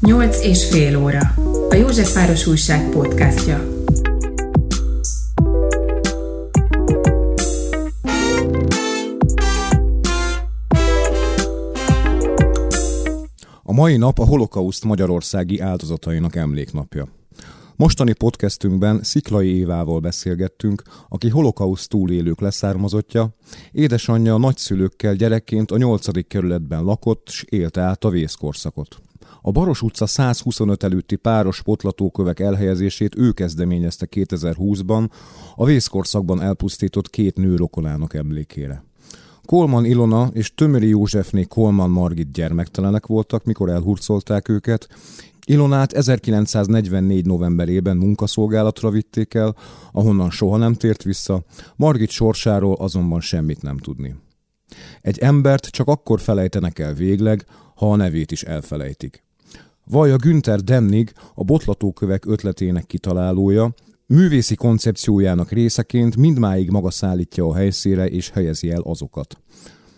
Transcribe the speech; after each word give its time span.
Nyolc 0.00 0.44
és 0.44 0.68
fél 0.68 1.02
óra. 1.02 1.34
A 1.68 1.74
József 1.74 2.14
Város 2.14 2.46
Újság 2.46 2.90
podcastja. 2.90 3.68
A 13.62 13.72
mai 13.72 13.96
nap 13.96 14.18
a 14.18 14.24
holokauszt 14.24 14.84
magyarországi 14.84 15.60
áldozatainak 15.60 16.36
emléknapja. 16.36 17.08
Mostani 17.76 18.12
podcastünkben 18.12 19.02
Sziklai 19.02 19.56
Évával 19.56 20.00
beszélgettünk, 20.00 20.82
aki 21.08 21.28
holokauszt 21.28 21.88
túlélők 21.88 22.40
leszármazottja, 22.40 23.34
édesanyja 23.72 24.34
a 24.34 24.38
nagyszülőkkel 24.38 25.14
gyerekként 25.14 25.70
a 25.70 25.76
8. 25.76 26.26
kerületben 26.26 26.84
lakott, 26.84 27.28
s 27.28 27.44
élte 27.48 27.80
át 27.80 28.04
a 28.04 28.10
vészkorszakot. 28.10 28.98
A 29.42 29.50
Baros 29.50 29.82
utca 29.82 30.06
125 30.06 30.82
előtti 30.82 31.16
páros 31.16 31.62
potlatókövek 31.62 32.40
elhelyezését 32.40 33.16
ő 33.16 33.32
kezdeményezte 33.32 34.06
2020-ban 34.10 35.10
a 35.54 35.64
vészkorszakban 35.64 36.42
elpusztított 36.42 37.10
két 37.10 37.36
nő 37.36 37.56
rokonának 37.56 38.14
emlékére. 38.14 38.84
Kolman 39.44 39.84
Ilona 39.84 40.30
és 40.32 40.54
Tömöri 40.54 40.88
Józsefné 40.88 41.42
Kolman 41.42 41.90
Margit 41.90 42.32
gyermektelenek 42.32 43.06
voltak, 43.06 43.44
mikor 43.44 43.70
elhurcolták 43.70 44.48
őket. 44.48 44.88
Ilonát 45.46 45.92
1944. 45.92 47.26
novemberében 47.26 47.96
munkaszolgálatra 47.96 48.90
vitték 48.90 49.34
el, 49.34 49.56
ahonnan 49.92 50.30
soha 50.30 50.56
nem 50.56 50.74
tért 50.74 51.02
vissza, 51.02 51.44
Margit 51.76 52.10
sorsáról 52.10 52.74
azonban 52.74 53.20
semmit 53.20 53.62
nem 53.62 53.78
tudni. 53.78 54.14
Egy 55.00 55.18
embert 55.18 55.66
csak 55.66 55.88
akkor 55.88 56.20
felejtenek 56.20 56.78
el 56.78 56.94
végleg, 56.94 57.46
ha 57.74 57.90
a 57.92 57.96
nevét 57.96 58.32
is 58.32 58.42
elfelejtik. 58.42 59.26
Vaja 59.90 60.16
Günther 60.16 60.60
Demnig, 60.60 61.12
a 61.34 61.44
botlatókövek 61.44 62.26
ötletének 62.26 62.86
kitalálója, 62.86 63.74
művészi 64.06 64.54
koncepciójának 64.54 65.50
részeként 65.50 66.16
mindmáig 66.16 66.70
maga 66.70 66.90
szállítja 66.90 67.46
a 67.46 67.54
helyszíre 67.54 68.08
és 68.08 68.30
helyezi 68.30 68.70
el 68.70 68.80
azokat. 68.80 69.38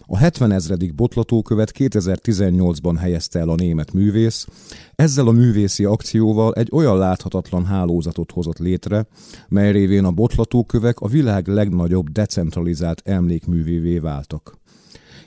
A 0.07 0.17
70 0.17 0.53
ezredik 0.53 0.95
botlatókövet 0.95 1.73
2018-ban 1.79 2.97
helyezte 2.99 3.39
el 3.39 3.49
a 3.49 3.55
német 3.55 3.93
művész, 3.93 4.47
ezzel 4.95 5.27
a 5.27 5.33
művészi 5.33 5.85
akcióval 5.85 6.53
egy 6.53 6.69
olyan 6.73 6.99
láthatatlan 6.99 7.65
hálózatot 7.65 8.31
hozott 8.31 8.59
létre, 8.59 9.07
mely 9.49 9.73
révén 9.73 10.05
a 10.05 10.11
botlatókövek 10.11 11.01
a 11.01 11.09
világ 11.09 11.47
legnagyobb 11.47 12.09
decentralizált 12.09 13.03
emlékművévé 13.05 13.99
váltak. 13.99 14.59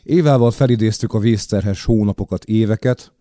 Évával 0.03 0.51
felidéztük 0.51 1.13
a 1.13 1.19
vészterhes 1.19 1.83
hónapokat, 1.83 2.43
éveket, 2.43 3.12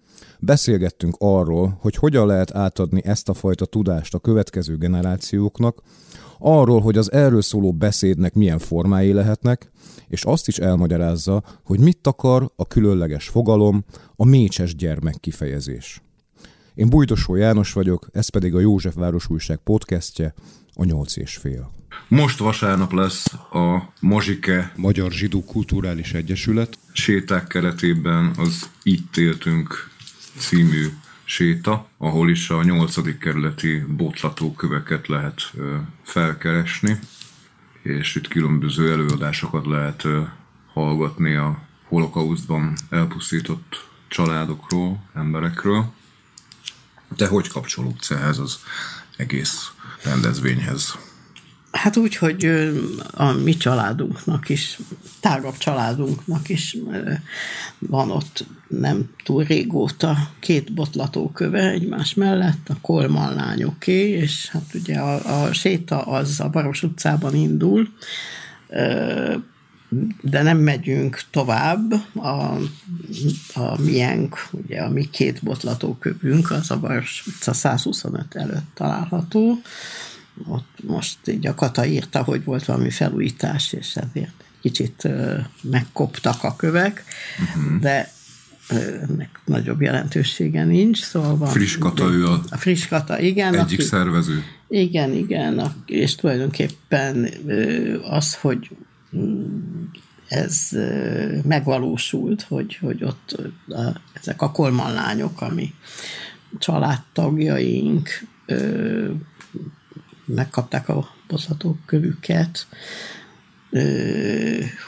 Beszélgettünk 0.45 1.15
arról, 1.19 1.79
hogy 1.81 1.95
hogyan 1.97 2.27
lehet 2.27 2.55
átadni 2.55 3.03
ezt 3.05 3.29
a 3.29 3.35
fajta 3.35 3.65
tudást 3.65 4.15
a 4.15 4.19
következő 4.19 4.77
generációknak, 4.77 5.83
arról, 6.39 6.81
hogy 6.81 6.97
az 6.97 7.13
erről 7.13 7.43
szóló 7.43 7.73
beszédnek 7.73 8.35
milyen 8.35 8.59
formái 8.59 9.13
lehetnek, 9.13 9.71
és 10.09 10.25
azt 10.25 10.49
is 10.49 10.59
elmagyarázza, 10.59 11.43
hogy 11.65 11.81
mit 11.81 12.07
akar 12.07 12.53
a 12.57 12.67
különleges 12.67 13.29
fogalom, 13.29 13.85
a 14.17 14.25
mécses 14.25 14.75
gyermek 14.77 15.15
kifejezés. 15.21 16.03
Én 16.75 16.89
Bújtosó 16.89 17.35
János 17.35 17.73
vagyok, 17.73 18.09
ez 18.13 18.29
pedig 18.29 18.55
a 18.55 18.61
József 18.61 18.95
Város 18.95 19.31
Újság 19.31 19.57
podcastje, 19.57 20.35
a 20.75 20.85
nyolc 20.85 21.17
és 21.17 21.37
fél. 21.37 21.71
Most 22.09 22.39
vasárnap 22.39 22.93
lesz 22.93 23.33
a 23.33 23.93
Mazsike 24.01 24.73
Magyar 24.77 25.13
Zsidó 25.13 25.45
Kulturális 25.45 26.13
Egyesület 26.13 26.79
séták 26.93 27.47
keretében 27.47 28.33
az 28.37 28.71
Itt 28.83 29.17
éltünk 29.17 29.91
című 30.37 30.89
séta, 31.25 31.89
ahol 31.99 32.31
is 32.31 32.51
a 32.51 32.63
8. 32.63 33.19
kerületi 33.19 33.79
botlatóköveket 33.79 35.09
lehet 35.09 35.53
felkeresni, 36.03 36.99
és 37.83 38.15
itt 38.15 38.29
különböző 38.29 38.93
előadásokat 38.93 39.67
lehet 39.67 40.07
hallgatni 40.73 41.35
a 41.35 41.63
holokausztban 41.89 42.77
elpusztított 42.91 43.89
családokról, 44.09 45.03
emberekről. 45.15 45.93
Te 47.17 47.27
hogy 47.27 47.49
kapcsolódsz 47.49 48.11
ehhez 48.11 48.39
az 48.39 48.59
egész 49.17 49.73
rendezvényhez? 50.03 50.99
Hát 51.73 51.97
úgy, 51.97 52.17
hogy 52.17 52.51
a 53.11 53.33
mi 53.33 53.57
családunknak 53.57 54.49
is, 54.49 54.79
tágabb 55.21 55.57
családunknak 55.57 56.49
is 56.49 56.77
van 57.79 58.11
ott 58.11 58.45
nem 58.69 59.11
túl 59.25 59.45
régóta 59.45 60.17
két 60.41 60.73
botlatóköve 60.73 61.71
egymás 61.71 62.15
mellett, 62.15 62.69
a 62.69 62.77
Kolman 62.81 63.35
lányoké, 63.35 64.09
és 64.09 64.49
hát 64.49 64.75
ugye 64.75 64.99
a, 64.99 65.43
a 65.45 65.53
séta 65.53 66.03
az 66.03 66.41
a 66.41 66.49
Baros 66.49 66.83
utcában 66.83 67.35
indul, 67.35 67.89
de 70.21 70.43
nem 70.43 70.59
megyünk 70.59 71.23
tovább. 71.31 71.93
A, 72.15 72.57
a 73.55 73.81
miénk, 73.81 74.49
ugye 74.51 74.81
a 74.81 74.89
mi 74.89 75.11
két 75.11 75.43
botlatókövünk, 75.43 76.51
az 76.51 76.71
a 76.71 76.79
Baros 76.79 77.25
utca 77.27 77.53
125 77.53 78.35
előtt 78.35 78.71
található, 78.75 79.61
ott 80.47 80.77
most 80.87 81.29
így 81.29 81.47
a 81.47 81.55
Kata 81.55 81.87
írta, 81.87 82.23
hogy 82.23 82.45
volt 82.45 82.65
valami 82.65 82.91
felújítás, 82.91 83.73
és 83.73 83.97
ezért 83.97 84.45
kicsit 84.61 85.09
megkoptak 85.63 86.43
a 86.43 86.57
kövek, 86.57 87.05
uh-huh. 87.39 87.81
de 87.81 88.13
ennek 88.69 89.41
nagyobb 89.45 89.81
jelentősége 89.81 90.65
nincs, 90.65 91.03
szóval 91.03 91.37
van. 91.37 91.49
Friss 91.49 91.79
Kata 91.79 92.13
ő 92.13 92.27
a, 92.27 92.43
a 92.51 92.57
friss 92.57 92.87
Kata, 92.87 93.21
igen. 93.21 93.55
Egyik 93.55 93.79
aki, 93.79 93.83
szervező. 93.83 94.45
Igen, 94.69 95.13
igen, 95.13 95.75
és 95.87 96.15
tulajdonképpen 96.15 97.29
az, 98.03 98.35
hogy 98.35 98.71
mm, 99.17 99.83
ez 100.29 100.69
megvalósult, 101.45 102.43
hogy, 102.43 102.77
hogy 102.77 103.05
ott 103.05 103.37
a, 103.69 104.01
ezek 104.13 104.43
a 104.43 104.51
kolman 104.51 104.93
lányok, 104.93 105.41
ami 105.41 105.75
családtagjaink, 106.59 108.09
megkapták 110.35 110.89
a 110.89 111.15
kövüket 111.87 112.67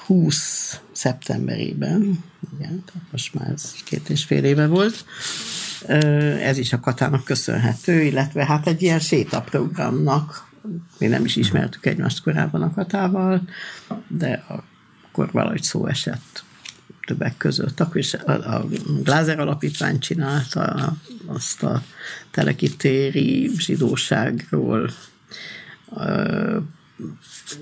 20 0.07 0.81
szeptemberében, 0.93 2.25
igen, 2.59 2.85
tehát 2.85 3.11
most 3.11 3.35
már 3.35 3.51
ez 3.51 3.73
két 3.85 4.09
és 4.09 4.25
fél 4.25 4.45
éve 4.45 4.67
volt, 4.67 5.05
ez 6.41 6.59
is 6.59 6.73
a 6.73 6.81
Katának 6.81 7.25
köszönhető, 7.25 8.03
illetve 8.03 8.45
hát 8.45 8.67
egy 8.67 8.83
ilyen 8.83 9.01
sétaprogramnak, 9.01 10.51
mi 10.99 11.07
nem 11.07 11.25
is 11.25 11.37
ismertük 11.37 11.87
egymást 11.87 12.23
korábban 12.23 12.63
a 12.63 12.75
Katával, 12.75 13.43
de 14.09 14.45
akkor 14.49 15.31
valahogy 15.33 15.63
szó 15.63 15.87
esett 15.87 16.45
többek 17.07 17.37
között. 17.37 17.81
Akkor 17.81 17.97
is 17.97 18.15
a, 18.15 18.31
a 18.31 18.67
Glázer 19.03 19.41
Alapítvány 19.41 19.99
csinálta 19.99 20.93
azt 21.27 21.63
a 21.63 21.83
telekitéri 22.31 23.51
zsidóságról 23.57 24.91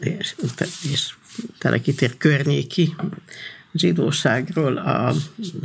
és, 0.01 0.35
és 0.93 1.15
telekitér 1.59 2.17
környéki 2.17 2.95
zsidóságról 3.75 4.77
a 4.77 5.15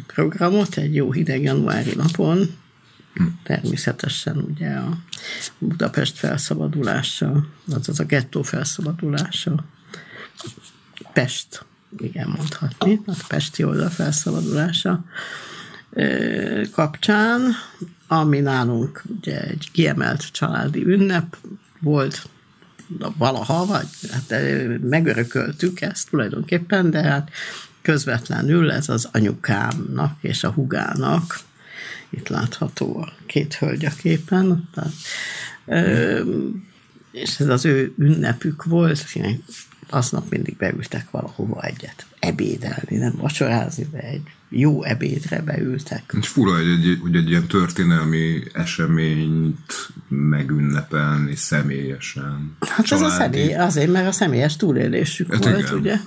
programot 0.08 0.78
egy 0.78 0.96
jó 0.96 1.12
hideg 1.12 1.42
januári 1.42 1.96
napon, 1.96 2.56
természetesen 3.44 4.38
ugye 4.38 4.70
a 4.70 4.98
Budapest 5.58 6.18
felszabadulása, 6.18 7.48
azaz 7.74 8.00
a 8.00 8.04
gettó 8.04 8.42
felszabadulása, 8.42 9.66
Pest, 11.14 11.66
igen 11.98 12.28
mondhatni, 12.28 13.02
a 13.06 13.26
Pesti 13.28 13.64
oldal 13.64 13.90
felszabadulása 13.90 15.06
kapcsán, 16.72 17.42
ami 18.08 18.40
nálunk 18.40 19.04
ugye 19.18 19.42
egy 19.42 19.70
kiemelt 19.72 20.32
családi 20.32 20.86
ünnep 20.86 21.38
volt, 21.80 22.30
valaha, 23.18 23.66
vagy 23.66 23.88
hát 24.12 24.34
megörököltük 24.82 25.82
ezt 25.82 26.10
tulajdonképpen, 26.10 26.90
de 26.90 27.02
hát 27.02 27.30
közvetlenül 27.82 28.72
ez 28.72 28.90
az 28.90 29.10
anyukámnak 29.12 30.18
és 30.22 30.44
a 30.44 30.52
hugának, 30.52 31.40
itt 32.10 32.28
látható 32.28 32.98
a 32.98 33.14
két 33.26 33.56
hölgy 33.56 33.86
a 33.86 33.92
képen, 33.98 34.70
tehát, 34.74 34.94
és 37.12 37.40
ez 37.40 37.48
az 37.48 37.66
ő 37.66 37.94
ünnepük 37.98 38.64
volt, 38.64 39.06
aznap 39.90 40.30
mindig 40.30 40.58
beültek 40.58 41.12
valahova 41.12 41.62
egyet 41.62 42.06
ebédelni, 42.20 42.98
nem 42.98 43.14
vacsorázni, 43.18 43.88
de 43.92 44.00
egy 44.00 44.22
jó 44.50 44.84
ebédre 44.84 45.42
beültek. 45.42 46.16
És 46.22 46.28
fura, 46.28 46.56
hogy 46.56 46.68
egy, 46.68 46.98
hogy 47.02 47.16
egy 47.16 47.30
ilyen 47.30 47.48
történelmi 47.48 48.42
eseményt 48.54 49.90
megünnepelni 50.08 51.36
személyesen. 51.36 52.56
Hát 52.60 52.86
családi. 52.86 53.06
ez 53.06 53.12
a 53.12 53.16
személy, 53.16 53.54
azért, 53.54 53.92
mert 53.92 54.08
a 54.08 54.12
személyes 54.12 54.56
túlélésük 54.56 55.34
hát 55.34 55.44
volt, 55.44 55.60
igen. 55.60 55.74
ugye? 55.74 55.98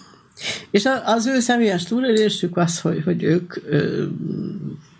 És 0.70 0.88
az 1.04 1.26
ő 1.26 1.40
személyes 1.40 1.84
túlélésük 1.84 2.56
az, 2.56 2.80
hogy, 2.80 3.02
hogy 3.04 3.22
ők 3.22 3.54
ö, 3.68 4.04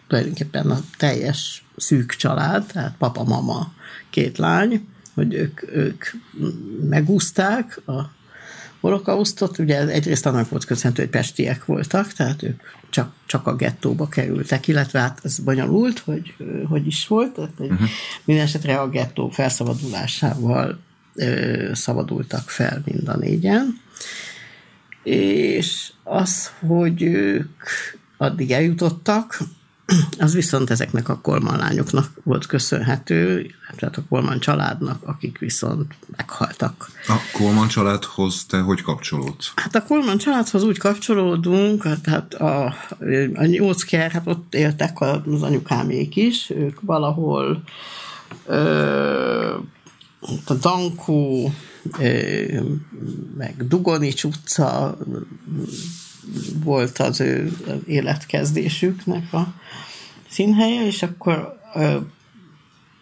tulajdonképpen 0.07 0.71
a 0.71 0.81
teljes 0.97 1.65
szűk 1.77 2.11
család, 2.15 2.67
tehát 2.67 2.95
papa, 2.99 3.25
mama, 3.25 3.73
két 4.11 4.39
lány, 4.39 4.89
hogy 5.15 5.35
ők, 5.35 5.61
ők 5.75 6.05
megúzták 6.89 7.81
a 7.87 8.01
holokausztot. 8.81 9.59
Ugye 9.59 9.87
egyrészt 9.87 10.27
annak 10.27 10.49
volt 10.49 10.65
köszönhető, 10.65 11.03
hogy 11.03 11.11
pestiek 11.11 11.65
voltak, 11.65 12.13
tehát 12.13 12.43
ők 12.43 12.61
csak, 12.91 13.13
csak 13.27 13.47
a 13.47 13.57
gettóba 13.57 14.09
kerültek, 14.09 14.69
illetve 14.69 15.01
hát 15.01 15.21
ez 15.23 15.39
bonyolult, 15.39 15.99
hogy 15.99 16.35
hogy 16.69 16.87
is 16.87 17.07
volt. 17.07 17.33
Tehát, 17.33 17.51
uh-huh. 17.59 17.89
Minden 18.25 18.45
esetre 18.45 18.81
a 18.81 18.89
gettó 18.89 19.29
felszabadulásával 19.29 20.81
ö, 21.15 21.71
szabadultak 21.75 22.49
fel 22.51 22.83
mind 22.85 23.09
a 23.09 23.17
négyen. 23.17 23.81
És 25.03 25.93
az, 26.03 26.51
hogy 26.67 27.03
ők 27.03 27.63
addig 28.17 28.51
eljutottak, 28.51 29.39
az 30.19 30.35
viszont 30.35 30.71
ezeknek 30.71 31.09
a 31.09 31.19
Kolman 31.21 31.57
lányoknak 31.57 32.11
volt 32.23 32.47
köszönhető, 32.47 33.51
tehát 33.77 33.97
a 33.97 34.03
Kolman 34.09 34.41
családnak, 34.41 35.03
akik 35.05 35.39
viszont 35.39 35.95
meghaltak. 36.17 36.91
A 37.07 37.17
Kolman 37.33 37.69
családhoz 37.69 38.45
te 38.45 38.59
hogy 38.59 38.83
kapcsolódsz? 38.83 39.53
Hát 39.57 39.75
a 39.75 39.83
Kolman 39.83 40.19
családhoz 40.19 40.63
úgy 40.63 40.79
kapcsolódunk, 40.79 42.01
tehát 42.03 42.35
a, 42.35 42.65
a 43.35 43.45
Nyócker, 43.45 44.11
hát 44.11 44.27
ott 44.27 44.55
éltek 44.55 45.01
az 45.01 45.43
anyukámék 45.43 46.17
is, 46.17 46.51
ők 46.51 46.81
valahol 46.81 47.63
ö, 48.47 49.55
a 50.45 50.55
Dankó, 50.55 51.53
meg 53.37 53.67
Dugonics 53.69 54.25
utca 54.25 54.99
volt 56.65 56.99
az 56.99 57.21
ő 57.21 57.53
életkezdésüknek 57.87 59.33
a 59.33 59.55
színhelye, 60.29 60.87
és 60.87 61.03
akkor 61.03 61.59
ö, 61.75 61.97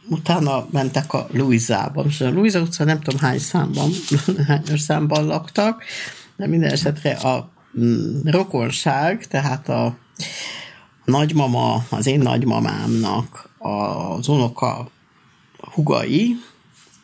utána 0.08 0.66
mentek 0.70 1.12
a 1.12 1.26
Louisa-ba. 1.32 2.02
Most 2.02 2.22
a 2.22 2.30
Louisa 2.30 2.60
utca 2.60 2.84
nem 2.84 3.00
tudom 3.00 3.20
hány 3.20 3.38
számban, 3.38 3.90
hány 4.48 4.76
számban 4.76 5.26
laktak, 5.26 5.84
de 6.36 6.46
minden 6.46 6.70
esetre 6.70 7.12
a 7.12 7.50
mm, 7.80 8.20
rokonság, 8.24 9.26
tehát 9.26 9.68
a 9.68 9.96
nagymama, 11.04 11.84
az 11.88 12.06
én 12.06 12.20
nagymamámnak 12.20 13.48
az 13.58 14.28
unoka 14.28 14.90
hugai, 15.60 16.36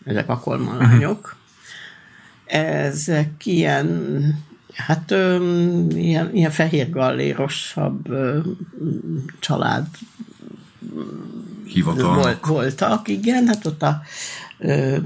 ezek 0.04 0.28
a 0.28 0.38
kormalányok, 0.38 1.36
ezek 2.46 3.46
ilyen 3.46 3.88
Hát 4.74 5.10
ö, 5.10 5.36
ilyen, 5.88 6.34
ilyen 6.34 6.50
fehér 6.50 6.90
gallérosabb 6.90 8.10
ö, 8.10 8.38
család 9.40 9.86
Hivatalnak. 11.64 12.46
voltak, 12.46 13.08
igen, 13.08 13.46
hát 13.46 13.66
ott 13.66 13.82
a 13.82 14.02
ö, 14.58 14.96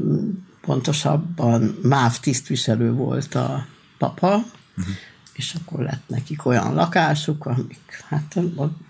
pontosabban 0.61 1.79
MÁV 1.83 2.17
tisztviselő 2.21 2.93
volt 2.93 3.35
a 3.35 3.67
papa, 3.99 4.35
uh-huh. 4.77 4.95
és 5.33 5.55
akkor 5.55 5.85
lett 5.85 6.03
nekik 6.07 6.47
olyan 6.47 6.75
lakásuk, 6.75 7.47
amik 7.47 8.05
hát 8.09 8.39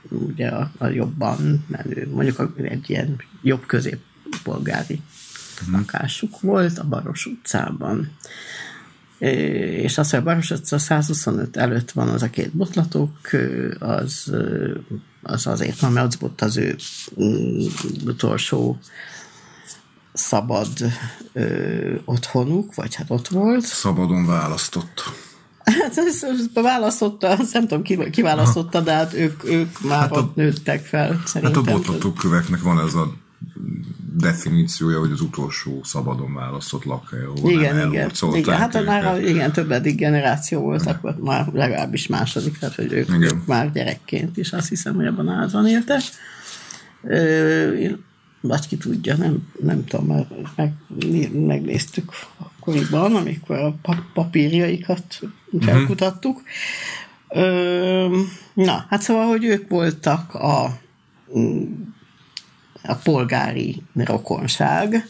ugye 0.09 0.49
a, 0.49 0.71
a 0.79 0.87
jobban 0.87 1.65
menő, 1.67 2.11
mondjuk 2.15 2.53
egy 2.63 2.91
ilyen 2.91 3.21
jobb 3.43 3.67
középpolgári 3.67 5.01
uh-huh. 5.61 5.79
lakásuk 5.79 6.41
volt 6.41 6.79
a 6.79 6.85
Baros 6.85 7.27
utcában 7.27 8.11
és 9.19 9.99
az, 9.99 10.11
hogy 10.11 10.19
a 10.19 10.23
Baros 10.23 10.53
125 10.63 11.57
előtt 11.57 11.91
van 11.91 12.09
az 12.09 12.23
a 12.23 12.31
két 12.31 12.57
botlatok, 12.57 13.11
az, 13.79 14.33
az 15.23 15.47
azért 15.47 15.81
van, 15.81 15.93
mert 15.93 16.07
az 16.07 16.19
volt 16.19 16.41
az 16.41 16.57
ő 16.57 16.77
mm, 17.23 17.67
utolsó 18.07 18.79
szabad 20.13 20.69
ö, 21.33 21.95
otthonuk, 22.05 22.75
vagy 22.75 22.95
hát 22.95 23.11
ott 23.11 23.29
volt. 23.29 23.65
Szabadon 23.65 24.27
választott. 24.27 25.13
Hát 25.65 25.97
ez, 25.97 26.23
ez 26.23 26.63
választotta, 26.63 27.39
nem 27.53 27.67
tudom 27.67 27.83
ki, 27.83 28.11
ki 28.11 28.23
választotta, 28.23 28.81
de 28.81 28.93
hát 28.93 29.15
ők, 29.15 29.45
ők 29.45 29.81
már 29.81 29.99
hát 29.99 30.13
a, 30.13 30.19
ott 30.19 30.35
nőttek 30.35 30.85
fel. 30.85 31.23
Szerintem. 31.25 31.65
Hát 31.65 31.75
a 31.75 31.77
botlatok 31.77 32.23
van 32.63 32.81
ez 32.81 32.95
a 32.95 33.13
definíciója, 34.19 34.99
hogy 34.99 35.11
az 35.11 35.21
utolsó 35.21 35.81
szabadon 35.85 36.35
választott 36.35 36.85
lakhely, 36.85 37.25
ahol 37.25 37.51
igen, 37.51 37.77
nem 37.77 37.93
igen, 37.93 38.11
igen. 38.35 38.57
Hát 38.57 38.85
már 38.85 39.07
a, 39.07 39.21
igen, 39.21 39.53
többedik 39.53 39.97
generáció 39.97 40.61
volt, 40.61 40.87
akkor 40.87 41.17
már 41.21 41.47
legalábbis 41.53 42.07
második, 42.07 42.59
tehát 42.59 42.75
hogy 42.75 42.93
ők, 42.93 43.11
ők 43.21 43.47
már 43.47 43.73
gyerekként 43.73 44.37
is 44.37 44.53
azt 44.53 44.69
hiszem, 44.69 44.95
hogy 44.95 45.07
ebben 45.07 45.29
házan 45.29 45.67
éltek. 45.67 46.01
Vagy 48.41 48.69
ki 48.69 48.77
tudja, 48.77 49.17
nem, 49.17 49.49
nem 49.61 49.85
tudom, 49.85 50.07
mert 50.07 50.31
meg, 50.57 50.73
megnéztük 51.47 52.13
akkoriban, 52.37 53.15
amikor 53.15 53.57
a 53.57 53.75
papírjaikat 54.15 55.21
felkutattuk. 55.61 56.43
Uh-huh. 57.29 58.17
Na, 58.55 58.87
hát 58.89 59.03
szóval, 59.03 59.27
hogy 59.27 59.45
ők 59.45 59.69
voltak 59.69 60.35
a 60.35 60.79
a 62.83 62.95
polgári 62.95 63.83
rokonság, 63.95 65.07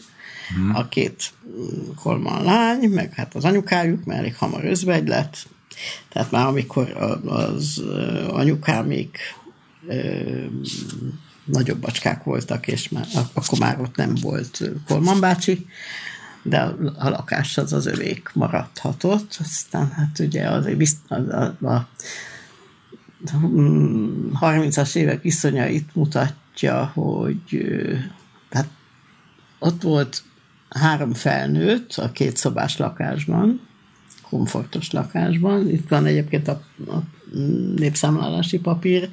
hmm. 0.55 0.75
a 0.75 0.87
két 0.87 1.33
kolman 1.95 2.43
lány, 2.43 2.89
meg 2.89 3.13
hát 3.13 3.35
az 3.35 3.45
anyukájuk, 3.45 4.05
mert 4.05 4.19
elég 4.19 4.35
hamar 4.35 4.65
özvegy 4.65 5.07
lett, 5.07 5.47
tehát 6.09 6.31
már 6.31 6.47
amikor 6.47 6.97
az 7.25 7.83
anyukámék 8.29 9.17
nagyobb 11.43 11.79
bacskák 11.79 12.23
voltak, 12.23 12.67
és 12.67 12.89
már, 12.89 13.07
akkor 13.33 13.59
már 13.59 13.81
ott 13.81 13.95
nem 13.95 14.15
volt 14.21 14.61
Kolman 14.87 15.19
bácsi, 15.19 15.65
de 16.43 16.59
a, 16.97 17.09
lakás 17.09 17.57
az 17.57 17.73
az 17.73 17.85
övék 17.85 18.29
maradhatott, 18.33 19.37
aztán 19.39 19.91
hát 19.91 20.19
ugye 20.19 20.49
azért 20.49 20.77
bizt, 20.77 20.97
a, 21.07 21.15
a, 21.15 21.65
a 21.67 21.89
30-as 24.41 24.95
évek 24.95 25.21
viszonyait 25.21 25.95
mutat, 25.95 26.33
mutatja, 26.59 26.91
hogy 26.93 27.65
hát 28.51 28.67
ott 29.59 29.81
volt 29.81 30.23
három 30.69 31.13
felnőtt 31.13 31.93
a 31.93 32.11
két 32.11 32.37
szobás 32.37 32.77
lakásban, 32.77 33.67
komfortos 34.21 34.91
lakásban. 34.91 35.69
Itt 35.69 35.89
van 35.89 36.05
egyébként 36.05 36.47
a, 36.47 36.61
a 36.87 37.01
népszámlálási 37.75 38.59
papír, 38.59 39.09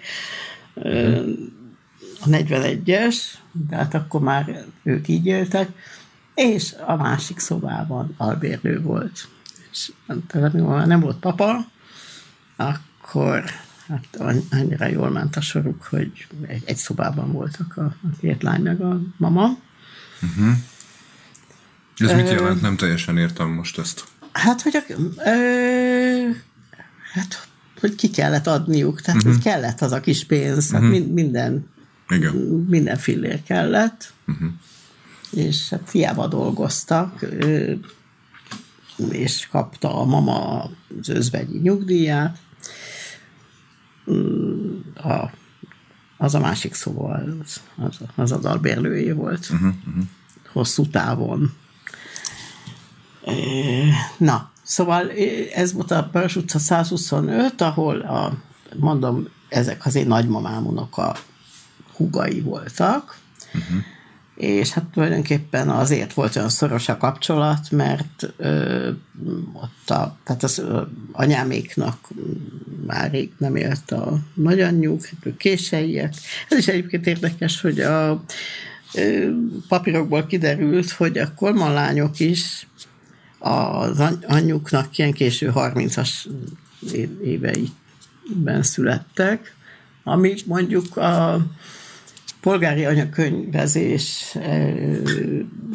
a 2.21 2.29
41-es, 2.29 3.17
de 3.69 3.77
hát 3.77 3.95
akkor 3.95 4.21
már 4.21 4.65
ők 4.83 5.09
így 5.09 5.27
éltek, 5.27 5.69
és 6.35 6.75
a 6.87 6.97
másik 6.97 7.39
szobában 7.39 8.15
albérlő 8.17 8.81
volt. 8.81 9.29
És 9.71 9.93
tehát 10.27 10.53
nem 10.87 11.01
volt 11.01 11.17
papa, 11.17 11.67
akkor 12.57 13.45
hát 13.89 14.19
annyira 14.51 14.87
jól 14.87 15.11
ment 15.11 15.37
a 15.37 15.41
soruk, 15.41 15.83
hogy 15.83 16.27
egy, 16.47 16.63
egy 16.67 16.77
szobában 16.77 17.33
voltak 17.33 17.77
a, 17.77 17.85
a 17.85 18.17
két 18.21 18.43
lány 18.43 18.63
meg 18.63 18.81
a 18.81 19.01
mama. 19.17 19.59
Uh-huh. 20.23 20.55
Ez 21.97 22.13
mit 22.13 22.31
jelent? 22.31 22.61
Nem 22.61 22.77
teljesen 22.77 23.19
értem 23.19 23.49
most 23.49 23.79
ezt. 23.79 24.05
Hát, 24.33 24.63
hogy, 24.63 24.77
a, 24.77 24.93
ö, 25.31 26.31
hát, 27.13 27.49
hogy 27.81 27.95
ki 27.95 28.11
kellett 28.11 28.47
adniuk, 28.47 29.01
tehát 29.01 29.21
uh-huh. 29.21 29.35
hogy 29.35 29.43
kellett 29.43 29.81
az 29.81 29.93
a 29.93 30.01
kis 30.01 30.25
pénz, 30.25 30.73
uh-huh. 30.73 30.93
hát 30.93 31.07
minden, 31.07 31.69
Igen. 32.09 32.35
minden 32.69 32.97
fillér 32.97 33.43
kellett, 33.43 34.13
uh-huh. 34.27 34.49
és 35.31 35.69
hát 35.69 35.91
hiába 35.91 36.27
dolgoztak, 36.27 37.23
ö, 37.23 37.73
és 39.11 39.47
kapta 39.51 40.01
a 40.01 40.05
mama 40.05 40.71
az 41.01 41.09
özvegyi 41.09 41.59
nyugdíját, 41.59 42.39
a, 44.95 45.31
az 46.17 46.35
a 46.35 46.39
másik 46.39 46.75
szóval, 46.75 47.37
az, 47.43 47.61
az, 47.77 47.99
az 48.15 48.33
a 48.33 48.39
dalbérlője 48.39 49.15
volt. 49.15 49.49
Uh-huh, 49.51 49.75
uh-huh. 49.87 50.05
Hosszú 50.53 50.87
távon. 50.87 51.53
Na, 54.17 54.51
szóval 54.63 55.11
ez 55.55 55.73
volt 55.73 55.91
a 55.91 56.09
Pörs 56.13 56.37
utca 56.37 56.59
125, 56.59 57.61
ahol 57.61 58.01
a, 58.01 58.39
mondom, 58.77 59.29
ezek 59.49 59.87
az 59.87 59.95
én 59.95 60.07
nagymamámnak 60.07 60.97
a 60.97 61.17
hugai 61.97 62.41
voltak, 62.41 63.19
uh-huh 63.55 63.85
és 64.37 64.73
hát 64.73 64.85
tulajdonképpen 64.85 65.69
azért 65.69 66.13
volt 66.13 66.37
olyan 66.37 66.49
szoros 66.49 66.89
a 66.89 66.97
kapcsolat, 66.97 67.71
mert 67.71 68.33
ö, 68.37 68.91
ott 69.53 69.91
a, 69.91 70.17
tehát 70.25 70.43
az 70.43 70.59
ö, 70.59 70.83
anyáméknak 71.13 72.09
már 72.87 73.11
rég 73.11 73.33
nem 73.39 73.57
élt 73.57 73.91
a 73.91 74.19
nagyanyjuk, 74.35 75.05
hát 75.05 75.27
ők 75.27 75.37
késeiek. 75.37 76.15
Ez 76.49 76.59
is 76.59 76.69
egyébként 76.69 77.07
érdekes, 77.07 77.61
hogy 77.61 77.81
a 77.81 78.23
ö, 78.95 79.31
papírokból 79.69 80.27
kiderült, 80.27 80.91
hogy 80.91 81.19
a 81.19 81.35
kormanlányok 81.35 82.21
is 82.21 82.67
az 83.39 84.03
anyjuknak 84.27 84.99
ilyen 84.99 85.13
késő 85.13 85.53
30-as 85.55 86.11
éveiben 87.25 88.63
születtek, 88.63 89.55
amik 90.03 90.47
mondjuk 90.47 90.97
a 90.97 91.47
polgári 92.47 92.85
anyakönyvezés 92.85 94.37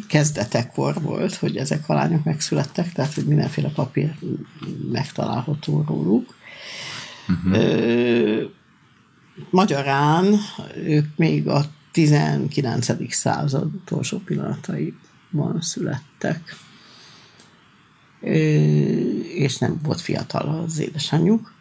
kezdetekor 0.08 1.02
volt, 1.02 1.34
hogy 1.34 1.56
ezek 1.56 1.88
a 1.88 1.94
lányok 1.94 2.24
megszülettek, 2.24 2.92
tehát 2.92 3.14
hogy 3.14 3.24
mindenféle 3.24 3.68
papír 3.68 4.14
megtalálható 4.92 5.84
róluk. 5.86 6.34
Uh-huh. 7.28 8.50
Magyarán 9.50 10.34
ők 10.76 11.16
még 11.16 11.48
a 11.48 11.64
19. 11.90 13.14
század 13.14 13.74
utolsó 13.74 14.18
pillanataiban 14.18 15.60
születtek. 15.60 16.56
És 19.34 19.58
nem 19.58 19.80
volt 19.82 20.00
fiatal 20.00 20.64
az 20.64 20.78
édesanyjuk. 20.78 21.52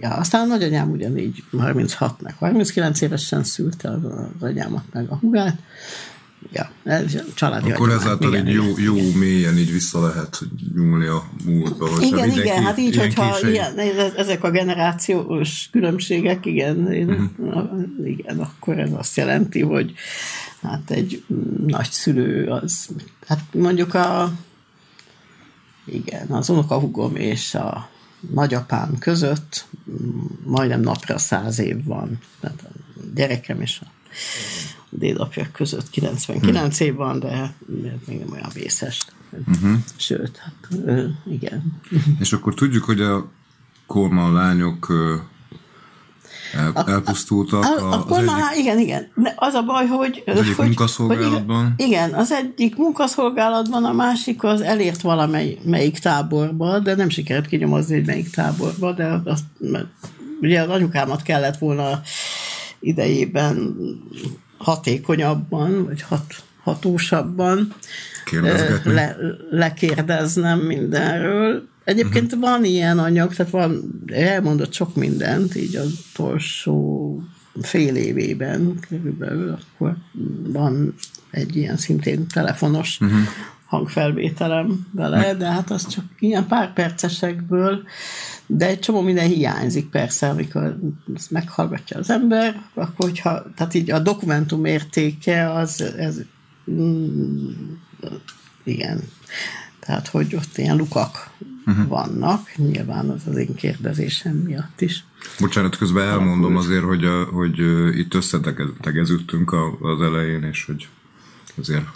Ja, 0.00 0.10
aztán 0.10 0.42
a 0.42 0.46
nagyanyám 0.46 0.90
ugyanígy 0.90 1.42
36 1.58 2.20
meg 2.22 2.34
39 2.38 3.00
évesen 3.00 3.44
szülte 3.44 3.90
az, 3.90 4.02
anyámat 4.40 4.84
meg 4.92 5.10
a 5.10 5.16
hugát. 5.16 5.58
Ja, 6.52 6.70
ez 6.84 7.22
családi 7.34 7.72
Akkor 7.72 7.90
ezáltal 7.90 8.34
igen, 8.34 8.48
így 8.48 8.54
jó, 8.54 8.64
jó 8.78 8.94
mélyen 9.14 9.58
így 9.58 9.72
vissza 9.72 10.00
lehet 10.06 10.38
nyúlni 10.74 11.06
a 11.06 11.24
múltba. 11.44 11.88
Igen, 12.00 12.30
igen, 12.30 12.62
hát 12.62 12.78
így, 12.78 12.96
hogyha 12.96 13.48
ilyen, 13.48 13.78
ezek 14.16 14.44
a 14.44 14.50
generációs 14.50 15.68
különbségek, 15.72 16.46
igen, 16.46 16.76
uh-huh. 16.76 17.70
igen, 18.04 18.38
akkor 18.38 18.78
ez 18.78 18.92
azt 18.92 19.16
jelenti, 19.16 19.62
hogy 19.62 19.92
hát 20.62 20.90
egy 20.90 21.24
nagyszülő 21.66 22.46
az, 22.46 22.88
hát 23.26 23.40
mondjuk 23.52 23.94
a 23.94 24.32
igen, 25.84 26.26
az 26.28 26.48
unokahugom 26.48 27.16
és 27.16 27.54
a 27.54 27.88
nagyapám 28.32 28.98
között 28.98 29.66
majdnem 30.44 30.80
napra 30.80 31.18
száz 31.18 31.58
év 31.58 31.84
van. 31.84 32.18
Tehát 32.40 32.62
a 32.62 33.00
gyerekem 33.14 33.60
és 33.60 33.80
a 33.82 33.86
dédapja 34.88 35.48
között 35.52 35.90
99 35.90 36.80
év 36.80 36.94
van, 36.94 37.18
de 37.18 37.54
még 38.06 38.18
nem 38.18 38.32
olyan 38.32 38.50
vészes. 38.54 39.06
Uh-huh. 39.46 39.78
Sőt, 39.96 40.36
hát 40.36 40.86
igen. 41.30 41.80
És 42.18 42.32
akkor 42.32 42.54
tudjuk, 42.54 42.84
hogy 42.84 43.00
a 43.00 43.30
korma 43.86 44.32
lányok 44.32 44.92
el, 46.54 46.84
elpusztultak. 46.86 47.64
A, 47.64 47.92
a, 47.92 47.92
a, 47.92 48.04
a 48.08 48.16
egyik... 48.16 48.58
igen, 48.58 48.78
igen. 48.78 49.08
De 49.14 49.32
az 49.36 49.54
a 49.54 49.62
baj, 49.62 49.86
hogy... 49.86 50.22
Az 50.26 50.38
egyik 50.38 50.56
hogy, 50.56 50.66
munkaszolgálatban. 50.66 51.74
Hogy 51.76 51.86
igen, 51.86 52.12
az 52.12 52.32
egyik 52.32 52.76
munkaszolgálatban, 52.76 53.84
a 53.84 53.92
másik 53.92 54.44
az 54.44 54.60
elért 54.60 55.00
valamelyik 55.00 55.98
táborba, 55.98 56.78
de 56.78 56.94
nem 56.94 57.08
sikerült 57.08 57.46
kinyomozni, 57.46 57.94
hogy 57.94 58.06
melyik 58.06 58.30
táborba, 58.30 58.92
de 58.92 59.20
az, 59.24 59.40
mert 59.58 59.86
ugye 60.40 60.62
az 60.62 60.68
anyukámat 60.68 61.22
kellett 61.22 61.58
volna 61.58 62.00
idejében 62.80 63.76
hatékonyabban, 64.58 65.84
vagy 65.84 66.02
hat, 66.02 66.24
hatósabban 66.66 67.74
le, 68.84 69.16
lekérdeznem 69.50 70.58
mindenről, 70.58 71.68
Egyébként 71.84 72.32
uh-huh. 72.32 72.40
van 72.40 72.64
ilyen 72.64 72.98
anyag, 72.98 73.34
tehát 73.34 73.52
van, 73.52 74.02
elmondott 74.06 74.72
sok 74.72 74.94
mindent, 74.94 75.54
így 75.54 75.76
az 75.76 76.04
utolsó 76.10 77.22
fél 77.62 77.96
évében 77.96 78.78
körülbelül, 78.88 79.58
akkor 79.58 79.96
van 80.46 80.94
egy 81.30 81.56
ilyen 81.56 81.76
szintén 81.76 82.26
telefonos 82.26 82.98
uh-huh. 83.00 83.18
hangfelvételem 83.66 84.86
vele, 84.92 85.34
de 85.34 85.46
hát 85.46 85.70
az 85.70 85.86
csak 85.86 86.04
ilyen 86.18 86.46
pár 86.46 86.72
percesekből, 86.72 87.82
de 88.46 88.66
egy 88.66 88.80
csomó 88.80 89.00
minden 89.00 89.28
hiányzik 89.28 89.90
persze, 89.90 90.28
amikor 90.28 90.78
ezt 91.14 91.30
meghallgatja 91.30 91.98
az 91.98 92.10
ember, 92.10 92.62
akkor 92.74 93.06
hogyha, 93.06 93.44
tehát 93.56 93.74
így 93.74 93.90
a 93.90 93.98
dokumentum 93.98 94.64
értéke 94.64 95.52
az, 95.52 95.80
ez, 95.98 96.20
igen, 98.64 99.02
tehát 99.80 100.08
hogy 100.08 100.34
ott 100.34 100.58
ilyen 100.58 100.76
lukak 100.76 101.30
uh-huh. 101.66 101.86
vannak, 101.86 102.56
nyilván 102.56 103.10
az 103.10 103.22
az 103.26 103.36
én 103.36 103.54
kérdezésem 103.54 104.36
miatt 104.36 104.80
is. 104.80 105.04
Bocsánat, 105.40 105.76
közben 105.76 106.08
elmondom 106.08 106.56
azért, 106.56 106.84
hogy, 106.84 107.04
a, 107.04 107.24
hogy 107.24 107.58
itt 107.98 108.14
összetegeződtünk 108.14 109.52
az 109.80 110.00
elején, 110.00 110.42
és 110.42 110.64
hogy 110.64 110.88
azért 111.58 111.86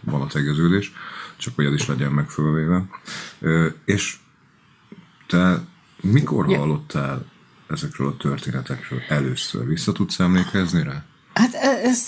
van 0.00 0.20
a 0.20 0.26
tegeződés, 0.26 0.92
csak 1.36 1.54
hogy 1.54 1.64
ez 1.64 1.72
is 1.72 1.86
legyen 1.86 2.12
megfölvéve. 2.12 2.84
És 3.84 4.16
te 5.26 5.64
mikor 6.00 6.50
ja. 6.50 6.58
hallottál 6.58 7.26
ezekről 7.68 8.08
a 8.08 8.16
történetekről 8.16 9.00
először? 9.08 9.66
Vissza 9.66 9.92
tudsz 9.92 10.20
emlékezni 10.20 10.82
rá? 10.82 11.04
Hát 11.34 11.54
ez 11.82 11.98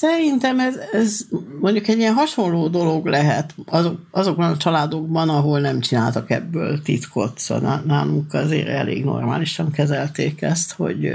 Szerintem 0.00 0.60
ez, 0.60 0.76
ez 0.92 1.26
mondjuk 1.60 1.88
egy 1.88 1.98
ilyen 1.98 2.14
hasonló 2.14 2.68
dolog 2.68 3.06
lehet 3.06 3.54
azok, 3.66 4.00
azokban 4.10 4.50
a 4.50 4.56
családokban, 4.56 5.28
ahol 5.28 5.60
nem 5.60 5.80
csináltak 5.80 6.30
ebből 6.30 6.82
titkot. 6.82 7.38
Szóval 7.38 7.82
nálunk 7.86 8.34
azért 8.34 8.68
elég 8.68 9.04
normálisan 9.04 9.70
kezelték 9.70 10.42
ezt, 10.42 10.72
hogy 10.72 11.12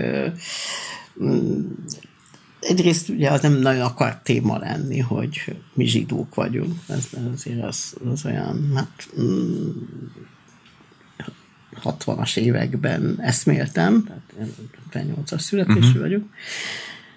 mm, 1.24 1.62
egyrészt 2.60 3.10
ugye 3.10 3.30
az 3.30 3.42
nem 3.42 3.54
nagyon 3.54 3.82
akar 3.82 4.20
téma 4.24 4.58
lenni, 4.58 5.00
hogy 5.00 5.56
mi 5.74 5.86
zsidók 5.86 6.36
vagyunk. 6.36 6.80
Ez, 6.88 7.08
azért 7.34 7.63
az, 7.63 7.96
az 8.12 8.25
olyan, 8.25 8.72
hát 8.75 9.10
60-as 11.84 12.39
mm, 12.39 12.44
években 12.44 13.15
eszméltem, 13.22 14.04
tehát 14.04 14.50
58-as 14.94 15.39
születésű 15.39 15.80
uh-huh. 15.80 16.01
vagyok, 16.01 16.24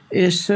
és 0.08 0.52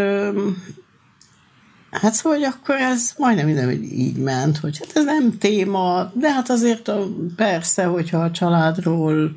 Hát 1.92 2.14
szóval, 2.14 2.38
hogy 2.38 2.46
akkor 2.46 2.74
ez 2.74 3.12
majdnem 3.16 3.46
minden, 3.46 3.70
így 3.82 4.16
ment, 4.16 4.58
hogy 4.58 4.78
hát 4.78 4.96
ez 4.96 5.04
nem 5.04 5.38
téma, 5.38 6.12
de 6.14 6.32
hát 6.32 6.50
azért 6.50 6.88
a, 6.88 7.08
persze, 7.36 7.84
hogyha 7.84 8.18
a 8.18 8.30
családról 8.30 9.32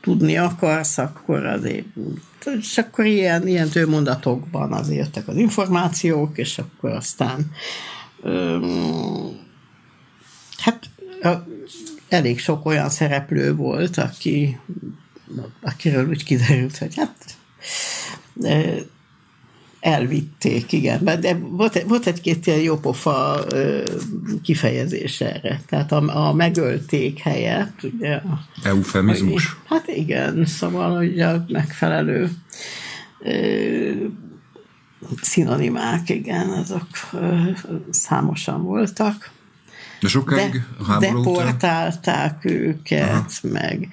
tudni 0.00 0.36
akarsz, 0.36 0.98
akkor 0.98 1.46
azért, 1.46 1.86
és 2.60 2.78
akkor 2.78 3.04
ilyen, 3.04 3.46
ilyen 3.46 3.68
mondatokban 3.88 4.72
azért 4.72 4.98
jöttek 4.98 5.28
az 5.28 5.36
információk, 5.36 6.38
és 6.38 6.58
akkor 6.58 6.90
aztán 6.90 7.50
öm, 8.22 9.38
hát 10.58 10.90
elég 12.08 12.38
sok 12.38 12.66
olyan 12.66 12.90
szereplő 12.90 13.54
volt, 13.54 13.96
aki, 13.96 14.58
akiről 15.62 16.08
úgy 16.08 16.24
kiderült, 16.24 16.78
hogy 16.78 16.94
hát 16.96 17.36
elvitték, 19.84 20.72
igen. 20.72 21.04
De 21.04 21.34
volt, 21.34 21.82
volt 21.82 22.06
egy-két 22.06 22.46
ilyen 22.46 22.60
jópofa 22.60 23.44
kifejezés 24.42 25.20
erre. 25.20 25.60
Tehát 25.68 25.92
a, 25.92 26.28
a 26.28 26.32
megölték 26.32 27.18
helyett, 27.18 27.82
ugye. 27.82 28.20
Eufemizmus. 28.62 29.56
Hát 29.64 29.88
igen, 29.88 30.46
szóval 30.46 30.96
hogy 30.96 31.20
a 31.20 31.44
megfelelő 31.48 32.30
ö, 33.20 33.90
szinonimák, 35.22 36.08
igen, 36.08 36.48
azok 36.48 36.88
ö, 37.12 37.36
számosan 37.90 38.62
voltak. 38.62 39.30
De 40.00 40.08
sokáig 40.08 40.52
De, 40.52 40.66
háború 40.86 41.22
Deportálták 41.22 42.36
után? 42.44 42.52
őket, 42.52 43.08
Aha. 43.08 43.24
meg 43.42 43.88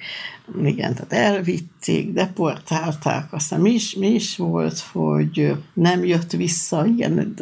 igen, 0.64 0.94
tehát 0.94 1.12
elvitték, 1.12 2.12
deportálták, 2.12 3.32
aztán 3.32 3.60
mi 3.60 3.70
is, 3.70 3.94
mi 3.94 4.08
is 4.08 4.36
volt, 4.36 4.78
hogy 4.92 5.56
nem 5.74 6.04
jött 6.04 6.30
vissza, 6.30 6.86
igen, 6.86 7.34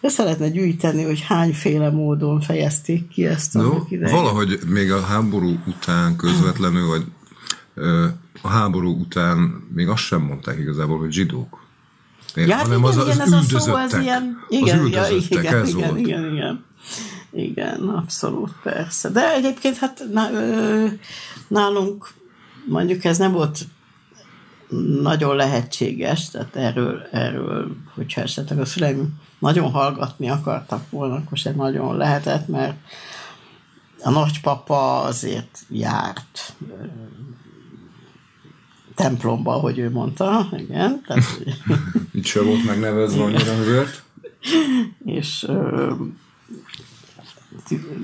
össze 0.00 0.22
lehetne 0.22 0.48
gyűjteni, 0.48 1.02
hogy 1.02 1.20
hányféle 1.20 1.90
módon 1.90 2.40
fejezték 2.40 3.08
ki 3.08 3.26
ezt 3.26 3.56
a 3.56 3.62
no, 3.62 3.84
Valahogy 4.00 4.58
még 4.66 4.92
a 4.92 5.00
háború 5.00 5.58
után 5.66 6.16
közvetlenül, 6.16 6.86
vagy 6.86 7.04
a 8.42 8.48
háború 8.48 9.00
után 9.00 9.66
még 9.74 9.88
azt 9.88 10.02
sem 10.02 10.20
mondták 10.20 10.58
igazából, 10.58 10.98
hogy 10.98 11.12
zsidók. 11.12 11.66
Én, 12.34 12.46
ja, 12.46 12.54
hát 12.54 12.62
hanem 12.62 12.78
igen, 12.78 12.90
az, 12.90 12.96
az 12.96 13.06
igen, 13.06 13.20
ez 13.20 13.32
a 13.32 13.58
szó, 13.58 13.74
az 13.74 13.94
ilyen, 13.94 14.44
igen, 14.48 14.78
az 14.78 14.90
ja, 14.90 15.06
igen, 15.28 15.54
ez 15.54 15.68
igen, 15.68 15.88
volt. 15.88 15.98
igen, 15.98 16.34
igen. 16.34 16.66
Igen, 17.32 17.80
abszolút, 17.88 18.50
persze. 18.62 19.10
De 19.10 19.32
egyébként 19.32 19.76
hát 19.76 20.02
na, 20.12 20.30
ö, 20.32 20.86
nálunk 21.48 22.08
mondjuk 22.68 23.04
ez 23.04 23.18
nem 23.18 23.32
volt 23.32 23.66
nagyon 25.00 25.36
lehetséges, 25.36 26.30
tehát 26.30 26.56
erről, 26.56 27.08
erről 27.12 27.76
hogyha 27.94 28.20
esetleg 28.20 28.60
a 28.60 28.64
szüleim 28.64 29.20
nagyon 29.38 29.70
hallgatni 29.70 30.28
akartak 30.28 30.90
volna, 30.90 31.14
akkor 31.14 31.38
se 31.38 31.50
nagyon 31.50 31.96
lehetett, 31.96 32.48
mert 32.48 32.76
a 34.02 34.10
nagypapa 34.10 35.02
azért 35.02 35.58
járt 35.68 36.54
templomba, 38.94 39.52
hogy 39.52 39.78
ő 39.78 39.90
mondta, 39.90 40.48
igen. 40.56 41.02
Tehát, 41.06 41.24
Itt 42.12 42.24
sem 42.24 42.44
volt 42.44 42.64
megnevezve 42.64 43.22
annyira 43.22 43.54
hüvert. 43.54 44.02
És 45.04 45.46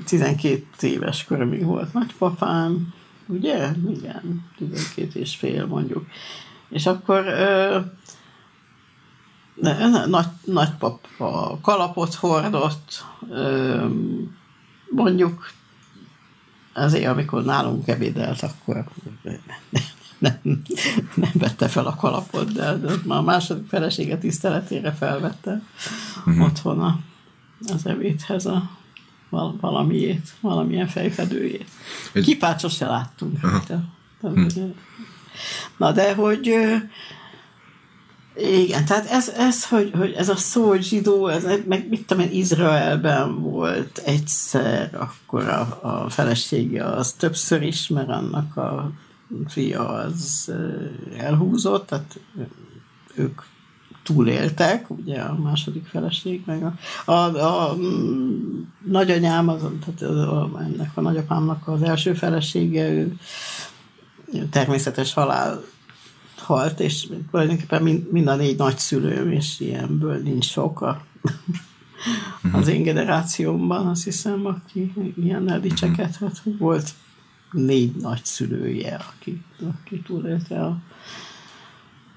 12 0.05 0.63
éves 0.81 1.23
körömig 1.23 1.63
volt 1.63 1.93
nagypapám, 1.93 2.93
ugye? 3.27 3.71
Igen, 3.89 4.45
12 4.57 5.19
és 5.19 5.35
fél 5.35 5.65
mondjuk. 5.65 6.05
És 6.69 6.85
akkor 6.85 7.25
ö, 7.25 7.79
nagy, 10.05 10.25
nagypapa 10.45 11.59
kalapot 11.61 12.13
hordott, 12.13 13.05
mondjuk 14.89 15.51
azért, 16.73 17.05
amikor 17.05 17.43
nálunk 17.43 17.87
ebédelt, 17.87 18.41
akkor 18.41 18.85
nem, 20.17 20.39
nem 21.15 21.31
vette 21.33 21.67
fel 21.67 21.85
a 21.85 21.95
kalapot, 21.95 22.51
de, 22.51 22.77
de 22.77 22.93
már 23.05 23.17
a 23.17 23.21
második 23.21 23.67
felesége 23.67 24.17
tiszteletére 24.17 24.91
felvette 24.91 25.61
uh-huh. 26.25 26.45
otthon 26.45 26.81
a, 26.81 26.99
az 27.73 27.85
ebédhez 27.85 28.45
a 28.45 28.69
valamiét, 29.29 30.33
valamilyen 30.41 30.87
fejfedőjét. 30.87 31.69
Egy... 32.13 32.23
Kipácsos 32.23 32.75
se 32.75 32.85
láttunk. 32.85 33.39
De, 33.41 33.61
de, 33.67 33.79
uh-huh. 34.21 34.75
Na 35.77 35.91
de, 35.91 36.13
hogy 36.15 36.55
igen, 38.37 38.85
tehát 38.85 39.05
ez, 39.05 39.29
ez 39.29 39.67
hogy, 39.67 39.91
hogy 39.97 40.11
ez 40.11 40.29
a 40.29 40.35
szó 40.35 40.75
zsidó, 40.75 41.27
ez, 41.27 41.43
meg 41.67 41.89
mit 41.89 42.05
tudom 42.05 42.23
én, 42.23 42.31
Izraelben 42.31 43.41
volt 43.41 43.97
egyszer, 43.97 44.89
akkor 44.93 45.47
a, 45.49 45.79
a 45.81 46.09
felesége 46.09 46.85
az 46.85 47.11
többször 47.11 47.61
is, 47.61 47.87
mert 47.87 48.09
annak 48.09 48.57
a 48.57 48.91
fia 49.47 49.87
az 49.87 50.51
elhúzott, 51.17 51.87
tehát 51.87 52.19
ők 53.15 53.41
túléltek, 54.05 54.89
ugye 54.89 55.21
a 55.21 55.37
második 55.39 55.85
feleség, 55.85 56.43
meg 56.45 56.63
a, 56.63 57.11
a, 57.11 57.69
a 57.69 57.75
mm, 57.75 58.61
nagyanyám, 58.87 59.49
az, 59.49 59.61
tehát 59.85 60.01
a, 60.01 60.51
ennek 60.59 60.91
a 60.93 61.01
nagyapámnak 61.01 61.67
az 61.67 61.81
első 61.81 62.13
felesége, 62.13 62.89
ő 62.89 63.17
természetes 64.49 65.13
halál 65.13 65.63
halt, 66.37 66.79
és 66.79 67.07
tulajdonképpen 67.31 67.81
mind, 67.81 68.11
mind 68.11 68.27
a 68.27 68.35
négy 68.35 68.57
nagyszülőm, 68.57 69.31
és 69.31 69.59
ilyenből 69.59 70.17
nincs 70.17 70.45
sok 70.45 70.81
a, 70.81 71.01
az 72.51 72.67
én 72.67 72.83
generációmban, 72.83 73.87
azt 73.87 74.03
hiszem, 74.03 74.45
aki 74.45 74.93
ilyennel 75.23 75.59
dicsekedhet, 75.59 76.37
hogy 76.43 76.57
volt 76.57 76.93
négy 77.51 77.95
nagyszülője, 77.95 78.95
aki, 78.95 79.41
aki 79.67 80.01
túlélte 80.01 80.61
a, 80.61 80.77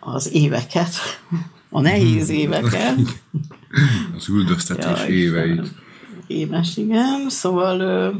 az 0.00 0.32
éveket, 0.32 0.94
a 1.70 1.80
nehéz 1.80 2.28
éveket. 2.28 2.98
Az 4.16 4.28
üldöztetés 4.28 5.00
ja, 5.00 5.06
éveit. 5.06 5.72
Émes, 6.26 6.76
igen. 6.76 7.26
Szóval, 7.28 8.12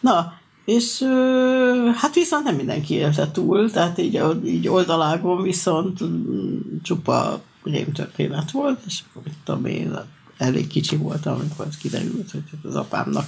na, 0.00 0.32
és 0.64 1.02
hát 1.94 2.14
viszont 2.14 2.44
nem 2.44 2.54
mindenki 2.54 2.94
élte 2.94 3.30
túl, 3.30 3.70
tehát 3.70 3.98
így, 3.98 4.22
így 4.44 4.68
oldalágon 4.68 5.42
viszont 5.42 6.04
mm, 6.04 6.56
csupa 6.82 7.42
rémtörténet 7.62 8.50
volt, 8.50 8.80
és 8.86 9.00
akkor 9.08 9.22
mit 9.24 9.34
tudom 9.44 9.64
én, 9.64 9.98
elég 10.38 10.66
kicsi 10.66 10.96
voltam, 10.96 11.34
amikor 11.34 11.66
kiderült, 11.80 12.30
hogy 12.30 12.42
az 12.62 12.74
apámnak 12.74 13.26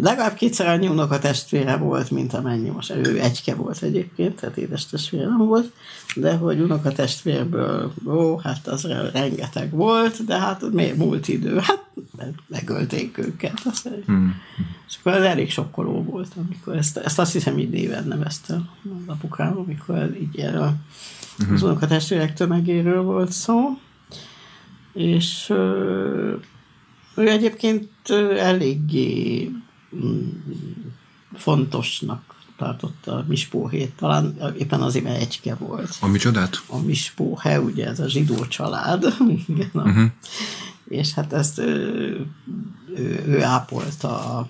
legalább 0.00 0.34
kétszer 0.34 0.66
annyi 0.66 0.86
a 0.86 1.18
testvére 1.18 1.76
volt, 1.76 2.10
mint 2.10 2.34
amennyi 2.34 2.68
most. 2.68 2.90
Ő 2.90 3.20
egyke 3.20 3.54
volt 3.54 3.82
egyébként, 3.82 4.40
tehát 4.40 4.56
édes 4.56 4.86
testvére 4.86 5.24
nem 5.24 5.46
volt, 5.46 5.72
de 6.16 6.34
hogy 6.34 6.60
unoka 6.60 6.92
testvérből, 6.92 7.92
ó, 8.06 8.38
hát 8.38 8.66
az 8.66 8.88
rengeteg 9.12 9.70
volt, 9.70 10.24
de 10.24 10.38
hát 10.38 10.72
miért 10.72 10.96
múlt 10.96 11.28
idő? 11.28 11.58
Hát 11.58 12.34
megölték 12.46 13.18
őket. 13.18 13.62
Hmm. 14.06 14.34
És 14.88 14.96
akkor 15.00 15.12
ez 15.12 15.22
elég 15.22 15.50
sokkoló 15.50 16.02
volt, 16.02 16.32
amikor 16.36 16.76
ezt, 16.76 16.96
ezt 16.96 17.18
azt 17.18 17.32
hiszem 17.32 17.58
így 17.58 17.70
néven 17.70 18.04
nevezte 18.04 18.54
az 18.84 19.06
apukám, 19.06 19.58
amikor 19.58 20.16
így 20.20 20.36
ilyen 20.38 20.56
a, 20.56 20.74
az 21.52 21.60
hmm. 21.60 21.78
testvérek 21.78 22.34
tömegéről 22.34 23.02
volt 23.02 23.32
szó. 23.32 23.78
És 24.92 25.52
ő 27.14 27.28
egyébként 27.28 27.88
eléggé 28.38 29.50
fontosnak 31.34 32.34
tartotta 32.56 33.16
a 33.16 33.24
mispóhét, 33.28 33.92
talán 33.96 34.54
éppen 34.58 34.82
azért, 34.82 35.04
mert 35.04 35.20
egyke 35.20 35.54
volt. 35.54 35.96
A 36.00 36.06
micsodát? 36.06 36.62
A 36.66 36.78
mispóhe, 36.78 37.60
ugye 37.60 37.86
ez 37.86 38.00
a 38.00 38.08
zsidó 38.08 38.46
család, 38.46 39.14
igen, 39.46 39.70
uh-huh. 39.72 40.10
és 40.88 41.12
hát 41.12 41.32
ezt 41.32 41.58
ő, 41.58 42.26
ő, 42.96 43.24
ő 43.26 43.42
ápolta 43.42 44.48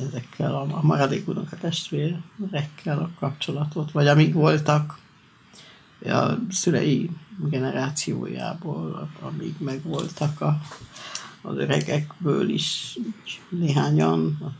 ezekkel 0.00 0.54
a, 0.54 0.66
a 0.70 0.82
maradék 0.82 1.28
a 1.28 1.56
testvérekkel 1.60 2.98
a 2.98 3.10
kapcsolatot, 3.18 3.92
vagy 3.92 4.06
amíg 4.06 4.32
voltak 4.32 4.98
a 6.04 6.38
szülei 6.50 7.10
generációjából, 7.38 9.10
amíg 9.20 9.54
megvoltak 9.58 10.40
a 10.40 10.60
az 11.42 11.56
öregekből 11.56 12.48
is 12.48 12.98
néhányan. 13.48 14.52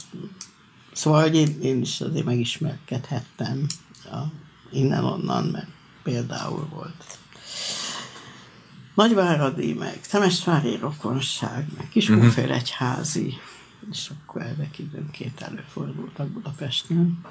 Szóval, 0.92 1.22
hogy 1.22 1.34
én, 1.34 1.60
én 1.60 1.80
is 1.80 2.00
azért 2.00 2.24
megismerkedhettem 2.24 3.66
a, 4.04 4.18
innen-onnan, 4.70 5.44
mert 5.44 5.68
például 6.02 6.68
volt 6.70 7.18
Nagyváradi, 8.94 9.72
meg 9.72 10.00
Temesvári 10.00 10.76
rokonság, 10.76 11.66
meg 11.76 11.88
Kiskófélegyházi, 11.88 13.20
uh-huh. 13.20 13.88
és 13.90 14.10
akkor 14.10 14.42
ezek 14.42 14.78
időnként 14.78 15.40
előfordultak 15.40 16.28
Budapesten. 16.28 17.24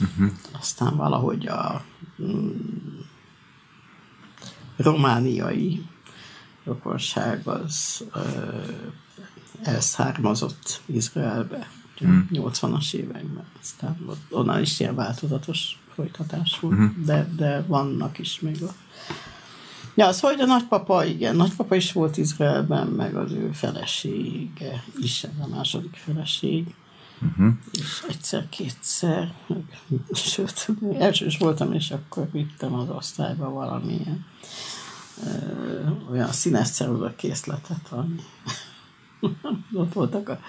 Uh-huh. 0.00 0.32
Aztán 0.52 0.96
valahogy 0.96 1.46
a 1.46 1.84
mm, 2.22 2.50
romániai 4.76 5.86
rokonság 6.64 7.46
az 7.46 8.04
ö, 8.14 8.20
elszármazott 9.62 10.80
Izraelbe 10.86 11.68
hmm. 11.98 12.28
80-as 12.32 12.94
években. 12.94 13.44
Aztán 13.60 13.96
onnan 14.30 14.60
is 14.60 14.80
ilyen 14.80 14.94
változatos 14.94 15.78
folytatás 15.94 16.60
volt, 16.60 16.74
hmm. 16.74 17.02
de, 17.04 17.28
de 17.36 17.64
vannak 17.66 18.18
is 18.18 18.40
még 18.40 18.62
a 18.62 18.74
Ja, 19.94 20.06
az, 20.06 20.20
hogy 20.20 20.40
a 20.40 20.44
nagypapa, 20.44 21.04
igen, 21.04 21.36
nagypapa 21.36 21.74
is 21.74 21.92
volt 21.92 22.16
Izraelben, 22.16 22.86
meg 22.86 23.16
az 23.16 23.32
ő 23.32 23.50
felesége 23.52 24.84
is, 25.00 25.24
a 25.40 25.46
második 25.46 25.94
feleség. 26.04 26.74
Uh-huh. 27.20 27.52
És 27.72 28.04
egyszer-kétszer, 28.08 29.34
sőt, 30.12 30.68
elsős 30.98 31.38
voltam, 31.38 31.72
és 31.72 31.90
akkor 31.90 32.28
vittem 32.32 32.74
az 32.74 32.88
osztályba 32.88 33.50
valamilyen 33.50 34.24
olyan 36.10 36.32
színes 36.32 36.70
ceruza 36.70 37.14
készletet, 37.16 37.88
ami 37.90 38.20
ott 39.72 39.92
voltak 39.92 40.28
a 40.28 40.40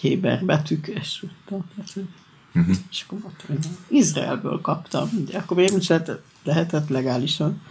héber 0.00 0.44
betűk, 0.44 0.86
és 0.86 1.24
uh-huh. 1.48 2.76
és 2.90 3.04
akkor 3.06 3.18
ott 3.24 3.64
Izraelből 3.88 4.60
kaptam, 4.60 5.10
ugye, 5.20 5.38
akkor 5.38 5.56
még 5.56 5.72
is 5.78 5.88
lehetett, 5.88 6.24
lehetett 6.42 6.88
legálisan 6.88 7.62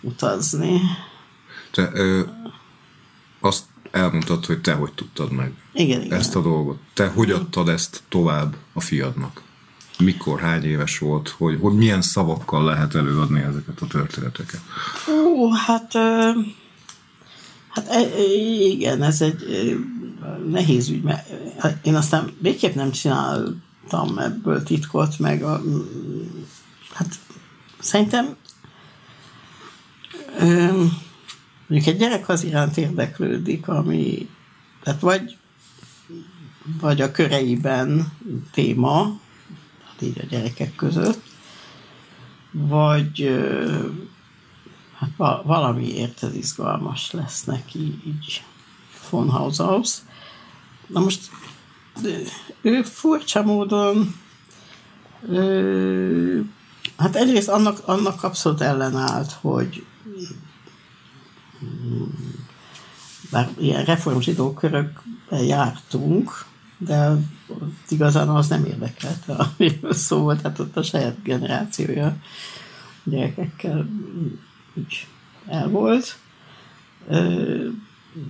utazni. 0.00 0.80
Te 1.70 1.90
ö, 1.92 2.22
azt 3.40 3.64
elmondtad, 3.90 4.44
hogy 4.44 4.60
te 4.60 4.72
hogy 4.72 4.92
tudtad 4.92 5.32
meg 5.32 5.52
igen, 5.72 6.02
igen. 6.02 6.18
ezt 6.18 6.36
a 6.36 6.40
dolgot. 6.40 6.78
Te 6.92 7.08
hogy 7.08 7.30
adtad 7.30 7.68
ezt 7.68 8.02
tovább 8.08 8.56
a 8.72 8.80
fiadnak? 8.80 9.42
Mikor, 9.98 10.40
hány 10.40 10.64
éves 10.64 10.98
volt, 10.98 11.28
hogy, 11.28 11.58
hogy 11.60 11.74
milyen 11.74 12.02
szavakkal 12.02 12.64
lehet 12.64 12.94
előadni 12.94 13.40
ezeket 13.40 13.80
a 13.80 13.86
történeteket? 13.86 14.60
Ó, 15.08 15.52
hát, 15.52 15.92
hát 17.68 17.88
e, 17.88 18.22
igen, 18.60 19.02
ez 19.02 19.20
egy 19.20 19.44
nehéz 20.50 20.88
ügy, 20.88 21.02
mert 21.02 21.28
én 21.82 21.94
aztán 21.94 22.32
végképp 22.38 22.74
nem 22.74 22.90
csináltam 22.90 24.18
ebből 24.18 24.62
titkot, 24.62 25.18
meg 25.18 25.42
a, 25.42 25.62
hát 26.92 27.08
szerintem 27.78 28.36
mondjuk 31.66 31.94
egy 31.94 31.96
gyerek 31.96 32.28
az 32.28 32.44
iránt 32.44 32.76
érdeklődik, 32.76 33.68
ami 33.68 34.28
tehát 34.82 35.00
vagy 35.00 35.36
vagy 36.80 37.00
a 37.00 37.10
köreiben 37.10 38.12
téma, 38.52 39.18
így 40.02 40.18
a 40.20 40.26
gyerekek 40.26 40.74
között, 40.74 41.22
vagy 42.50 43.40
hát 44.98 45.42
valamiért 45.44 46.22
ez 46.22 46.34
izgalmas 46.34 47.10
lesz 47.10 47.44
neki 47.44 48.00
így 48.06 48.42
von 49.10 49.30
Haushaus. 49.30 49.94
Na 50.86 51.00
most 51.00 51.30
ő 52.62 52.82
furcsa 52.82 53.42
módon 53.42 54.14
ő, 55.28 56.50
hát 56.96 57.16
egyrészt 57.16 57.48
annak, 57.48 57.78
annak 57.88 58.22
abszolút 58.22 58.60
ellenállt, 58.60 59.32
hogy 59.32 59.84
bár 63.30 63.50
ilyen 63.58 63.84
reformzsidó 63.84 64.52
körökben 64.52 65.44
jártunk, 65.44 66.44
de 66.78 67.16
igazán 67.88 68.28
az 68.28 68.48
nem 68.48 68.64
érdekelt, 68.64 69.28
amiről 69.28 69.92
szó 69.92 70.18
volt, 70.18 70.42
tehát 70.42 70.58
ott 70.58 70.76
a 70.76 70.82
saját 70.82 71.22
generációja 71.22 72.16
gyerekekkel 73.04 73.88
úgy 74.74 75.06
el 75.46 75.68
volt. 75.68 76.18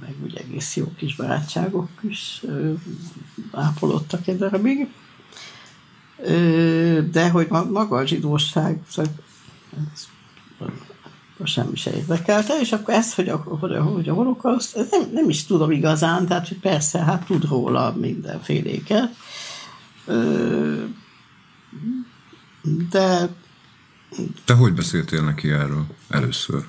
meg 0.00 0.14
ugye 0.22 0.40
egész 0.40 0.76
jó 0.76 0.92
kis 0.96 1.16
barátságok 1.16 1.88
is 2.00 2.42
ápolódtak 3.50 4.26
egy 4.26 4.38
darabig. 4.38 4.88
De 7.10 7.30
hogy 7.30 7.48
maga 7.48 7.96
a 7.96 8.06
zsidóság, 8.06 8.80
ez 11.42 11.48
semmi 11.48 11.76
se 11.76 11.94
érdekelte, 11.94 12.54
és 12.60 12.72
akkor 12.72 12.94
ez, 12.94 13.14
hogy 13.14 13.28
a, 13.28 13.36
hogy 13.36 14.08
a 14.08 14.14
holokauszt, 14.14 14.76
ez 14.76 14.86
nem, 14.90 15.10
nem 15.12 15.28
is 15.28 15.44
tudom 15.44 15.70
igazán, 15.70 16.26
tehát 16.26 16.48
hogy 16.48 16.58
persze, 16.58 16.98
hát 16.98 17.24
tud 17.24 17.48
róla 17.48 17.92
mindenféléket, 17.92 19.14
de... 22.90 23.28
Te 24.44 24.54
hogy 24.54 24.74
beszéltél 24.74 25.22
neki 25.24 25.50
erről 25.50 25.86
először? 26.08 26.68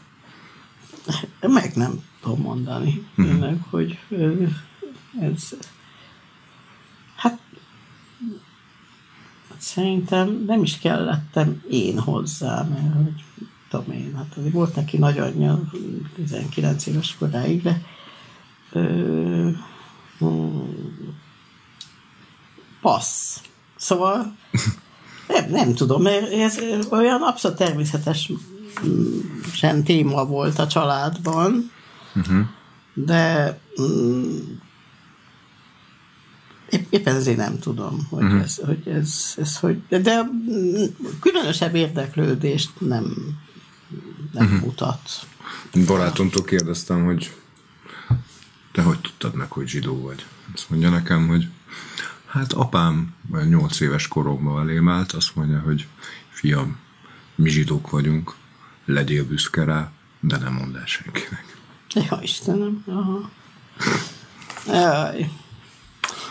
Meg 1.41 1.75
nem 1.75 2.03
tudom 2.21 2.41
mondani, 2.41 3.07
uh-huh. 3.09 3.25
tényleg, 3.25 3.59
hogy 3.69 3.99
ez... 5.19 5.49
Hát 7.15 7.39
szerintem 9.57 10.43
nem 10.47 10.63
is 10.63 10.77
kellettem 10.77 11.63
én 11.69 11.99
hozzá, 11.99 12.63
mert 12.63 12.93
hogy 12.95 13.23
tudom 13.75 13.99
én, 13.99 14.15
hát 14.15 14.37
azért 14.37 14.53
volt 14.53 14.75
neki 14.75 14.97
nagyanyja 14.97 15.61
19 16.15 16.85
éves 16.85 17.15
koráig, 17.19 17.61
de 17.61 17.81
ö, 18.71 19.49
passz. 22.81 23.39
Szóval 23.75 24.35
nem, 25.27 25.49
nem 25.49 25.73
tudom, 25.73 26.01
mert 26.01 26.31
ez 26.31 26.59
olyan 26.89 27.21
abszolút 27.21 27.57
természetes 27.57 28.31
sem 29.53 29.83
téma 29.83 30.25
volt 30.25 30.59
a 30.59 30.67
családban, 30.67 31.71
uh-huh. 32.15 32.45
de 32.93 33.59
mm, 33.81 34.37
éppen 36.89 37.15
ezért 37.15 37.37
nem 37.37 37.59
tudom, 37.59 38.07
hogy, 38.09 38.23
uh-huh. 38.23 38.41
ez, 38.41 38.55
hogy 38.65 38.87
ez, 38.87 39.33
ez 39.37 39.57
hogy, 39.57 39.81
de 39.87 40.29
különösebb 41.19 41.75
érdeklődést 41.75 42.71
nem, 42.79 43.15
nem 44.31 44.45
uh-huh. 44.45 44.59
mutat. 44.59 45.27
Barátomtól 45.85 46.43
kérdeztem, 46.43 47.05
hogy 47.05 47.33
te 48.71 48.81
hogy 48.81 48.99
tudtad 48.99 49.35
meg, 49.35 49.51
hogy 49.51 49.67
zsidó 49.67 50.01
vagy? 50.01 50.25
Azt 50.53 50.69
mondja 50.69 50.89
nekem, 50.89 51.27
hogy 51.27 51.47
hát 52.25 52.53
apám 52.53 53.15
8 53.49 53.79
éves 53.79 54.07
koromban 54.07 54.59
elém 54.59 54.89
állt, 54.89 55.11
azt 55.11 55.35
mondja, 55.35 55.59
hogy 55.59 55.87
fiam, 56.29 56.77
mi 57.35 57.49
zsidók 57.49 57.89
vagyunk, 57.89 58.35
legyél 58.85 59.25
büszke 59.25 59.63
rá, 59.63 59.91
de 60.19 60.37
nem 60.37 60.53
mondd 60.53 60.75
el 60.75 60.85
senkinek. 60.85 61.57
Ja, 61.93 62.19
Istenem. 62.21 62.83
Aha. 62.87 63.29
Jaj. 64.67 65.29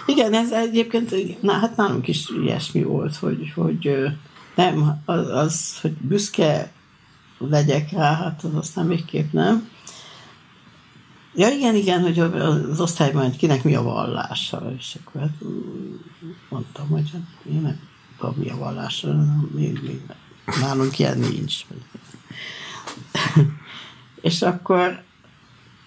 Igen, 0.07 0.35
ez 0.35 0.53
egyébként, 0.53 1.43
na, 1.43 1.53
hát 1.53 1.77
nálunk 1.77 2.09
is 2.09 2.29
ilyesmi 2.43 2.83
volt, 2.83 3.17
hogy, 3.17 3.53
hogy 3.55 3.97
nem, 4.55 5.03
az, 5.05 5.29
az, 5.29 5.81
hogy 5.81 5.93
büszke 5.93 6.73
legyek 7.49 7.91
rá, 7.91 8.15
hát 8.15 8.43
az 8.43 8.55
aztán 8.55 8.89
végképp 8.89 9.33
nem. 9.33 9.69
Ja, 11.35 11.49
igen, 11.49 11.75
igen, 11.75 12.03
hogy 12.03 12.19
az 12.19 12.81
osztályban, 12.81 13.23
hogy 13.23 13.37
kinek 13.37 13.65
mi 13.65 13.75
a 13.75 13.83
vallása, 13.83 14.73
és 14.79 14.97
akkor 15.05 15.21
hát 15.21 15.35
mondtam, 16.49 16.89
hogy 16.89 17.11
hát 17.13 17.53
én 17.53 17.61
nem 17.61 17.81
tudom, 18.19 18.35
mi 18.39 18.49
a 18.49 18.57
vallása, 18.57 19.15
mi, 19.55 19.73
mi, 19.83 20.01
nálunk 20.61 20.99
ilyen 20.99 21.19
nincs. 21.19 21.65
és 24.21 24.43
akkor 24.43 25.03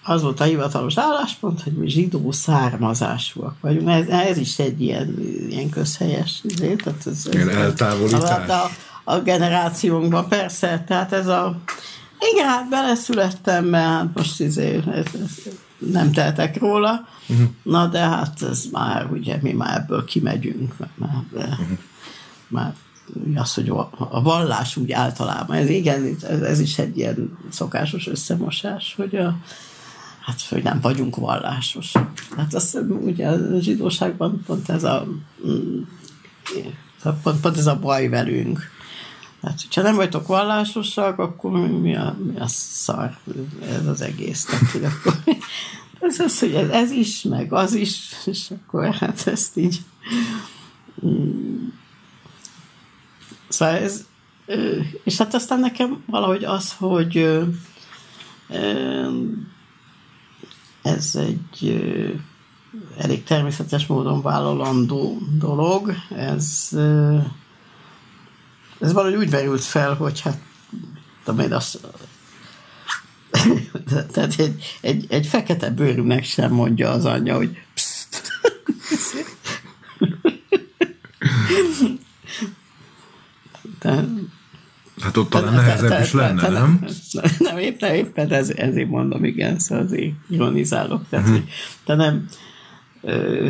az 0.08 0.22
volt 0.22 0.40
a 0.40 0.44
hivatalos 0.44 0.98
álláspont, 0.98 1.62
hogy 1.62 1.72
mi 1.72 1.88
zsidó 1.88 2.32
származásúak 2.32 3.56
vagyunk. 3.60 3.88
Ez, 3.88 4.06
ez 4.06 4.36
is 4.36 4.58
egy 4.58 4.80
ilyen, 4.80 5.18
ilyen 5.48 5.68
közhelyes 5.68 6.40
izé, 6.42 6.74
tehát 6.74 7.06
ez, 7.06 7.28
ilyen 7.30 7.48
eltávolítás. 7.48 8.48
A, 8.48 8.52
a, 8.52 8.70
a 9.08 9.20
generációnkban 9.22 10.28
persze, 10.28 10.84
tehát 10.86 11.12
ez 11.12 11.26
a 11.26 11.60
igen, 12.32 12.46
hát 12.46 12.68
beleszülettem, 12.68 13.64
mert 13.64 13.86
hát 13.86 14.08
most 14.14 14.40
izé, 14.40 14.82
nem 15.78 16.12
teltek 16.12 16.58
róla, 16.58 17.08
uh-huh. 17.28 17.46
na 17.62 17.86
de 17.86 17.98
hát 17.98 18.42
ez 18.42 18.64
már, 18.72 19.06
ugye 19.12 19.38
mi 19.42 19.52
már 19.52 19.76
ebből 19.76 20.04
kimegyünk, 20.04 20.74
már, 20.94 21.22
de, 21.32 21.44
uh-huh. 21.44 21.78
már 22.48 22.74
az, 23.34 23.54
hogy 23.54 23.68
a, 23.68 23.90
a 24.10 24.22
vallás 24.22 24.76
úgy 24.76 24.92
általában, 24.92 25.56
ez 25.56 25.68
igen, 25.68 26.16
ez, 26.22 26.40
ez 26.40 26.60
is 26.60 26.78
egy 26.78 26.96
ilyen 26.96 27.38
szokásos 27.50 28.06
összemosás, 28.06 28.94
hogy 28.96 29.16
a, 29.16 29.36
hát 30.20 30.42
hogy 30.48 30.62
nem 30.62 30.80
vagyunk 30.80 31.16
vallásos. 31.16 31.92
Hát 32.36 32.54
azt 32.54 32.78
ugye 33.00 33.28
a 33.28 33.60
zsidóságban 33.60 34.42
pont 34.46 34.68
ez 34.68 34.84
a 34.84 35.06
mm, 35.46 35.80
pont, 37.22 37.40
pont 37.40 37.56
ez 37.56 37.66
a 37.66 37.78
baj 37.78 38.08
velünk. 38.08 38.76
Hát, 39.42 39.60
hogyha 39.60 39.82
nem 39.82 39.94
vagytok 39.94 40.26
vallásosak, 40.26 41.18
akkor 41.18 41.50
mi 41.50 41.96
a, 41.96 42.16
mi 42.24 42.38
a 42.38 42.46
szar 42.46 43.18
ez 43.62 43.86
az 43.86 44.00
egész. 44.00 44.44
Tehát, 44.44 44.92
akkor, 44.96 45.22
ez 46.08 46.20
az, 46.20 46.38
hogy 46.38 46.54
ez, 46.54 46.68
ez 46.68 46.90
is, 46.90 47.22
meg 47.22 47.52
az 47.52 47.74
is, 47.74 48.12
és 48.24 48.50
akkor 48.50 48.94
hát 48.94 49.26
ezt 49.26 49.56
így 49.56 49.80
Szóval 53.48 53.74
ez, 53.74 54.06
és 55.04 55.16
hát 55.16 55.34
aztán 55.34 55.60
nekem 55.60 56.02
valahogy 56.06 56.44
az, 56.44 56.72
hogy 56.72 57.38
ez 60.82 61.14
egy 61.14 61.80
elég 62.96 63.24
természetes 63.24 63.86
módon 63.86 64.22
vállalandó 64.22 65.18
dolog. 65.38 65.92
Ez, 66.16 66.76
ez 68.80 68.92
valahogy 68.92 69.18
úgy 69.18 69.30
merült 69.30 69.64
fel, 69.64 69.94
hogy 69.94 70.20
hát 70.20 70.38
tudom 71.24 71.40
én 71.40 71.52
azt 71.52 71.78
tehát 74.12 74.38
egy, 74.38 74.64
egy, 74.80 75.06
egy 75.08 75.26
fekete 75.26 75.70
bőrűnek 75.70 76.24
sem 76.24 76.52
mondja 76.52 76.90
az 76.90 77.04
anyja, 77.04 77.36
hogy 77.36 77.58
pszt. 77.74 78.22
De, 83.80 84.04
hát 85.00 85.16
ott 85.16 85.30
talán 85.30 85.54
nehezebb 85.54 85.88
te, 85.88 86.02
is 86.02 86.12
lenne, 86.12 86.40
te, 86.40 86.48
nem? 86.48 86.86
Nem, 87.38 87.58
éppen, 87.58 87.94
éppen 87.94 88.32
ez, 88.32 88.50
ezért 88.50 88.88
mondom, 88.88 89.24
igen, 89.24 89.58
szóval 89.58 89.84
azért 89.84 90.12
ironizálok. 90.28 91.08
Tehát, 91.08 91.26
uh-huh. 91.26 91.42
hogy 91.42 91.52
te 91.84 91.94
nem, 91.94 92.28
ö, 93.00 93.48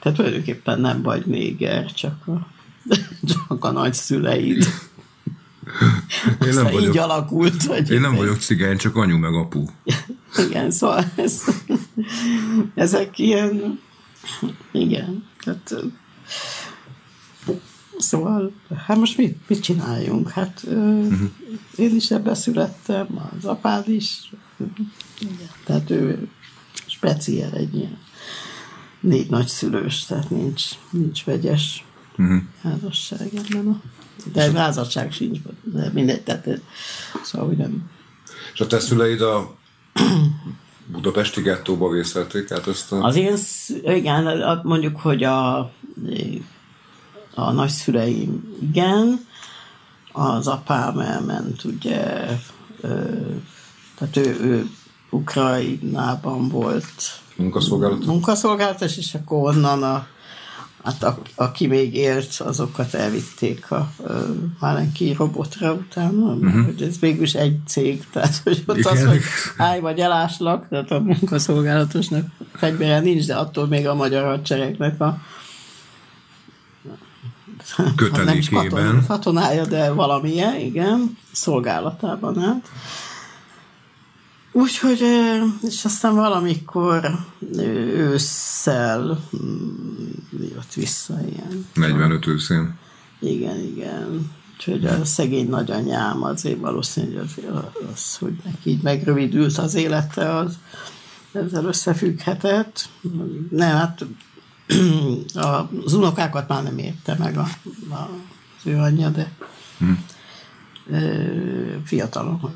te 0.00 0.12
tulajdonképpen 0.12 0.80
nem 0.80 1.02
vagy 1.02 1.26
néger, 1.26 1.92
csak 1.92 2.26
a, 2.26 2.53
csak 3.48 3.64
a 3.64 3.70
nagyszüleid. 3.70 4.66
Én 6.46 6.54
nem 6.54 6.64
vagyok, 6.64 6.82
így 6.82 6.98
alakult. 6.98 7.62
Hogy 7.62 7.90
én 7.90 8.00
nem 8.00 8.14
vagyok 8.14 8.38
cigány, 8.38 8.76
csak 8.76 8.96
anyu 8.96 9.18
meg 9.18 9.34
apu. 9.34 9.64
Igen, 10.48 10.70
szóval 10.70 11.04
ez, 11.16 11.42
ezek 12.74 13.18
ilyen, 13.18 13.80
igen, 14.72 15.24
tehát 15.44 15.74
Szóval, 17.98 18.52
hát 18.86 18.96
most 18.96 19.16
mit, 19.16 19.48
mit 19.48 19.62
csináljunk? 19.62 20.30
Hát 20.30 20.62
uh-huh. 20.64 21.30
én 21.76 21.94
is 21.94 22.10
ebbe 22.10 22.34
születtem, 22.34 23.06
az 23.38 23.44
apád 23.44 23.88
is. 23.88 24.32
Igen. 25.18 25.50
Tehát 25.64 25.90
ő 25.90 26.28
speciál 26.86 27.52
egy 27.52 27.74
ilyen 27.74 27.98
négy 29.00 29.30
nagyszülős, 29.30 30.04
tehát 30.04 30.30
nincs, 30.30 30.62
nincs 30.90 31.24
vegyes 31.24 31.84
uh-huh. 32.18 32.42
házasság 32.62 33.28
ebben 33.34 33.66
a 33.66 33.80
de 34.32 34.52
házasság 34.52 35.12
sincs, 35.12 35.38
de 35.62 35.90
mindegy, 35.92 36.22
tehát 36.22 36.48
szóval, 37.22 37.46
hogy 37.46 37.56
nem. 37.56 37.90
És 38.52 38.60
a 38.60 38.66
te 38.66 38.78
szüleid 38.78 39.20
a 39.20 39.54
budapesti 40.92 41.40
gettóba 41.40 41.88
vészelték 41.88 42.50
át 42.50 42.66
ezt 42.66 42.92
a... 42.92 43.02
Az 43.02 43.16
én, 43.16 43.36
igen, 43.82 44.60
mondjuk, 44.62 45.00
hogy 45.00 45.22
a 45.22 45.72
a 47.34 47.52
nagyszüleim 47.52 48.56
igen, 48.60 49.26
az 50.12 50.46
apám 50.46 50.98
elment 50.98 51.64
ugye, 51.64 52.26
tehát 53.94 54.16
ő, 54.16 54.36
ő 54.40 54.66
Ukrajnában 55.10 56.48
volt 56.48 57.20
munkaszolgálatos, 57.36 58.06
munkaszolgálatos 58.06 58.96
és 58.96 59.14
akkor 59.14 59.38
onnan 59.54 59.82
a, 59.82 60.06
hát 60.84 61.02
a, 61.02 61.18
aki 61.34 61.66
még 61.66 61.94
élt, 61.94 62.34
azokat 62.38 62.94
elvitték 62.94 63.70
a, 63.70 63.92
Málenki 64.60 65.12
robotra 65.12 65.72
utána, 65.72 66.32
uh-huh. 66.32 66.64
hogy 66.64 66.82
ez 66.82 66.98
végülis 66.98 67.34
egy 67.34 67.58
cég, 67.66 68.04
tehát 68.12 68.40
hogy 68.44 68.62
ott 68.66 68.76
Igen. 68.76 68.92
az, 68.92 69.04
hogy 69.04 69.20
állj 69.56 69.80
vagy 69.80 69.98
eláslak, 69.98 70.68
tehát 70.68 70.90
a 70.90 71.00
munkaszolgálatosnak 71.00 72.26
fegyvere 72.52 73.00
nincs, 73.00 73.26
de 73.26 73.34
attól 73.34 73.66
még 73.66 73.86
a 73.86 73.94
magyar 73.94 74.24
hadseregnek 74.24 75.00
a 75.00 75.18
kötelékében. 77.96 78.84
Nem 78.84 79.04
katonája, 79.06 79.66
de 79.66 79.92
valamilyen, 79.92 80.56
igen, 80.56 81.18
szolgálatában 81.32 82.40
hát. 82.40 82.70
Úgyhogy, 84.56 85.00
és 85.62 85.84
aztán 85.84 86.14
valamikor 86.14 87.18
ősszel 87.94 89.20
mm, 89.36 90.10
jött 90.40 90.72
vissza 90.74 91.14
ilyen. 91.32 91.66
45 91.74 92.26
őszén. 92.26 92.78
Igen, 93.20 93.58
igen. 93.58 94.32
Úgyhogy 94.52 94.84
a 94.84 95.04
szegény 95.04 95.48
nagyanyám 95.48 96.22
azért 96.22 96.58
valószínűleg 96.58 97.24
az, 97.24 97.62
az, 97.92 98.16
hogy 98.16 98.36
neki 98.44 98.70
így 98.70 98.82
megrövidült 98.82 99.58
az 99.58 99.74
élete, 99.74 100.36
az 100.36 100.58
ezzel 101.32 101.64
összefügghetett. 101.64 102.88
Nem, 103.50 103.76
hát 103.76 104.04
az 105.84 105.92
unokákat 105.92 106.48
már 106.48 106.62
nem 106.62 106.78
érte 106.78 107.16
meg 107.18 107.36
a, 107.36 107.46
a, 107.90 108.08
az 108.58 108.64
ő 108.64 108.76
anyja, 108.76 109.08
de 109.08 109.32
hmm. 109.78 110.04
fiatalon, 111.84 112.54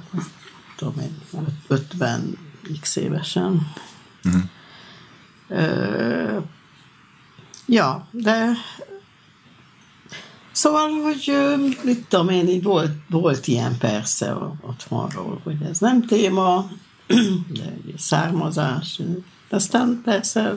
tudom 0.79 0.95
én, 1.01 1.45
50 1.67 2.39
x 2.81 2.97
évesen. 2.97 3.73
Hmm. 4.23 4.51
Ja, 7.67 8.07
de 8.11 8.53
Szóval, 10.59 10.89
hogy 10.91 11.33
mit 11.85 12.07
tudom 12.09 12.29
én, 12.29 12.49
így 12.49 12.63
volt, 12.63 12.93
volt 13.11 13.47
ilyen 13.47 13.79
persze 13.79 14.37
otthonról, 14.61 15.41
hogy 15.45 15.57
ez 15.71 15.79
nem 15.79 16.07
téma, 16.07 16.71
de 17.59 17.77
származás. 17.97 19.01
Aztán 19.51 20.01
persze 20.05 20.57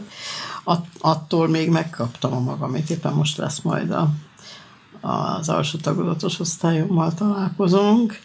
att, 0.64 0.86
attól 1.00 1.48
még 1.48 1.70
megkaptam 1.70 2.34
a 2.34 2.40
magamét, 2.40 2.90
éppen 2.90 3.14
most 3.14 3.38
lesz 3.38 3.62
majd 3.62 3.92
a, 3.92 4.10
az 5.02 5.50
alsó 5.50 5.78
tagozatos 5.78 6.40
osztályommal 6.40 7.14
találkozunk, 7.14 8.20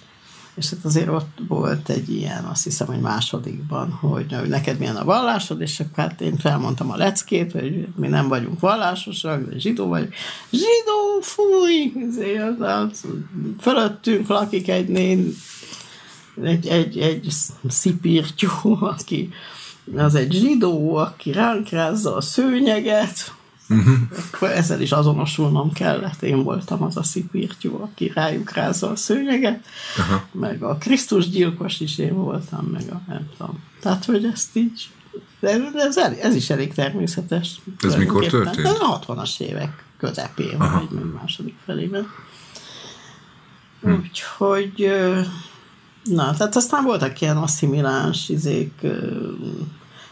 és 0.57 0.71
hát 0.71 0.85
azért 0.85 1.09
ott 1.09 1.39
volt 1.49 1.89
egy 1.89 2.11
ilyen, 2.15 2.45
azt 2.45 2.65
hiszem, 2.65 2.87
hogy 2.87 3.01
másodikban, 3.01 3.91
hogy, 3.91 4.33
hogy 4.33 4.49
neked 4.49 4.79
milyen 4.79 4.97
a 4.97 5.05
vallásod, 5.05 5.61
és 5.61 5.81
akkor 5.81 6.05
hát 6.05 6.21
én 6.21 6.37
felmondtam 6.37 6.91
a 6.91 6.97
leckét, 6.97 7.53
hogy 7.53 7.89
mi 7.97 8.09
nem 8.09 8.29
vagyunk 8.29 8.61
vallásosak, 8.61 9.49
de 9.49 9.59
zsidó 9.59 9.87
vagy. 9.87 10.09
Zsidó, 10.51 11.21
fúj! 11.21 11.93
Az, 12.59 13.05
fölöttünk 13.61 14.29
lakik 14.29 14.69
egy 14.69 14.89
nén, 14.89 15.35
egy, 16.43 16.67
egy, 16.67 16.99
egy 16.99 17.33
szipírtyú, 17.69 18.51
aki 18.81 19.31
az 19.97 20.15
egy 20.15 20.33
zsidó, 20.33 20.97
aki 20.97 21.33
ránk 21.33 21.69
rázza 21.69 22.17
a 22.17 22.21
szőnyeget, 22.21 23.35
uh-huh. 23.69 23.95
akkor 24.33 24.51
ezzel 24.51 24.81
is 24.81 24.93
azonosulnom 24.93 25.73
kellett. 25.73 26.23
Én 26.23 26.43
voltam 26.43 26.83
az 26.83 26.97
a 26.97 27.03
szipírtyú, 27.03 27.81
aki 27.83 28.13
rájuk 28.15 28.53
rázza 28.53 28.91
a 28.91 28.97
szőnyeget, 28.97 29.65
uh-huh. 29.99 30.21
meg 30.33 30.63
a 30.63 30.77
Krisztus 30.77 31.29
gyilkos 31.29 31.81
is 31.81 31.99
én 31.99 32.15
voltam, 32.15 32.65
meg 32.65 32.91
a 32.91 33.01
nem 33.09 33.29
tudom. 33.37 33.63
Tehát, 33.81 34.05
hogy 34.05 34.25
ezt 34.25 34.57
így 34.57 34.89
de 35.41 35.61
ez, 35.75 35.97
ez 35.97 36.35
is 36.35 36.51
elég 36.51 36.75
természetes. 36.75 37.61
Ez 37.81 37.95
mikor 37.95 38.27
történt? 38.27 38.67
A 38.67 39.01
60-as 39.01 39.41
évek 39.41 39.85
közepén, 39.99 40.59
vagy 40.59 40.89
még 40.91 41.13
második 41.21 41.55
felében. 41.65 42.07
Hm. 43.83 43.93
Úgyhogy 43.93 44.91
Na, 46.05 46.35
tehát 46.37 46.57
aztán 46.57 46.85
voltak 46.85 47.21
ilyen 47.21 47.37
asszimiláns 47.37 48.29
izék, 48.29 48.87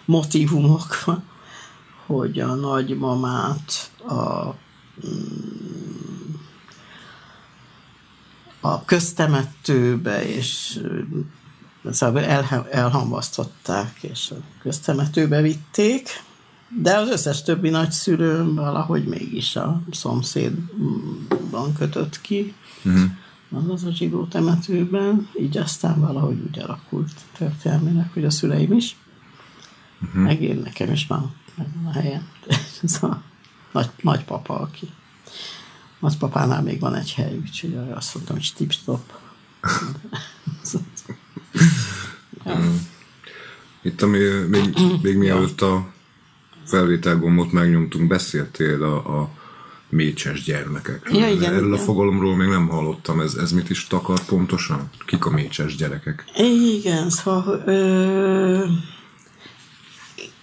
motivumok, 0.04 1.04
hogy 2.06 2.40
a 2.40 2.54
nagymamát 2.54 3.90
a, 4.08 4.44
mm, 5.06 6.34
a 8.60 8.84
köztemetőbe 8.84 10.28
és 10.28 10.80
szóval 11.90 12.24
el, 12.24 12.66
elhamvasztották, 12.70 14.02
és 14.02 14.30
a 14.30 14.36
köztemetőbe 14.60 15.40
vitték, 15.40 16.08
de 16.82 16.96
az 16.96 17.08
összes 17.08 17.42
többi 17.42 17.70
nagyszülőm 17.70 18.54
valahogy 18.54 19.04
mégis 19.04 19.56
a 19.56 19.82
szomszédban 19.90 21.72
kötött 21.78 22.20
ki. 22.20 22.54
Uh-huh 22.84 23.10
az 23.68 23.84
a 23.84 23.90
zsidó 23.90 24.24
temetőben, 24.24 25.28
így 25.40 25.58
aztán 25.58 26.00
valahogy 26.00 26.40
úgy 26.48 26.58
alakult 26.58 27.12
történelmének, 27.36 28.12
hogy 28.12 28.24
a 28.24 28.30
szüleim 28.30 28.72
is, 28.72 28.96
uh-huh. 30.02 30.22
meg 30.22 30.42
én 30.42 30.60
nekem 30.64 30.92
is 30.92 31.06
van 31.56 31.86
a 31.86 31.92
helyen. 31.92 32.28
Ez 32.82 33.02
a 33.02 33.22
nagy, 33.72 33.90
nagypapa, 34.00 34.60
aki 34.60 34.88
nagypapánál 35.98 36.62
még 36.62 36.80
van 36.80 36.94
egy 36.94 37.14
hely, 37.14 37.36
úgyhogy 37.36 37.74
arra 37.74 37.96
azt 37.96 38.14
mondtam, 38.14 38.36
hogy 38.36 38.44
stip-stop. 38.44 39.12
Itt, 43.82 44.02
ami 44.02 44.18
még, 44.48 44.78
még 45.02 45.16
mielőtt 45.16 45.60
a 45.60 45.92
felvételgombot 46.64 47.52
megnyomtunk, 47.52 48.08
beszéltél 48.08 48.82
a, 48.82 49.20
a 49.20 49.30
mécses 49.88 50.42
gyermekek. 50.42 51.08
Ja, 51.12 51.28
igen, 51.28 51.52
Erről 51.52 51.66
igen. 51.66 51.80
a 51.80 51.82
fogalomról 51.82 52.36
még 52.36 52.48
nem 52.48 52.68
hallottam, 52.68 53.20
ez, 53.20 53.34
ez 53.34 53.52
mit 53.52 53.70
is 53.70 53.86
takar 53.86 54.24
pontosan? 54.24 54.90
Kik 55.06 55.24
a 55.24 55.30
mécses 55.30 55.76
gyerekek? 55.76 56.24
Igen, 56.36 57.10
szóval 57.10 57.62
ö, 57.66 58.64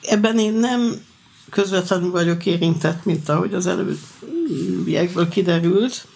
ebben 0.01 0.39
én 0.39 0.53
nem 0.53 1.01
közvetlenül 1.49 2.11
vagyok 2.11 2.45
érintett, 2.45 3.05
mint 3.05 3.29
ahogy 3.29 3.53
az 3.53 3.67
előbbiekből 3.67 5.27
kiderült. 5.27 6.07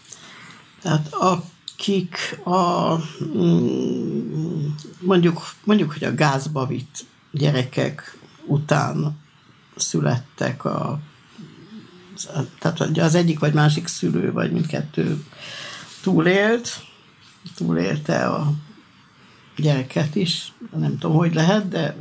Tehát 0.81 1.13
akik 1.13 2.39
a 2.43 2.95
mm, 3.37 4.67
mondjuk, 4.99 5.53
mondjuk, 5.63 5.91
hogy 5.91 6.03
a 6.03 6.15
gázba 6.15 6.65
vitt 6.65 7.05
gyerekek 7.31 8.17
után 8.45 9.17
születtek 9.75 10.65
a 10.65 10.99
tehát 12.59 12.79
az 12.97 13.15
egyik 13.15 13.39
vagy 13.39 13.53
másik 13.53 13.87
szülő, 13.87 14.31
vagy 14.31 14.51
mindkettő 14.51 15.23
túlélt, 16.01 16.83
túlélte 17.55 18.25
a 18.25 18.53
gyereket 19.55 20.15
is, 20.15 20.53
nem 20.77 20.97
tudom, 20.97 21.15
hogy 21.15 21.33
lehet, 21.33 21.67
de 21.67 21.95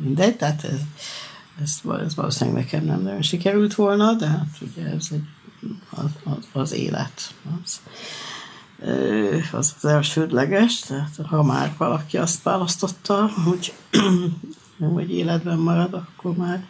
mindegy, 0.00 0.36
tehát 0.36 0.64
ez, 0.64 0.80
ez, 1.62 1.80
ez 2.04 2.14
valószínűleg 2.14 2.62
nekem 2.62 2.84
nem 2.84 3.02
nagyon 3.02 3.22
sikerült 3.22 3.74
volna, 3.74 4.12
de 4.12 4.26
hát 4.26 4.56
ugye 4.60 4.84
ez 4.86 5.08
egy, 5.10 5.24
az, 5.90 6.10
az, 6.24 6.48
az 6.52 6.72
élet. 6.72 7.34
Az, 7.64 7.80
az 9.52 9.74
az 9.76 9.84
elsődleges, 9.84 10.78
tehát 10.78 11.16
ha 11.26 11.42
már 11.42 11.74
valaki 11.78 12.16
azt 12.16 12.42
választotta, 12.42 13.30
hogy, 13.44 13.72
hogy 14.94 15.10
életben 15.10 15.58
marad, 15.58 15.94
akkor 15.94 16.36
már 16.36 16.66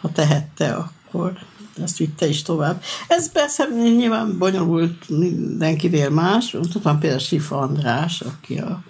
ha 0.00 0.12
tehette, 0.12 0.74
akkor 0.74 1.38
ezt 1.82 1.96
vitte 1.96 2.26
is 2.26 2.42
tovább. 2.42 2.82
Ez 3.08 3.32
persze 3.32 3.68
nyilván 3.96 4.38
bonyolult 4.38 5.08
mindenkinél 5.08 6.10
más. 6.10 6.56
Tudom 6.70 6.98
például 6.98 7.20
Sifa 7.20 7.58
András, 7.58 8.20
aki 8.20 8.58
a 8.58 8.82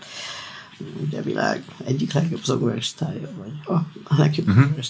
ugye 1.00 1.22
világ 1.22 1.64
egyik 1.84 2.12
legjobb 2.12 2.44
zogoristája, 2.44 3.28
vagy 3.38 3.52
a, 3.64 3.72
a 4.04 4.18
legjobb 4.18 4.48
uh-huh. 4.48 4.70
és 4.76 4.88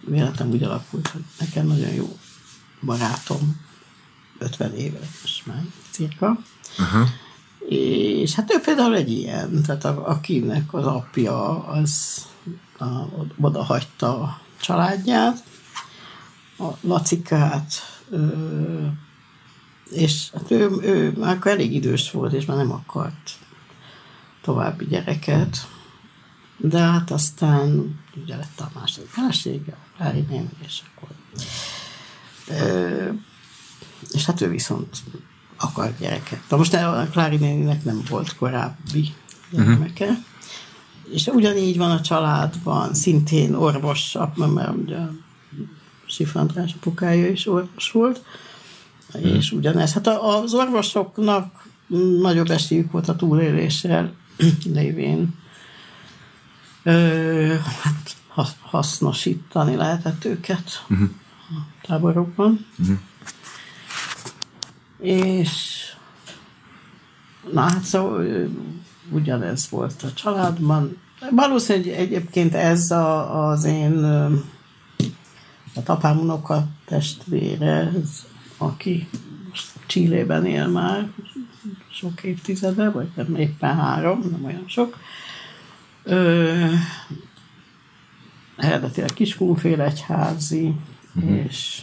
véletlenül 0.00 0.54
úgy 0.54 0.62
alakult, 0.62 1.08
hogy 1.08 1.22
nekem 1.38 1.66
nagyon 1.66 1.92
jó 1.92 2.18
barátom, 2.80 3.60
50 4.38 4.74
éve 4.74 4.98
most 5.20 5.46
már 5.46 5.64
cirka. 5.90 6.38
Uh-huh. 6.78 7.08
És 7.68 8.34
hát 8.34 8.54
ő 8.54 8.60
például 8.60 8.96
egy 8.96 9.10
ilyen, 9.10 9.62
tehát 9.62 9.84
a, 9.84 10.08
akinek 10.08 10.74
az 10.74 10.86
apja 10.86 11.64
az 11.64 12.24
a, 12.78 12.86
oda 13.40 13.62
hagyta 13.62 14.20
a 14.20 14.40
családját, 14.60 15.44
a 16.60 16.76
Lacikát, 16.80 17.72
és 19.90 20.30
hát 20.32 20.50
ő, 20.50 20.70
ő 20.82 21.12
már 21.18 21.36
akkor 21.36 21.50
elég 21.50 21.74
idős 21.74 22.10
volt, 22.10 22.32
és 22.32 22.44
már 22.44 22.56
nem 22.56 22.72
akart 22.72 23.30
további 24.42 24.86
gyereket, 24.86 25.68
de 26.56 26.78
hát 26.78 27.10
aztán 27.10 27.98
ugye 28.22 28.36
lett 28.36 28.60
a 28.60 28.70
második 28.74 29.08
felesége, 29.08 29.76
néni, 30.28 30.48
és 30.66 30.82
akkor 30.94 31.08
és 34.10 34.24
hát 34.24 34.40
ő 34.40 34.48
viszont 34.48 34.96
akart 35.56 35.98
gyereket. 35.98 36.40
De 36.48 36.56
most 36.56 36.74
a 36.74 37.06
Klári 37.10 37.36
néninek 37.36 37.84
nem 37.84 38.02
volt 38.08 38.36
korábbi 38.36 39.14
gyermeke, 39.50 40.04
uh-huh. 40.04 40.24
és 41.12 41.26
ugyanígy 41.26 41.76
van 41.76 41.90
a 41.90 42.00
családban, 42.00 42.94
szintén 42.94 43.54
orvos, 43.54 44.16
mert 44.36 44.76
ugye 44.76 44.98
Sif 46.10 46.36
András 46.36 46.72
apukája 46.72 47.28
is 47.28 47.46
orvos 47.46 47.90
volt, 47.90 48.24
hmm. 49.12 49.34
és 49.34 49.52
ugyanez. 49.52 49.92
Hát 49.92 50.06
az 50.06 50.54
orvosoknak 50.54 51.66
nagyobb 52.20 52.50
esélyük 52.50 52.92
volt 52.92 53.08
a 53.08 53.16
túléléssel 53.16 54.12
lévén 54.74 55.34
ö, 56.82 57.54
hát 57.80 58.16
hasznosítani 58.62 59.76
lehetett 59.76 60.24
őket 60.24 60.84
uh-huh. 60.88 61.08
a 61.50 61.86
táborokban. 61.86 62.66
Uh-huh. 62.78 62.98
És 64.98 65.84
na 67.52 67.60
hát 67.60 67.82
szóval 67.82 68.48
ugyanez 69.10 69.68
volt 69.70 70.02
a 70.02 70.12
családban, 70.12 70.96
valószínűleg 71.30 71.98
egyébként 71.98 72.54
ez 72.54 72.90
a, 72.90 73.48
az 73.48 73.64
én 73.64 74.04
a 75.88 75.92
apám 75.92 76.18
unoka 76.18 76.66
testvére, 76.84 77.92
ez, 78.02 78.26
aki 78.58 79.08
Csillében 79.86 80.46
él 80.46 80.66
már 80.66 81.10
sok 81.90 82.22
évtizede, 82.22 82.90
vagy 82.90 83.08
nem 83.14 83.34
éppen 83.34 83.76
három, 83.76 84.20
nem 84.30 84.44
olyan 84.44 84.64
sok. 84.66 84.98
Ö, 86.02 86.66
eredetileg 88.56 89.10
Kiskunfélegyházi, 89.12 90.74
uh-huh. 91.14 91.44
és 91.44 91.82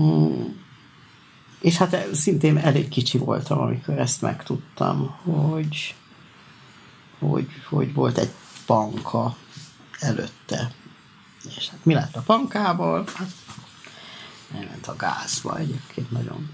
mm, 0.00 0.42
és 1.60 1.76
hát 1.76 2.14
szintén 2.14 2.56
elég 2.56 2.88
kicsi 2.88 3.18
voltam, 3.18 3.58
amikor 3.58 3.98
ezt 3.98 4.22
megtudtam, 4.22 5.16
hogy, 5.22 5.94
hogy, 7.18 7.48
hogy 7.68 7.94
volt 7.94 8.18
egy 8.18 8.30
banka 8.66 9.36
előtte. 9.98 10.70
És 11.56 11.68
hát 11.68 11.84
mi 11.84 11.94
lett 11.94 12.16
a 12.16 12.22
bankával? 12.26 13.04
Hát 13.14 13.30
elment 14.54 14.86
a 14.86 14.96
gázba 14.96 15.58
egyébként 15.58 16.10
nagyon. 16.10 16.50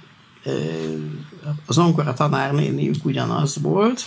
Az 1.67 1.79
ongora 1.79 2.13
tanárnéniük 2.13 3.05
ugyanaz 3.05 3.61
volt, 3.61 4.03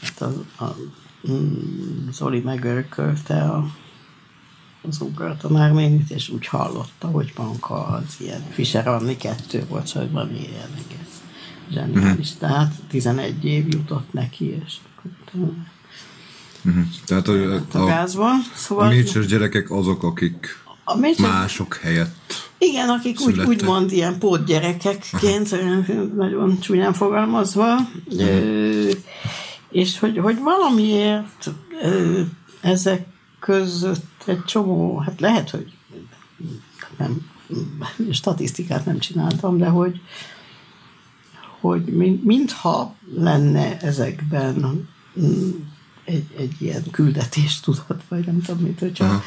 hát 0.00 0.20
a, 0.20 0.64
a, 0.64 0.76
mm, 1.30 2.08
Zoli 2.10 2.40
megörkölte 2.40 3.42
a 3.42 3.66
az 4.88 5.04
márménit, 5.48 6.10
és 6.10 6.28
úgy 6.28 6.46
hallotta, 6.46 7.06
hogy 7.08 7.32
banka 7.36 7.86
az 7.86 8.16
ilyen 8.18 8.44
Fischer 8.50 8.88
Anni 8.88 9.16
kettő 9.16 9.66
volt, 9.68 9.86
szóval 9.86 10.08
valami 10.10 10.38
ilyen 10.38 10.70
egész 10.74 11.22
zseniális. 11.70 12.32
Uh-huh. 12.32 12.48
Tehát 12.48 12.74
11 12.88 13.44
év 13.44 13.68
jutott 13.68 14.12
neki, 14.12 14.44
és 14.44 14.76
akkor 14.96 15.50
Uh-huh. 16.66 16.84
Tehát 17.06 17.28
a, 17.28 17.54
a, 17.54 17.62
a, 17.72 17.84
gázba. 17.84 18.28
Szóval, 18.54 18.86
a 18.86 18.88
mécses 18.88 19.26
gyerekek 19.26 19.70
azok, 19.70 20.02
akik 20.02 20.64
a 20.84 20.96
mécses, 20.96 21.26
mások 21.26 21.74
helyett 21.74 22.46
Igen, 22.58 22.88
akik 22.88 23.20
úgy, 23.20 23.40
úgymond 23.40 23.92
ilyen 23.92 24.18
pótgyerekekként, 24.18 25.50
nagyon 26.14 26.60
csúnyán 26.60 26.92
fogalmazva, 26.92 27.74
uh-huh. 27.74 28.28
ö, 28.28 28.90
és 29.70 29.98
hogy, 29.98 30.18
hogy 30.18 30.38
valamiért 30.38 31.50
ö, 31.82 32.20
ezek 32.60 33.06
között 33.40 34.22
egy 34.26 34.44
csomó, 34.44 34.98
hát 34.98 35.20
lehet, 35.20 35.50
hogy 35.50 35.72
nem, 36.98 37.30
statisztikát 38.10 38.84
nem 38.84 38.98
csináltam, 38.98 39.58
de 39.58 39.66
hogy, 39.66 40.00
hogy 41.60 41.82
mintha 42.22 42.94
lenne 43.14 43.78
ezekben 43.80 44.88
egy, 46.06 46.26
egy 46.38 46.54
ilyen 46.58 46.82
küldetés 46.90 47.60
tudat, 47.60 48.02
vagy 48.08 48.26
nem 48.26 48.42
tudom 48.42 48.62
mit, 48.62 48.78
hogyha 48.78 49.04
Aha. 49.04 49.22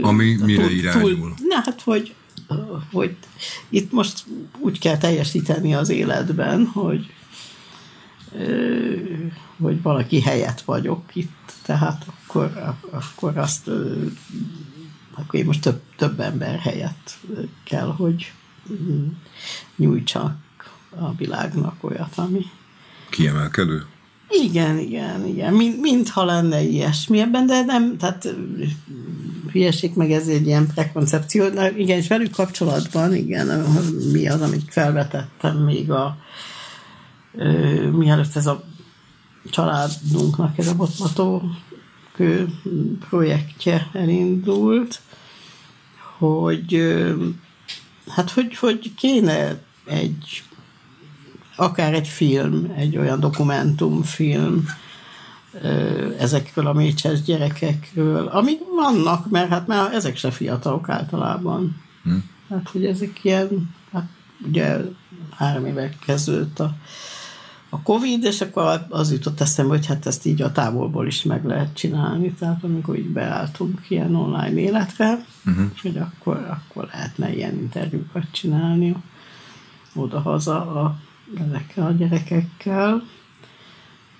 Ami 0.00 0.36
mire 0.44 0.62
túl, 0.62 0.70
irányul? 0.70 1.14
Túl, 1.14 1.34
na, 1.48 1.60
hát, 1.64 1.80
hogy, 1.80 2.14
hogy 2.92 3.16
itt 3.68 3.92
most 3.92 4.24
úgy 4.58 4.78
kell 4.78 4.98
teljesíteni 4.98 5.74
az 5.74 5.88
életben, 5.88 6.64
hogy 6.66 7.12
hogy 9.60 9.82
valaki 9.82 10.20
helyett 10.20 10.60
vagyok 10.60 11.02
itt, 11.12 11.52
tehát 11.62 12.06
akkor, 12.06 12.74
akkor 12.90 13.38
azt 13.38 13.70
akkor 15.14 15.40
én 15.40 15.44
most 15.44 15.60
több, 15.60 15.80
több 15.96 16.20
ember 16.20 16.58
helyett 16.58 17.18
kell, 17.64 17.94
hogy 17.96 18.32
nyújtsak 19.76 20.36
a 20.90 21.14
világnak 21.14 21.84
olyat, 21.84 22.18
ami... 22.18 22.46
Kiemelkedő? 23.08 23.86
Igen, 24.30 24.78
igen, 24.78 25.26
igen. 25.26 25.52
Mint, 25.52 25.80
mintha 25.80 26.24
lenne 26.24 26.62
ilyesmi 26.62 27.20
ebben, 27.20 27.46
de 27.46 27.64
nem, 27.64 27.96
tehát 27.96 28.34
hülyeség 29.52 29.92
meg 29.94 30.12
ez 30.12 30.26
egy 30.26 30.46
ilyen 30.46 30.66
prekoncepció. 30.74 31.48
Na, 31.48 31.70
igen, 31.70 31.98
és 31.98 32.08
velük 32.08 32.30
kapcsolatban, 32.30 33.14
igen, 33.14 33.66
mi 34.12 34.28
az, 34.28 34.40
amit 34.40 34.64
felvetettem 34.72 35.56
még 35.56 35.90
a 35.90 36.16
mielőtt 37.92 38.36
ez 38.36 38.46
a 38.46 38.64
családunknak 39.50 40.58
ez 40.58 40.66
a 40.66 40.74
botmató 40.74 41.42
kő 42.12 42.48
projektje 43.08 43.90
elindult, 43.92 45.00
hogy 46.18 46.94
hát 48.08 48.30
hogy, 48.30 48.56
hogy 48.56 48.94
kéne 48.94 49.62
egy 49.84 50.42
akár 51.60 51.94
egy 51.94 52.08
film, 52.08 52.72
egy 52.76 52.96
olyan 52.96 53.20
dokumentumfilm 53.20 54.64
ezekről 56.18 56.66
a 56.66 56.72
mécses 56.72 57.22
gyerekekről, 57.22 58.26
amik 58.26 58.60
vannak, 58.76 59.30
mert 59.30 59.48
hát 59.48 59.66
már 59.66 59.94
ezek 59.94 60.16
se 60.16 60.30
fiatalok 60.30 60.88
általában. 60.88 61.82
Hm. 62.02 62.16
Hát, 62.48 62.68
hogy 62.68 62.84
ezek 62.84 63.24
ilyen, 63.24 63.74
hát 63.92 64.08
ugye 64.46 64.76
három 65.36 65.66
éve 65.66 65.90
kezdődött 66.06 66.60
a 66.60 66.74
a 67.72 67.82
Covid, 67.82 68.24
és 68.24 68.40
akkor 68.40 68.86
az 68.88 69.12
jutott 69.12 69.40
eszembe, 69.40 69.74
hogy 69.76 69.86
hát 69.86 70.06
ezt 70.06 70.26
így 70.26 70.42
a 70.42 70.52
távolból 70.52 71.06
is 71.06 71.22
meg 71.22 71.44
lehet 71.44 71.74
csinálni, 71.74 72.32
tehát 72.32 72.64
amikor 72.64 72.96
így 72.98 73.08
beálltunk 73.08 73.80
ilyen 73.88 74.14
online 74.14 74.60
életre, 74.60 75.24
uh-huh. 75.46 75.70
hogy 75.82 75.96
akkor, 75.96 76.36
akkor 76.36 76.88
lehetne 76.92 77.34
ilyen 77.34 77.54
interjúkat 77.54 78.24
csinálni 78.30 78.96
oda-haza 79.94 80.60
a, 80.60 80.98
ezekkel 81.34 81.86
a 81.86 81.90
gyerekekkel 81.90 83.02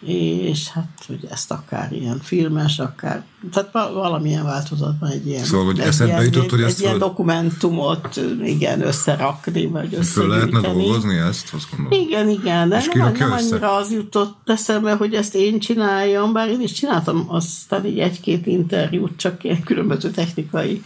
és 0.07 0.69
hát, 0.69 1.05
hogy 1.07 1.27
ezt 1.31 1.51
akár 1.51 1.93
ilyen 1.93 2.19
filmes, 2.23 2.79
akár, 2.79 3.25
tehát 3.53 3.73
valamilyen 3.73 4.45
változatban 4.45 5.11
egy 5.11 5.27
ilyen, 5.27 5.45
szóval, 5.45 5.67
hogy 5.67 5.79
egy, 5.79 6.01
ilyen, 6.01 6.23
jutott, 6.23 6.51
hogy 6.51 6.61
egy 6.61 6.67
ezt 6.67 6.81
ilyen 6.81 6.91
föl... 6.91 7.01
dokumentumot 7.01 8.21
igen, 8.45 8.83
összerakni, 8.83 9.67
vagy 9.67 9.99
Föl 10.03 10.29
lehetne 10.29 10.61
dolgozni 10.61 11.17
ezt, 11.17 11.55
azt 11.55 11.71
gondolom. 11.71 12.07
Igen, 12.07 12.29
igen, 12.29 12.69
de 12.69 12.83
nem, 12.95 13.13
nem 13.13 13.33
annyira 13.33 13.75
az 13.75 13.93
jutott 13.93 14.39
eszembe, 14.45 14.95
hogy 14.95 15.15
ezt 15.15 15.35
én 15.35 15.59
csináljam, 15.59 16.33
bár 16.33 16.49
én 16.49 16.61
is 16.61 16.73
csináltam 16.73 17.25
aztán 17.29 17.87
így 17.87 17.99
egy-két 17.99 18.47
interjút, 18.47 19.17
csak 19.17 19.45
ilyen 19.45 19.63
különböző 19.63 20.11
technikai 20.11 20.85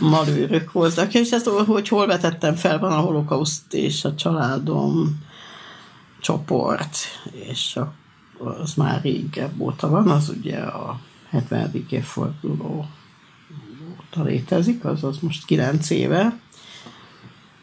malőrök 0.00 0.72
voltak, 0.72 1.14
és 1.14 1.30
ezt, 1.30 1.46
hogy 1.48 1.88
hol 1.88 2.06
vetettem 2.06 2.54
fel, 2.54 2.78
van 2.78 2.92
a 2.92 3.00
holokauszt 3.00 3.74
és 3.74 4.04
a 4.04 4.14
családom 4.14 5.18
csoport, 6.24 6.96
és 7.32 7.76
a 7.76 7.92
az 8.38 8.74
már 8.74 9.02
régebb 9.02 9.60
óta 9.60 9.88
van, 9.88 10.08
az 10.08 10.28
ugye 10.28 10.58
a 10.58 11.00
70. 11.28 11.86
évforduló 11.88 12.86
óta 13.92 14.22
létezik, 14.22 14.84
azaz 14.84 15.18
most 15.18 15.44
9 15.44 15.90
éve 15.90 16.38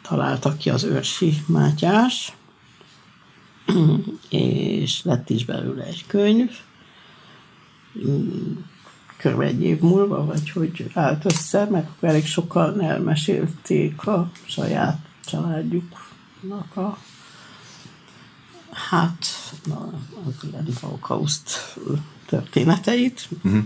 találtak 0.02 0.58
ki 0.58 0.70
az 0.70 0.84
őrsi 0.84 1.38
Mátyás, 1.46 2.36
és 4.30 5.04
lett 5.04 5.30
is 5.30 5.46
belőle 5.46 5.84
egy 5.84 6.06
könyv, 6.08 6.52
körülbelül 9.18 9.54
egy 9.54 9.64
év 9.64 9.80
múlva, 9.80 10.26
vagy 10.26 10.50
hogy 10.50 10.92
állt 10.94 11.26
össze, 11.26 11.66
meg 11.66 11.90
elég 12.00 12.26
sokan 12.26 12.82
elmesélték 12.82 14.08
a 14.08 14.32
saját 14.46 15.00
családjuknak 15.26 16.76
a 16.76 16.98
hát 18.72 19.26
na, 19.66 19.90
az 20.28 20.34
ilyen 20.44 20.68
holokauszt 20.82 21.76
történeteit. 22.26 23.30
Uh-huh. 23.44 23.64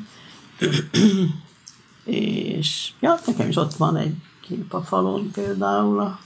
és 2.04 2.91
ja, 2.99 3.20
nekem 3.26 3.49
is 3.49 3.56
ott 3.56 3.74
van 3.74 3.97
egy 3.97 4.16
kép 4.41 4.74
a 4.74 4.82
falon 4.82 5.32
például, 5.32 6.18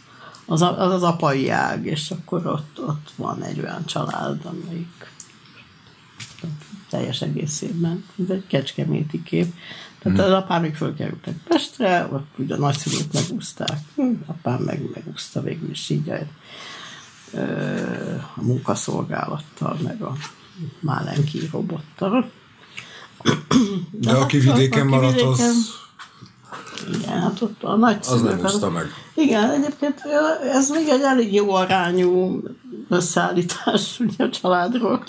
az, 0.45 0.61
az 0.61 0.91
az 0.91 1.03
apai 1.03 1.49
ág, 1.49 1.85
és 1.85 2.11
akkor 2.11 2.45
ott, 2.45 2.79
ott 2.87 3.11
van 3.15 3.43
egy 3.43 3.59
olyan 3.59 3.85
család, 3.85 4.45
amelyik 4.45 5.11
teljes 6.89 7.21
egészében, 7.21 8.05
ez 8.23 8.29
egy 8.29 8.47
kecskeméti 8.47 9.23
kép. 9.23 9.53
Tehát 9.99 10.17
mm. 10.17 10.21
az 10.21 10.31
apám 10.31 10.61
még 10.61 10.75
fölkerültek 10.75 11.35
Pestre, 11.47 12.09
ott 12.11 12.27
ugye 12.37 12.55
a 12.55 12.57
nagyszülők 12.57 13.13
megúzták, 13.13 13.79
apám 14.25 14.61
meg 14.61 14.89
megúszta 14.93 15.41
végül 15.41 15.69
is 15.69 15.89
így 15.89 16.09
a 16.09 16.17
munkaszolgálattal, 18.35 19.77
meg 19.83 20.01
a 20.01 20.13
Málenki 20.79 21.49
robottal. 21.51 22.29
De, 23.91 24.11
De 24.11 24.17
aki 24.17 24.37
vidéken 24.37 24.81
aki 24.81 24.89
maradt, 24.89 25.13
vidéken, 25.13 25.31
az... 25.31 25.77
Igen, 26.93 27.21
hát 27.21 27.41
ott 27.41 27.63
a 27.63 27.75
nagy 27.75 27.97
Az 28.09 28.21
nem 28.21 28.39
hozta 28.39 28.69
meg. 28.69 28.85
Igen, 29.13 29.49
egyébként 29.49 30.01
ez 30.53 30.69
még 30.69 30.87
egy 30.87 31.01
elég 31.01 31.33
jó 31.33 31.53
arányú 31.53 32.41
összeállítás 32.89 33.99
ugye 33.99 34.23
a 34.23 34.29
családról, 34.29 35.03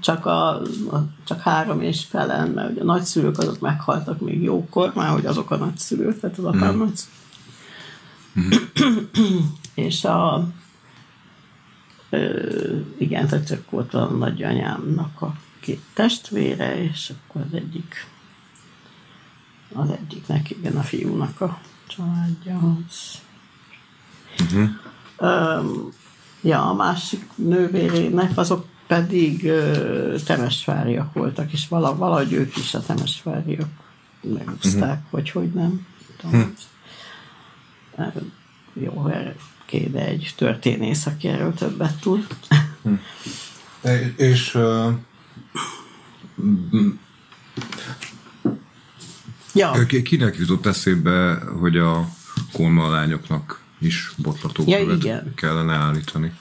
csak, 0.00 0.26
a, 0.26 0.48
a, 0.90 1.04
csak 1.24 1.40
három 1.40 1.80
és 1.80 2.04
felen, 2.04 2.48
mert 2.48 2.70
ugye 2.70 2.80
a 2.80 2.84
nagyszülők 2.84 3.38
azok 3.38 3.60
meghaltak 3.60 4.20
még 4.20 4.42
jókor, 4.42 4.92
már 4.94 5.10
hogy 5.10 5.26
azok 5.26 5.50
a 5.50 5.56
nagyszülők, 5.56 6.20
tehát 6.20 6.38
az 6.38 6.44
apám 6.44 6.74
mm. 6.74 6.78
nagyszülők. 6.78 7.16
Mm. 8.40 8.50
és 9.86 10.04
a 10.04 10.48
Ö, 12.10 12.78
igen, 12.98 13.26
tehát 13.26 13.46
csak 13.46 13.70
volt 13.70 13.94
a 13.94 14.04
nagyanyámnak 14.04 15.22
a 15.22 15.34
két 15.60 15.80
testvére, 15.94 16.82
és 16.82 17.12
akkor 17.12 17.40
az 17.40 17.54
egyik 17.54 18.06
az 19.72 19.90
egyiknek, 19.90 20.50
igen, 20.50 20.76
a 20.76 20.82
fiúnak 20.82 21.40
a 21.40 21.60
családja 21.86 22.76
az. 22.86 23.20
Uh-huh. 24.40 24.68
Um, 25.18 25.88
ja, 26.42 26.68
a 26.68 26.74
másik 26.74 27.24
nővérének 27.34 28.36
azok 28.38 28.66
pedig 28.86 29.44
uh, 29.44 30.20
temesváriak 30.20 31.12
voltak, 31.12 31.52
és 31.52 31.68
vala, 31.68 31.96
valahogy 31.96 32.32
ők 32.32 32.56
is 32.56 32.74
a 32.74 32.80
temesváriak 32.80 33.68
megúzták, 34.20 34.96
uh-huh. 34.96 35.10
vagy 35.10 35.30
hogy 35.30 35.52
nem. 35.52 35.86
Tudom. 36.16 36.54
Uh-huh. 37.96 38.22
Jó, 38.72 39.10
kéne 39.68 40.06
egy 40.06 40.32
történész, 40.36 41.06
aki 41.06 41.28
erről 41.28 41.54
többet 41.54 42.00
tud. 42.00 42.26
Uh-huh. 42.82 43.00
És 44.16 44.54
uh, 44.54 44.92
ja. 49.54 49.86
kinek 50.02 50.36
jutott 50.36 50.66
eszébe, 50.66 51.38
hogy 51.60 51.76
a 51.76 52.08
kolma 52.52 52.90
lányoknak 52.90 53.62
is 53.78 54.12
botlatókövet 54.16 55.04
ja, 55.04 55.22
kellene 55.34 55.74
állítani? 55.74 56.32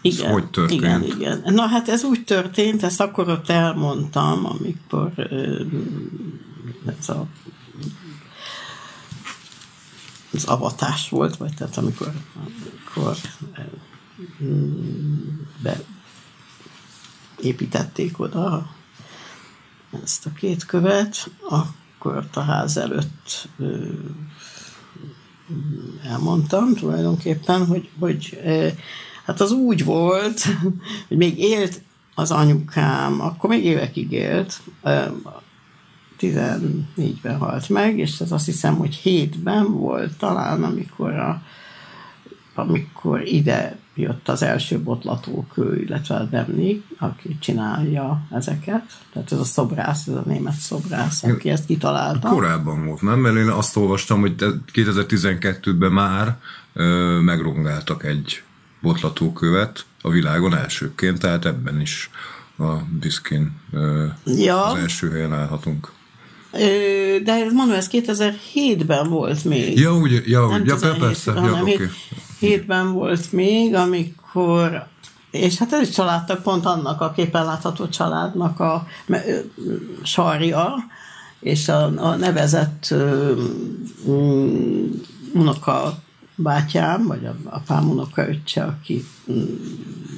Igen, 0.00 0.26
ez 0.26 0.32
hogy 0.32 0.44
történt? 0.44 0.80
Igen, 0.80 1.02
igen. 1.02 1.42
Na 1.46 1.66
hát 1.66 1.88
ez 1.88 2.04
úgy 2.04 2.24
történt, 2.24 2.82
ezt 2.82 3.00
akkor 3.00 3.28
ott 3.28 3.48
elmondtam, 3.48 4.46
amikor 4.46 5.12
ez 6.98 7.08
a 7.08 7.26
az 10.32 10.44
avatás 10.44 11.08
volt, 11.08 11.36
vagy 11.36 11.54
tehát 11.54 11.76
amikor, 11.76 12.12
amikor 12.40 13.16
be, 15.62 15.80
építették 17.40 18.18
oda 18.18 18.70
ezt 20.02 20.26
a 20.26 20.32
két 20.32 20.64
követ, 20.64 21.30
akkor 21.48 22.16
ott 22.16 22.36
a 22.36 22.42
ház 22.42 22.76
előtt 22.76 23.48
elmondtam 26.04 26.74
tulajdonképpen, 26.74 27.66
hogy, 27.66 27.88
hogy 27.98 28.40
hát 29.24 29.40
az 29.40 29.50
úgy 29.50 29.84
volt, 29.84 30.42
hogy 31.08 31.16
még 31.16 31.38
élt 31.38 31.82
az 32.14 32.30
anyukám, 32.30 33.20
akkor 33.20 33.50
még 33.50 33.64
évekig 33.64 34.12
élt, 34.12 34.60
14-ben 36.20 37.38
halt 37.38 37.68
meg, 37.68 37.98
és 37.98 38.20
ez 38.20 38.32
azt 38.32 38.44
hiszem, 38.44 38.76
hogy 38.76 39.00
7-ben 39.04 39.72
volt 39.72 40.16
talán, 40.16 40.62
amikor, 40.64 41.12
a, 41.12 41.42
amikor 42.54 43.26
ide 43.26 43.78
jött 43.94 44.28
az 44.28 44.42
első 44.42 44.78
botlatókő, 44.78 45.80
illetve 45.80 46.14
a 46.14 46.24
Demni, 46.24 46.82
aki 46.98 47.36
csinálja 47.40 48.22
ezeket. 48.30 48.82
Tehát 49.12 49.32
ez 49.32 49.38
a 49.38 49.44
szobrász, 49.44 50.06
ez 50.06 50.14
a 50.14 50.22
német 50.26 50.54
szobrász, 50.54 51.22
aki 51.22 51.50
ezt 51.50 51.66
kitalálta. 51.66 52.28
Korábban 52.28 52.86
volt, 52.86 53.02
nem? 53.02 53.18
Mert 53.18 53.36
én 53.36 53.48
azt 53.48 53.76
olvastam, 53.76 54.20
hogy 54.20 54.34
2012-ben 54.74 55.92
már 55.92 56.36
ö, 56.72 57.18
megrongáltak 57.20 58.04
egy 58.04 58.42
botlatókövet 58.80 59.86
a 60.02 60.10
világon 60.10 60.56
elsőként, 60.56 61.18
tehát 61.18 61.44
ebben 61.44 61.80
is 61.80 62.10
a 62.58 62.72
diszkin 63.00 63.60
ja. 64.24 64.64
az 64.64 64.78
első 64.78 65.10
helyen 65.10 65.32
állhatunk. 65.32 65.92
De 67.24 67.32
ez 67.32 67.52
mondom, 67.52 67.76
ez 67.76 67.88
2007-ben 67.92 69.08
volt 69.08 69.44
még. 69.44 69.78
Ja, 69.78 69.92
ugye, 69.92 70.20
ja, 70.24 70.46
nem 70.46 70.64
ja, 70.64 70.76
persze. 70.98 71.32
Ja, 71.32 71.60
okay. 71.60 71.90
7-ben 72.40 72.92
volt 72.92 73.32
még, 73.32 73.74
amikor 73.74 74.86
és 75.30 75.58
hát 75.58 75.72
ez 75.72 75.88
is 75.88 75.94
családtak 75.94 76.42
pont 76.42 76.64
annak 76.64 77.00
a 77.00 77.12
képen 77.12 77.44
látható 77.44 77.88
családnak 77.88 78.60
a 78.60 78.86
sarja, 80.02 80.74
és 81.40 81.68
a, 81.68 82.10
a 82.10 82.16
nevezett 82.16 82.94
um, 84.04 84.90
unoka 85.34 85.98
bátyám, 86.34 87.06
vagy 87.06 87.24
a 87.24 87.36
apám 87.44 87.90
unoka 87.90 88.28
öccse, 88.28 88.64
aki 88.64 89.04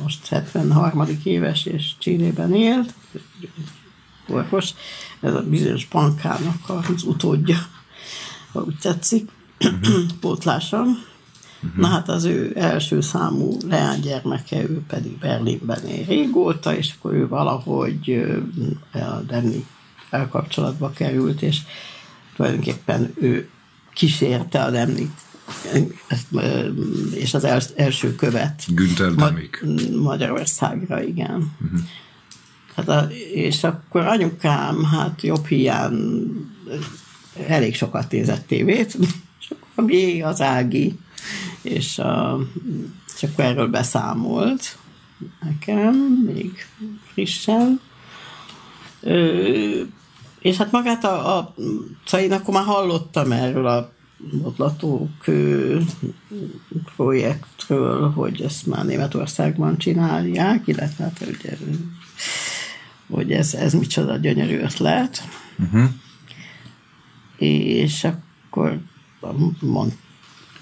most 0.03 0.27
73. 0.29 1.07
éves 1.25 1.67
és 1.67 1.91
Csillében 1.99 2.55
élt, 2.55 2.95
orvos, 4.31 4.71
ez 5.21 5.35
a 5.35 5.43
bizonyos 5.43 5.87
bankának 5.87 6.69
az 6.69 7.03
utódja, 7.03 7.59
ha 8.53 8.61
úgy 8.61 8.77
tetszik, 8.81 9.31
uh-huh. 9.61 10.03
pótlása. 10.21 10.81
Uh-huh. 10.81 11.77
Na 11.77 11.87
hát 11.87 12.09
az 12.09 12.25
ő 12.25 12.53
első 12.55 13.01
számú 13.01 13.57
leánygyermeke, 13.69 14.63
ő 14.63 14.83
pedig 14.89 15.19
Berlinben 15.19 15.87
él 15.87 16.05
régóta, 16.05 16.77
és 16.77 16.95
akkor 16.99 17.15
ő 17.15 17.29
valahogy 17.29 18.25
a 18.93 19.21
Denni 19.27 19.67
elkapcsolatba 20.11 20.91
került, 20.91 21.43
és 21.43 21.61
tulajdonképpen 22.37 23.13
ő 23.21 23.49
kísérte 23.95 24.63
a 24.63 24.71
Demni 24.71 25.11
és 27.15 27.35
az 27.35 27.73
első 27.77 28.15
követ 28.15 28.65
Günther 28.75 29.15
Demik. 29.15 29.65
Magyarországra, 30.01 31.03
igen. 31.03 31.53
Uh-huh. 31.61 31.81
Hát 32.75 32.89
a, 32.89 33.09
és 33.35 33.65
akkor 33.65 34.07
anyukám, 34.07 34.85
hát 34.85 35.23
jobb 35.23 35.47
hiány 35.47 36.31
elég 37.47 37.75
sokat 37.75 38.11
nézett 38.11 38.47
tévét, 38.47 38.97
és 39.41 39.51
akkor 39.51 39.85
mi 39.85 40.23
az 40.23 40.41
Ági, 40.41 40.99
és, 41.63 41.99
a, 41.99 42.39
és 43.17 43.23
akkor 43.23 43.45
erről 43.45 43.69
beszámolt 43.69 44.79
nekem, 45.43 45.95
még 46.35 46.67
frissen. 47.13 47.81
Ö, 49.01 49.83
és 50.41 50.57
hát 50.57 50.73
magát 50.73 51.05
a, 51.05 51.39
a 51.39 51.55
én 52.19 52.33
akkor 52.33 52.55
már 52.55 52.65
hallottam 52.65 53.33
erről 53.33 53.67
a 53.67 53.93
botlatókő 54.43 55.81
projektről, 56.97 58.11
hogy 58.11 58.41
ezt 58.41 58.67
már 58.67 58.85
Németországban 58.85 59.79
csinálják, 59.79 60.67
illetve 60.67 61.05
hát 61.05 61.25
ugye 61.29 61.57
hogy 63.11 63.33
ez, 63.33 63.55
ez 63.55 63.75
micsoda 63.75 64.17
gyönyörű 64.17 64.59
ötlet. 64.59 65.29
Uh-huh. 65.59 65.89
És 67.37 68.05
akkor 68.05 68.79
mond, 69.61 69.93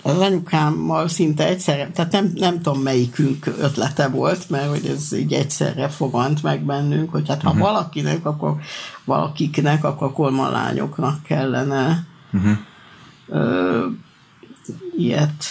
az 0.02 0.18
anyukámmal 0.18 1.08
szinte 1.08 1.46
egyszerre, 1.46 1.90
tehát 1.90 2.12
nem, 2.12 2.32
nem 2.34 2.60
tudom 2.60 2.82
melyikünk 2.82 3.46
ötlete 3.46 4.08
volt, 4.08 4.50
mert 4.50 4.68
hogy 4.68 4.86
ez 4.86 5.12
így 5.12 5.32
egyszerre 5.32 5.88
fogant 5.88 6.42
meg 6.42 6.62
bennünk, 6.62 7.10
hogy 7.10 7.28
hát 7.28 7.42
ha 7.42 7.50
uh-huh. 7.50 7.64
valakinek, 7.64 8.26
akkor 8.26 8.56
valakiknek, 9.04 9.84
akkor 9.84 10.12
kolmalányoknak 10.12 11.22
kellene 11.22 12.06
uh-huh. 12.32 12.56
ö, 13.28 13.86
ilyet 14.96 15.44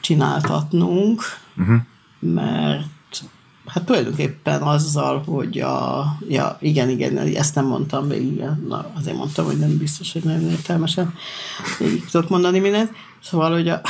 csináltatnunk, 0.00 1.22
uh-huh. 1.56 1.80
mert 2.20 2.84
Hát 3.66 3.84
tulajdonképpen 3.84 4.62
azzal, 4.62 5.22
hogy 5.22 5.60
a, 5.60 6.04
ja, 6.28 6.56
igen, 6.60 6.88
igen, 6.88 7.18
ezt 7.18 7.54
nem 7.54 7.66
mondtam 7.66 8.08
végig, 8.08 8.42
na, 8.68 8.90
azért 8.94 9.16
mondtam, 9.16 9.44
hogy 9.44 9.58
nem 9.58 9.76
biztos, 9.76 10.12
hogy 10.12 10.22
nagyon 10.22 10.50
értelmesen 10.50 11.14
végig 11.78 12.04
tudok 12.04 12.28
mondani 12.28 12.58
mindent. 12.58 12.90
Szóval, 13.22 13.52
hogy 13.52 13.68
a, 13.68 13.80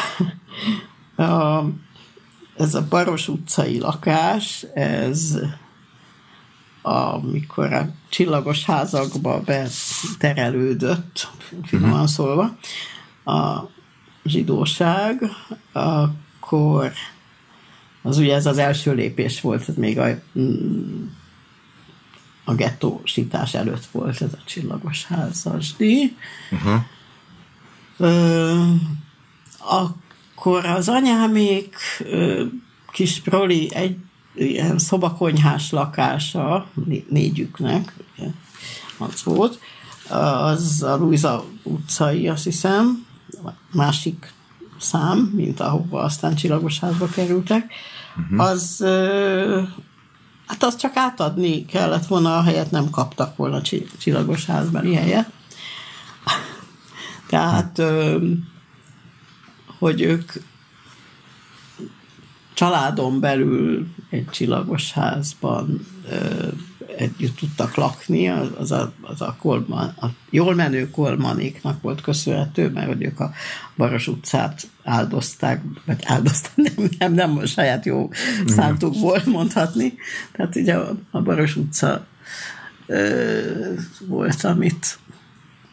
a, 1.22 1.64
ez 2.56 2.74
a 2.74 2.86
Baros 2.88 3.28
utcai 3.28 3.78
lakás, 3.78 4.66
ez 4.74 5.38
amikor 6.82 7.72
a 7.72 7.88
csillagos 8.08 8.64
házakba 8.64 9.40
beterelődött, 9.40 11.28
finoman 11.64 11.92
uh-huh. 11.92 12.08
szólva, 12.08 12.56
a 13.24 13.68
zsidóság, 14.24 15.22
akkor 15.72 16.92
az 18.02 18.18
ugye 18.18 18.34
ez 18.34 18.46
az 18.46 18.58
első 18.58 18.94
lépés 18.94 19.40
volt, 19.40 19.68
ez 19.68 19.74
még 19.74 19.98
a, 19.98 20.06
mm, 20.38 21.06
a 22.44 22.54
gettósítás 22.54 23.54
előtt 23.54 23.86
volt 23.86 24.22
ez 24.22 24.32
a 24.32 24.42
csillagos 24.44 25.04
házasdi. 25.04 26.16
Uh-huh. 26.50 26.80
Ö, 27.96 28.64
akkor 29.58 30.64
az 30.64 30.88
anyámék 30.88 31.76
ö, 31.98 32.44
kis 32.92 33.20
proli 33.20 33.74
egy 33.74 33.96
ilyen 34.34 34.78
szobakonyhás 34.78 35.70
lakása 35.70 36.66
négyüknek, 37.08 37.94
ugye, 38.16 38.28
az 38.98 39.22
volt, 39.22 39.60
az 40.08 40.82
a 40.82 40.96
Luisa 40.96 41.44
utcai, 41.62 42.28
azt 42.28 42.44
hiszem, 42.44 43.06
másik 43.72 44.32
szám, 44.82 45.18
mint 45.18 45.60
ahova 45.60 46.00
aztán 46.00 46.34
csillagos 46.34 46.78
házba 46.78 47.06
kerültek, 47.06 47.72
uh-huh. 48.16 48.40
az 48.40 48.84
hát 50.46 50.62
azt 50.62 50.78
csak 50.78 50.96
átadni 50.96 51.64
kellett 51.64 52.06
volna, 52.06 52.36
a 52.36 52.42
helyet 52.42 52.70
nem 52.70 52.90
kaptak 52.90 53.36
volna 53.36 53.60
csillagos 53.98 54.46
házban 54.46 54.94
helyet. 54.94 55.30
Tehát, 57.28 57.82
hogy 59.78 60.00
ők 60.00 60.32
családon 62.54 63.20
belül 63.20 63.86
egy 64.10 64.26
csillagos 64.30 64.92
házban 64.92 65.86
együtt 66.96 67.36
tudtak 67.36 67.74
lakni, 67.74 68.28
az, 68.28 68.48
az 68.58 68.72
a, 68.72 68.92
az 69.00 69.20
a, 69.20 69.36
kolman, 69.40 69.94
a 70.00 70.06
jól 70.30 70.54
menő 70.54 70.90
kolmanéknak 70.90 71.82
volt 71.82 72.00
köszönhető, 72.00 72.70
mert 72.70 72.86
hogy 72.86 73.02
ők 73.02 73.20
a 73.20 73.32
Baros 73.76 74.06
utcát 74.06 74.68
áldozták, 74.84 75.62
vagy 75.84 76.02
áldozták, 76.06 76.52
nem, 76.76 76.88
nem, 76.98 77.12
nem 77.12 77.38
a 77.38 77.46
saját 77.46 77.84
jó 77.84 78.10
szántukból 78.46 79.22
mondhatni. 79.26 79.94
Tehát 80.32 80.56
ugye 80.56 80.74
a, 80.74 80.96
a 81.10 81.22
Baros 81.22 81.56
utca 81.56 82.06
ö, 82.86 83.74
volt, 84.06 84.44
amit 84.44 84.98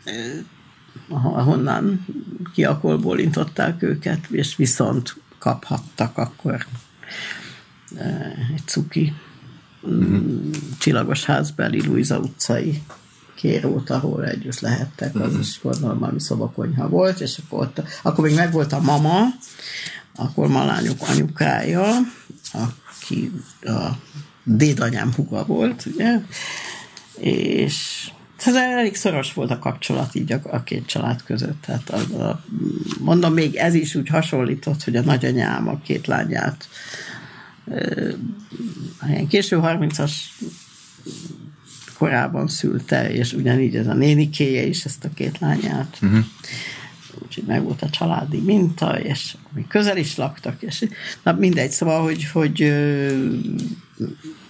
ö, 0.06 0.12
ahonnan 1.10 2.06
ki 2.54 2.64
a 2.64 2.80
bólintották 2.80 3.82
őket, 3.82 4.28
és 4.30 4.56
viszont 4.56 5.16
kaphattak 5.38 6.18
akkor 6.18 6.66
egy 8.56 8.62
cuki 8.66 9.14
mm-hmm. 9.88 10.52
csillagos 10.78 11.26
házbeli 11.26 11.86
Luisa 11.86 12.20
utcai 12.20 12.82
kérót, 13.36 13.90
ahol 13.90 14.26
együtt 14.26 14.60
lehettek, 14.60 15.16
az 15.16 15.32
mm-hmm. 15.32 15.40
is 15.40 15.60
gondolom 15.62 16.00
valami 16.00 16.20
szobakonyha 16.20 16.90
volt, 16.90 17.20
és 17.20 17.40
akkor 17.46 17.60
ott, 17.60 17.82
akkor 18.02 18.24
még 18.24 18.36
meg 18.36 18.52
volt 18.52 18.74
a 18.74 18.82
mama, 18.82 19.24
akkor 20.16 20.48
malányok 20.48 20.98
anyukája, 21.08 21.92
aki 22.52 23.32
a 23.62 23.88
dédanyám 24.44 25.14
huga 25.14 25.46
volt, 25.46 25.86
ugye, 25.86 26.20
és 27.18 28.10
tehát 28.44 28.78
elég 28.78 28.96
szoros 28.96 29.34
volt 29.34 29.52
a 29.52 29.60
kapcsolat 29.60 30.16
így 30.16 30.32
a, 30.32 30.40
a 30.44 30.64
két 30.64 30.86
család 30.86 31.24
között. 31.24 31.62
Tehát 31.62 31.90
a, 31.90 32.24
a, 32.30 32.44
mondom, 33.00 33.34
még 33.34 33.56
ez 33.56 33.74
is 33.74 33.96
úgy 33.96 34.08
hasonlított, 34.08 34.84
hogy 34.84 34.96
a 34.96 35.02
nagyanyám 35.02 35.68
a 35.68 35.80
két 35.84 36.08
lányát 36.08 36.70
késő 39.28 39.60
30-as 39.62 40.12
korában 41.98 42.48
szülte, 42.48 43.14
és 43.14 43.34
ugyanígy 43.34 43.76
ez 43.76 43.88
a 43.88 43.94
nénikéje 43.94 44.66
is 44.66 44.86
ezt 44.86 45.06
a 45.06 45.10
két 45.14 45.40
lányát. 45.40 45.98
Uh-huh. 46.02 46.26
Úgyhogy 47.24 47.44
meg 47.44 47.64
volt 47.64 47.82
a 47.82 47.90
családi 47.90 48.40
minta, 48.40 49.00
és 49.00 49.36
mi 49.54 49.66
közel 49.68 49.98
is 49.98 50.16
laktak, 50.16 50.62
és 50.62 50.86
na 51.24 51.32
mindegy, 51.32 51.72
szóval, 51.72 52.04
hogy, 52.04 52.32
hogy 52.32 52.74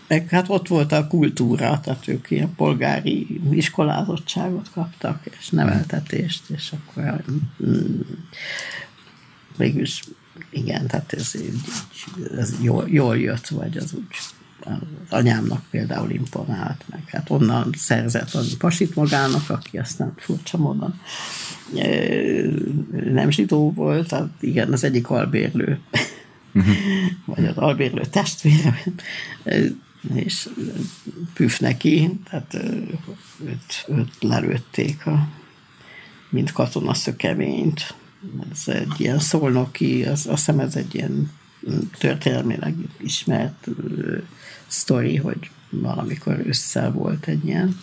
meg 0.07 0.30
hát 0.30 0.49
ott 0.49 0.67
volt 0.67 0.91
a 0.91 1.07
kultúra, 1.07 1.80
tehát 1.80 2.07
ők 2.07 2.32
ilyen 2.32 2.55
polgári 2.55 3.41
iskolázottságot 3.51 4.72
kaptak, 4.72 5.24
és 5.39 5.49
neveltetést, 5.49 6.49
és 6.49 6.72
akkor 6.72 7.24
mm, 7.65 7.99
mégis 9.57 10.03
igen, 10.50 10.88
tehát 10.88 11.14
ez, 11.14 11.34
ez 12.38 12.54
jól, 12.62 12.86
jól 12.90 13.18
jött, 13.18 13.48
vagy 13.48 13.78
az 13.78 13.94
úgy 13.94 14.06
anyámnak 15.10 15.64
például 15.70 16.10
imponált, 16.10 16.84
meg. 16.90 17.04
Hát 17.08 17.30
onnan 17.30 17.70
szerzett 17.78 18.34
az 18.34 18.58
pasit 18.58 18.96
magának, 18.96 19.50
aki 19.50 19.78
aztán 19.78 20.14
furcsa 20.18 20.58
módon 20.58 21.00
nem 23.12 23.30
zsidó 23.30 23.72
volt, 23.72 24.08
tehát 24.08 24.30
igen, 24.40 24.74
az 24.74 24.84
egyik 24.84 25.10
albérlő, 25.10 25.80
uh-huh. 26.54 26.76
vagy 27.26 27.46
az 27.46 27.58
albérlő 27.58 28.02
testvére, 28.02 28.84
és 30.14 30.50
püf 31.34 31.60
neki, 31.60 32.20
tehát 32.30 32.54
őt, 33.46 33.86
őt 33.88 34.14
lerőtték 34.20 35.06
a, 35.06 35.28
mint 36.30 36.52
katona 36.52 36.94
szökevényt, 36.94 37.94
ez 38.51 38.63
egy 38.65 38.93
ilyen 38.97 39.20
szolnoki, 39.20 40.03
az, 40.03 40.28
azt 40.28 40.28
hiszem 40.28 40.59
ez 40.59 40.76
egy 40.76 40.95
ilyen 40.95 41.32
történelmileg 41.97 42.76
ismert 42.97 43.67
uh, 43.67 44.22
sztori, 44.67 45.15
hogy 45.15 45.49
valamikor 45.70 46.41
össze 46.45 46.89
volt 46.89 47.28
egy 47.28 47.45
ilyen 47.45 47.80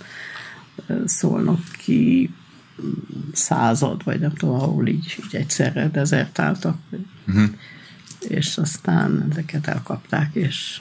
szolnoki 1.05 2.31
század, 3.33 4.05
vagy 4.05 4.21
nem 4.21 4.35
tudom, 4.35 4.55
ahol 4.55 4.87
így, 4.87 5.17
így 5.25 5.37
egyszerre 5.37 5.89
dezertáltak, 5.89 6.77
uh-huh. 7.27 7.51
és 8.29 8.59
aztán 8.59 9.27
ezeket 9.31 9.67
elkapták, 9.67 10.35
és 10.35 10.81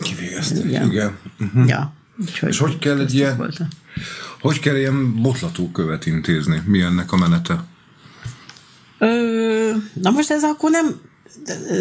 Kivégezték, 0.00 0.64
igen. 0.64 0.90
igen. 0.90 1.16
Uh-huh. 1.40 1.68
Ja. 1.68 1.92
Úgyhogy 2.20 2.48
és 2.48 2.58
hogy 2.58 2.78
kell 2.78 3.00
egy 3.00 3.14
ilyen, 3.14 3.36
voltam. 3.36 3.68
Hogy 4.44 4.60
kell 4.60 4.76
ilyen 4.76 5.22
botlatókövet 5.22 6.06
intézni? 6.06 6.62
Mi 6.66 6.80
ennek 6.80 7.12
a 7.12 7.16
menete? 7.16 7.64
Ö, 8.98 9.70
na 9.92 10.10
most 10.10 10.30
ez 10.30 10.42
akkor 10.42 10.70
nem, 10.70 11.00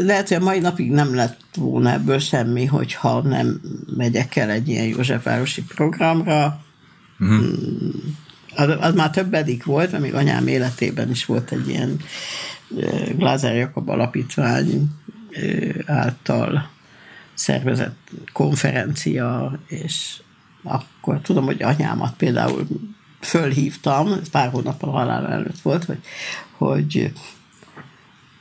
lehet, 0.05 0.27
hogy 0.27 0.37
a 0.37 0.43
mai 0.43 0.59
napig 0.59 0.91
nem 0.91 1.15
lett 1.15 1.39
volna 1.55 1.91
ebből 1.91 2.19
semmi, 2.19 2.65
hogyha 2.65 3.21
nem 3.21 3.61
megyek 3.95 4.35
el 4.35 4.49
egy 4.49 4.67
ilyen 4.67 4.85
Józsefvárosi 4.85 5.63
programra. 5.63 6.61
Uh-huh. 7.19 7.45
Az, 8.55 8.75
az 8.79 8.93
már 8.93 9.09
többedik 9.09 9.63
volt, 9.63 9.91
mert 9.91 10.03
még 10.03 10.13
anyám 10.13 10.47
életében 10.47 11.09
is 11.09 11.25
volt 11.25 11.51
egy 11.51 11.67
ilyen 11.69 11.99
Glázer 13.15 13.55
Jakab 13.55 13.89
alapítvány 13.89 14.89
által 15.85 16.69
szervezett 17.33 18.09
konferencia, 18.33 19.59
és 19.67 20.21
akkor 20.63 21.21
tudom, 21.21 21.45
hogy 21.45 21.63
anyámat 21.63 22.15
például 22.15 22.67
fölhívtam, 23.19 24.09
pár 24.31 24.49
hónap 24.49 24.83
a 24.83 24.89
halál 24.89 25.27
előtt 25.27 25.59
volt, 25.59 25.83
hogy, 25.83 25.99
hogy 26.51 27.11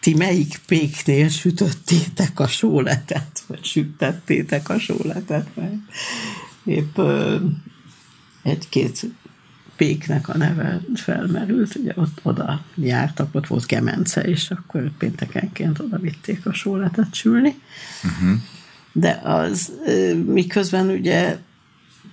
ti 0.01 0.15
melyik 0.15 0.61
péknél 0.67 1.29
sütöttétek 1.29 2.41
a 2.41 2.47
sóletet, 2.47 3.43
vagy 3.47 3.65
sütettétek 3.65 4.69
a 4.69 4.79
sóletet, 4.79 5.49
mert 5.55 5.75
épp 6.65 6.99
egy-két 8.43 9.05
péknek 9.77 10.29
a 10.29 10.37
neve 10.37 10.81
felmerült, 10.95 11.75
ugye 11.75 11.93
ott 11.97 12.21
oda 12.23 12.65
jártak, 12.75 13.35
ott 13.35 13.47
volt 13.47 13.67
kemence, 13.67 14.23
és 14.23 14.51
akkor 14.51 14.91
péntekenként 14.99 15.79
oda 15.79 15.99
vitték 15.99 16.47
a 16.47 16.53
sóletet 16.53 17.15
sülni. 17.15 17.55
Uh-huh 18.05 18.41
de 18.93 19.21
az 19.25 19.73
miközben 20.27 20.89
ugye 20.89 21.37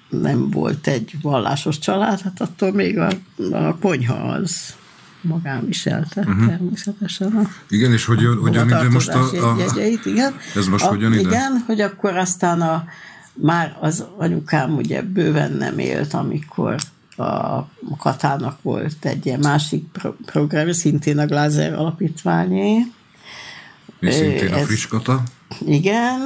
nem 0.10 0.50
volt 0.50 0.88
egy 0.88 1.16
vallásos 1.22 1.80
család, 1.80 2.22
hát 2.22 2.42
attól 2.42 2.72
még 2.74 2.98
a, 2.98 3.12
a 3.52 3.78
konyha 3.78 4.14
az 4.14 4.76
magán 5.22 5.66
viselte 5.66 6.22
uh-huh. 6.22 6.48
természetesen. 6.48 7.36
A, 7.36 7.50
igen, 7.70 7.92
és 7.92 8.06
hogy, 8.06 8.26
hogyan 8.42 8.68
ide 8.68 8.90
most 8.90 9.10
a, 9.10 9.52
a... 9.52 9.58
Jegyeit, 9.58 10.06
igen. 10.06 10.34
Ez 10.56 10.68
most 10.68 10.86
a, 10.86 10.88
hogyan 10.88 11.14
ide? 11.14 11.22
Igen, 11.22 11.64
hogy 11.66 11.82
akkor 11.82 12.18
aztán 12.18 12.62
a, 12.62 12.86
már 13.34 13.78
az 13.80 14.06
anyukám 14.18 14.76
ugye 14.76 15.02
bőven 15.02 15.52
nem 15.52 15.80
élt, 15.80 16.14
amikor 16.14 16.76
a 17.18 17.68
Katának 17.98 18.62
volt 18.62 19.06
egy 19.06 19.26
ilyen 19.26 19.40
másik 19.40 19.84
pro- 19.92 20.18
program, 20.26 20.72
szintén 20.72 21.18
a 21.18 21.26
Glázer 21.26 21.74
alapítványé. 21.74 22.86
És 24.00 24.14
szintén 24.14 24.54
a 24.54 24.58
Friskata. 24.58 25.24
Igen, 25.66 26.20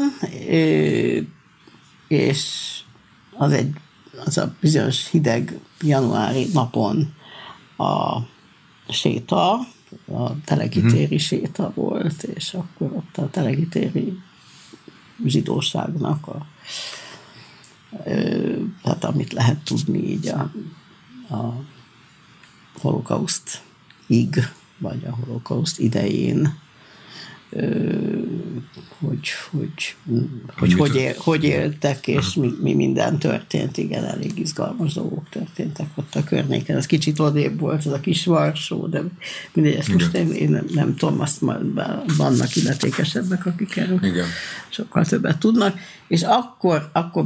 és 2.08 2.80
az 3.38 3.52
egy 3.52 3.76
az 4.26 4.38
a 4.38 4.56
bizonyos 4.60 5.10
hideg 5.10 5.60
januári 5.82 6.48
napon 6.54 7.14
a 7.78 8.18
séta, 8.90 9.54
a 10.06 10.42
telegitéri 10.46 11.04
uh-huh. 11.04 11.20
séta 11.20 11.72
volt, 11.76 12.24
és 12.24 12.54
akkor 12.54 12.92
ott 12.92 13.18
a 13.18 13.30
telegitéri 13.30 14.20
zsidóságnak 15.26 16.28
a 16.28 16.46
hát 18.84 19.04
amit 19.04 19.34
lehet 19.34 19.64
tudni 19.64 20.10
így 20.10 20.28
a, 20.28 20.52
a 21.36 21.64
holokauszt 22.82 23.62
ig, 24.08 24.50
vagy 24.78 25.06
a 25.06 25.16
holokauszt 25.16 25.80
idején 25.80 26.62
hogy 29.00 29.30
hogy, 29.52 29.96
hogy, 30.58 30.74
hogy, 30.74 30.96
él, 30.96 31.14
hogy 31.18 31.44
éltek, 31.44 32.08
és 32.08 32.34
mi, 32.34 32.54
mi 32.62 32.74
minden 32.74 33.20
történt. 33.20 33.78
Igen, 33.78 34.04
elég 34.04 34.40
izgalmas 34.40 34.94
dolgok 34.94 35.30
történtek 35.30 35.88
ott 35.96 36.16
a 36.16 36.24
környéken. 36.24 36.78
Ez 36.78 36.86
kicsit 36.86 37.20
odébb 37.20 37.60
volt, 37.60 37.86
ez 37.86 37.92
a 37.92 38.00
kis 38.00 38.26
Varsó, 38.26 38.88
de 38.88 39.02
mindegy, 39.54 39.76
ezt 39.76 39.94
most 39.94 40.14
én, 40.14 40.32
én 40.32 40.50
nem, 40.50 40.66
nem 40.74 40.96
tudom, 40.96 41.20
azt 41.20 41.40
vannak 42.18 42.56
illetékesebbek, 42.56 43.46
akik 43.46 43.76
erről 43.76 44.04
Igen. 44.04 44.28
sokkal 44.70 45.06
többet 45.06 45.38
tudnak. 45.38 45.80
És 46.08 46.22
akkor, 46.22 46.90
akkor 46.94 47.26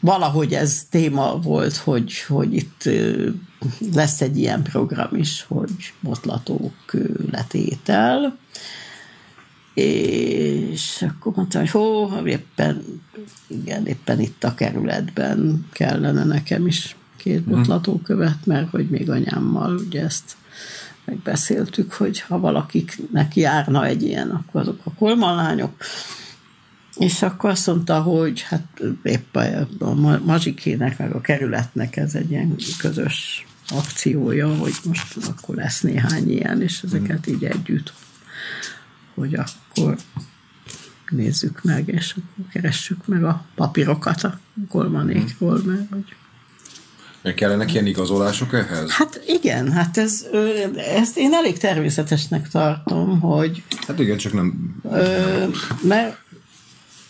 valahogy 0.00 0.52
ez 0.52 0.86
téma 0.90 1.38
volt, 1.38 1.76
hogy, 1.76 2.20
hogy 2.20 2.54
itt 2.54 2.88
lesz 3.94 4.20
egy 4.20 4.38
ilyen 4.38 4.62
program 4.62 5.16
is, 5.16 5.44
hogy 5.48 5.70
botlatók 6.00 6.92
letétel, 7.30 8.38
és 9.76 11.04
akkor 11.08 11.32
mondtam, 11.34 11.60
hogy 11.60 11.70
hó, 11.70 12.10
éppen, 12.24 13.02
igen, 13.46 13.86
éppen 13.86 14.20
itt 14.20 14.44
a 14.44 14.54
kerületben 14.54 15.66
kellene 15.72 16.24
nekem 16.24 16.66
is 16.66 16.96
két 17.16 17.46
mhm. 17.46 17.54
botlatókövet, 17.54 18.46
mert 18.46 18.70
hogy 18.70 18.88
még 18.88 19.10
anyámmal 19.10 19.76
ugye 19.76 20.02
ezt 20.02 20.36
megbeszéltük, 21.04 21.92
hogy 21.92 22.20
ha 22.20 22.38
valakiknek 22.38 23.36
járna 23.36 23.86
egy 23.86 24.02
ilyen, 24.02 24.30
akkor 24.30 24.60
azok 24.60 24.80
a 24.84 24.92
kolmalányok. 24.92 25.72
és 26.98 27.22
akkor 27.22 27.50
azt 27.50 27.66
mondta, 27.66 28.02
hogy 28.02 28.40
hát 28.40 28.82
épp 29.02 29.36
a, 29.36 29.68
a 29.78 29.94
mazsikének, 30.24 30.98
meg 30.98 31.14
a 31.14 31.20
kerületnek 31.20 31.96
ez 31.96 32.14
egy 32.14 32.30
ilyen 32.30 32.56
közös 32.78 33.46
akciója, 33.68 34.54
hogy 34.54 34.74
most 34.84 35.16
akkor 35.28 35.54
lesz 35.54 35.80
néhány 35.80 36.30
ilyen, 36.30 36.62
és 36.62 36.82
ezeket 36.82 37.26
így 37.26 37.44
együtt, 37.44 37.92
hogy 39.16 39.34
akkor 39.34 39.96
nézzük 41.08 41.62
meg, 41.62 41.88
és 41.88 42.10
akkor 42.10 42.52
keressük 42.52 43.06
meg 43.06 43.24
a 43.24 43.44
papírokat 43.54 44.22
a 44.22 44.38
golmanékról, 44.68 45.60
mert 45.64 45.90
hogy 45.90 46.14
meg 47.22 47.34
kellenek 47.34 47.72
ilyen 47.72 47.86
igazolások 47.86 48.52
ehhez? 48.52 48.90
Hát 48.90 49.20
igen, 49.26 49.72
hát 49.72 49.96
ez, 49.96 50.26
ezt 50.76 51.16
én 51.16 51.34
elég 51.34 51.58
természetesnek 51.58 52.48
tartom, 52.48 53.20
hogy... 53.20 53.62
Hát 53.86 53.98
igen, 53.98 54.16
csak 54.16 54.32
nem... 54.32 54.76
Ö, 54.90 55.44
mert 55.82 56.18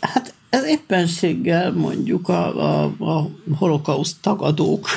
hát 0.01 0.35
ez 0.51 0.65
éppenséggel 0.65 1.73
mondjuk 1.73 2.29
a, 2.29 2.83
a, 2.83 2.95
a 2.99 3.31
holokauszt 3.57 4.17
tagadók 4.21 4.89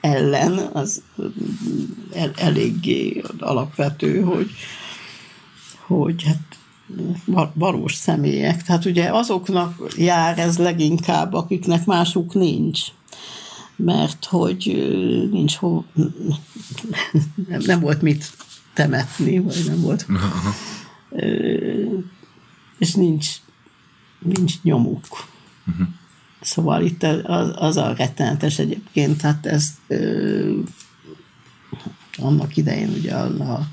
ellen 0.00 0.58
az 0.72 1.02
el, 2.12 2.32
eléggé 2.36 3.22
alapvető, 3.38 4.20
hogy, 4.20 4.50
hogy 5.96 6.22
hát 6.22 6.58
valós 7.54 7.94
személyek. 7.94 8.62
Tehát 8.62 8.84
ugye 8.84 9.10
azoknak 9.12 9.92
jár 9.96 10.38
ez 10.38 10.58
leginkább, 10.58 11.32
akiknek 11.32 11.86
másuk 11.86 12.34
nincs 12.34 12.80
mert 13.84 14.24
hogy 14.24 14.64
nincs 15.30 15.54
hol, 15.54 15.84
nem, 17.48 17.60
nem 17.64 17.80
volt 17.80 18.02
mit 18.02 18.32
temetni, 18.74 19.38
vagy 19.38 19.62
nem 19.66 19.80
volt. 19.80 20.06
Aha. 20.08 20.54
És 22.78 22.94
nincs, 22.94 23.28
nincs 24.18 24.62
nyomuk. 24.62 25.06
Uh-huh. 25.66 25.86
Szóval 26.40 26.82
itt 26.84 27.02
az, 27.02 27.52
az 27.54 27.76
a 27.76 27.94
rettenetes 27.96 28.58
egyébként, 28.58 29.20
tehát 29.20 29.46
ezt 29.46 29.74
ö, 29.86 30.58
annak 32.16 32.56
idején 32.56 32.88
ugye 32.88 33.14
a, 33.14 33.52
a, 33.52 33.66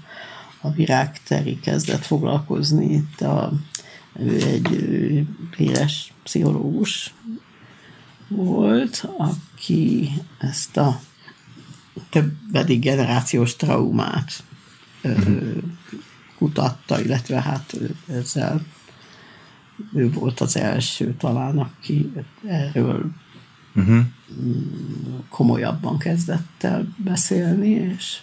a 0.67 0.71
virágteri 0.71 1.59
kezdett 1.59 2.05
foglalkozni, 2.05 2.93
itt 2.93 3.21
a, 3.21 3.51
ő 4.19 4.35
egy 4.35 5.27
híres 5.57 6.13
pszichológus 6.23 7.13
volt, 8.27 9.09
aki 9.17 10.09
ezt 10.37 10.77
a 10.77 10.99
többedik 12.09 12.79
generációs 12.79 13.55
traumát 13.55 14.43
uh-huh. 15.03 15.63
kutatta, 16.37 17.01
illetve 17.01 17.41
hát 17.41 17.77
ezzel 18.07 18.65
ő 19.93 20.11
volt 20.11 20.39
az 20.39 20.57
első 20.57 21.13
talán, 21.13 21.57
aki 21.57 22.11
erről 22.47 23.11
uh-huh. 23.75 24.05
komolyabban 25.29 25.97
kezdett 25.97 26.63
el 26.63 26.95
beszélni, 26.97 27.69
és, 27.69 28.19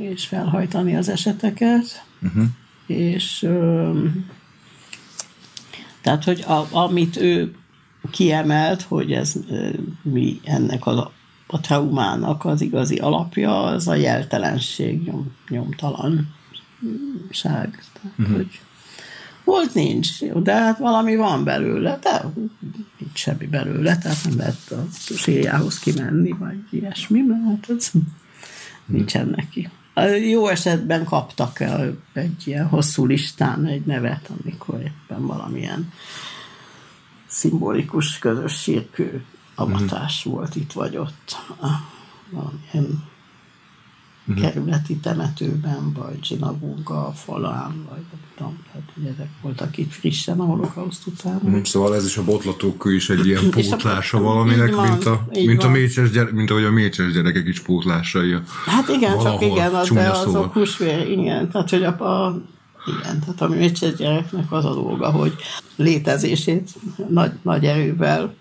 és 0.00 0.26
felhajtani 0.26 0.96
az 0.96 1.08
eseteket. 1.08 2.04
Uh-huh. 2.22 2.44
És 2.86 3.48
tehát, 6.00 6.24
hogy 6.24 6.44
a, 6.46 6.66
amit 6.70 7.16
ő 7.16 7.54
kiemelt, 8.10 8.82
hogy 8.82 9.12
ez 9.12 9.34
mi 10.02 10.40
ennek 10.44 10.86
a, 10.86 11.12
a 11.46 11.60
traumának 11.60 12.44
az 12.44 12.60
igazi 12.60 12.96
alapja, 12.96 13.62
az 13.62 13.88
a 13.88 13.94
jeltelenség, 13.94 15.02
nyom, 15.02 15.32
nyomtalanság. 15.48 16.24
Tehát, 17.42 18.18
uh-huh. 18.18 18.36
hogy 18.36 18.60
volt 19.44 19.74
nincs, 19.74 20.24
de 20.24 20.54
hát 20.54 20.78
valami 20.78 21.16
van 21.16 21.44
belőle, 21.44 21.98
de 22.02 22.24
nincs 22.98 23.18
semmi 23.18 23.46
belőle, 23.46 23.98
tehát 23.98 24.24
nem 24.24 24.36
lehet 24.36 24.70
a 24.70 24.86
sírjához 25.16 25.78
kimenni, 25.78 26.30
vagy 26.30 26.58
ilyesmi, 26.70 27.20
mert 27.20 27.44
hát 27.44 27.70
ez 27.78 27.90
nincsen 28.86 29.28
neki. 29.28 29.68
Jó 30.30 30.48
esetben 30.48 31.04
kaptak 31.04 31.60
el 31.60 31.96
egy 32.12 32.42
ilyen 32.46 32.68
hosszú 32.68 33.06
listán 33.06 33.66
egy 33.66 33.84
nevet, 33.84 34.30
amikor 34.42 34.80
éppen 34.80 35.26
valamilyen 35.26 35.92
szimbolikus 37.26 38.18
közös 38.18 38.52
sírkő 38.52 39.24
avatás 39.54 40.26
mm. 40.28 40.30
volt 40.32 40.56
itt 40.56 40.72
vagy 40.72 40.96
ott. 40.96 41.36
Valamilyen 42.30 43.12
mm. 44.32 44.34
kerületi 44.34 44.96
temetőben, 44.96 45.92
vagy 45.92 46.24
zsinagóga 46.24 47.12
falán, 47.14 47.86
vagy 47.90 48.02
nem 48.10 48.20
tudom, 48.36 48.58
tehát 48.72 48.88
ugye 48.96 49.10
ezek 49.10 49.28
voltak 49.42 49.78
itt 49.78 49.92
frissen 49.92 50.40
a 50.40 50.44
holokauszt 50.44 51.06
után. 51.06 51.40
Mm, 51.46 51.62
szóval 51.62 51.94
ez 51.94 52.04
is 52.04 52.16
a 52.16 52.24
botlatókő 52.24 52.94
is 52.94 53.10
egy 53.10 53.26
ilyen 53.26 53.50
pótlása 53.60 54.20
valaminek, 54.30 54.74
van, 54.74 54.88
mint, 54.88 55.04
a, 55.04 55.26
mint, 55.30 55.62
a 55.62 55.68
mécses 55.68 56.10
gyere, 56.10 56.32
mint 56.32 56.50
ahogy 56.50 56.64
a 56.64 56.70
mécses 56.70 57.12
gyerekek 57.12 57.46
is 57.46 57.60
pótlásai. 57.60 58.36
Hát 58.66 58.88
igen, 58.88 59.18
csak 59.18 59.42
igen, 59.42 59.74
az, 59.74 59.90
de 59.90 60.10
azok 60.10 60.52
húsvér, 60.52 61.10
igen, 61.10 61.50
tehát 61.50 61.70
hogy 61.70 61.82
a, 61.82 62.24
a 62.24 62.42
igen, 62.86 63.20
tehát 63.20 63.40
a 63.40 63.48
mécses 63.48 63.94
gyereknek 63.94 64.52
az 64.52 64.64
a 64.64 64.74
dolga, 64.74 65.10
hogy 65.10 65.34
létezését 65.76 66.70
nagy, 67.08 67.32
nagy 67.42 67.64
erővel 67.64 68.34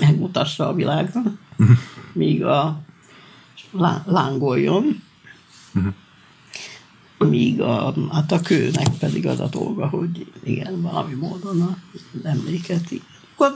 megmutassa 0.00 0.68
a 0.68 0.74
világra, 0.74 1.22
míg 2.12 2.44
a 2.44 2.80
lángoljon, 4.06 5.02
míg 7.18 7.60
a, 7.60 7.94
hát 8.12 8.32
a 8.32 8.40
kőnek 8.40 8.88
pedig 8.98 9.26
az 9.26 9.40
a 9.40 9.48
dolga, 9.48 9.88
hogy 9.88 10.26
igen, 10.42 10.82
valami 10.82 11.14
módon 11.14 11.60
a 11.62 11.76
emléket. 12.22 12.82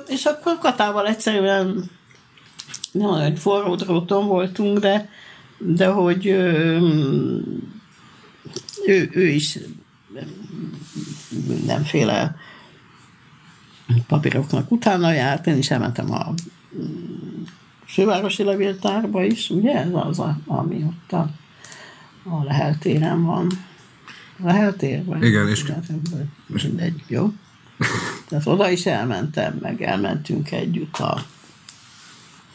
És 0.07 0.25
akkor 0.25 0.59
Katával 0.59 1.07
egyszerűen 1.07 1.91
nem 2.93 3.11
olyan 3.11 3.35
forró 3.35 3.75
dróton 3.75 4.27
voltunk, 4.27 4.79
de, 4.79 5.09
de 5.59 5.87
hogy 5.87 6.27
ő, 6.27 6.81
ő 9.12 9.27
is 9.27 9.59
mindenféle 11.47 12.37
papíroknak 14.07 14.71
utána 14.71 15.12
járt, 15.12 15.47
én 15.47 15.57
is 15.57 15.71
elmentem 15.71 16.12
a 16.12 16.35
fővárosi 17.93 18.43
levéltárba 18.43 19.24
is, 19.24 19.51
ugye 19.51 19.74
ez 19.74 19.91
az, 19.93 20.18
a, 20.18 20.38
ami 20.47 20.84
ott 20.84 21.12
a, 21.12 21.30
a 22.30 22.45
leheltéren 22.45 23.24
van. 23.24 23.51
Leheltér? 24.36 25.05
Vagy 25.05 25.22
Igen, 25.22 25.49
és... 25.49 25.72
Mindegy, 26.47 27.03
jó. 27.07 27.32
Tehát 28.28 28.47
oda 28.47 28.70
is 28.70 28.86
elmentem, 28.86 29.59
meg 29.61 29.82
elmentünk 29.82 30.51
együtt 30.51 30.97
a 30.97 31.24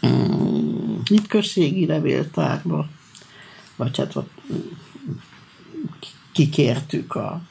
mm, 0.07 0.95
hitközségi 1.09 1.86
levéltárba, 1.86 2.88
vagy 3.75 3.97
hát 3.97 4.15
ott 4.15 4.31
kikértük 6.31 7.15
a 7.15 7.41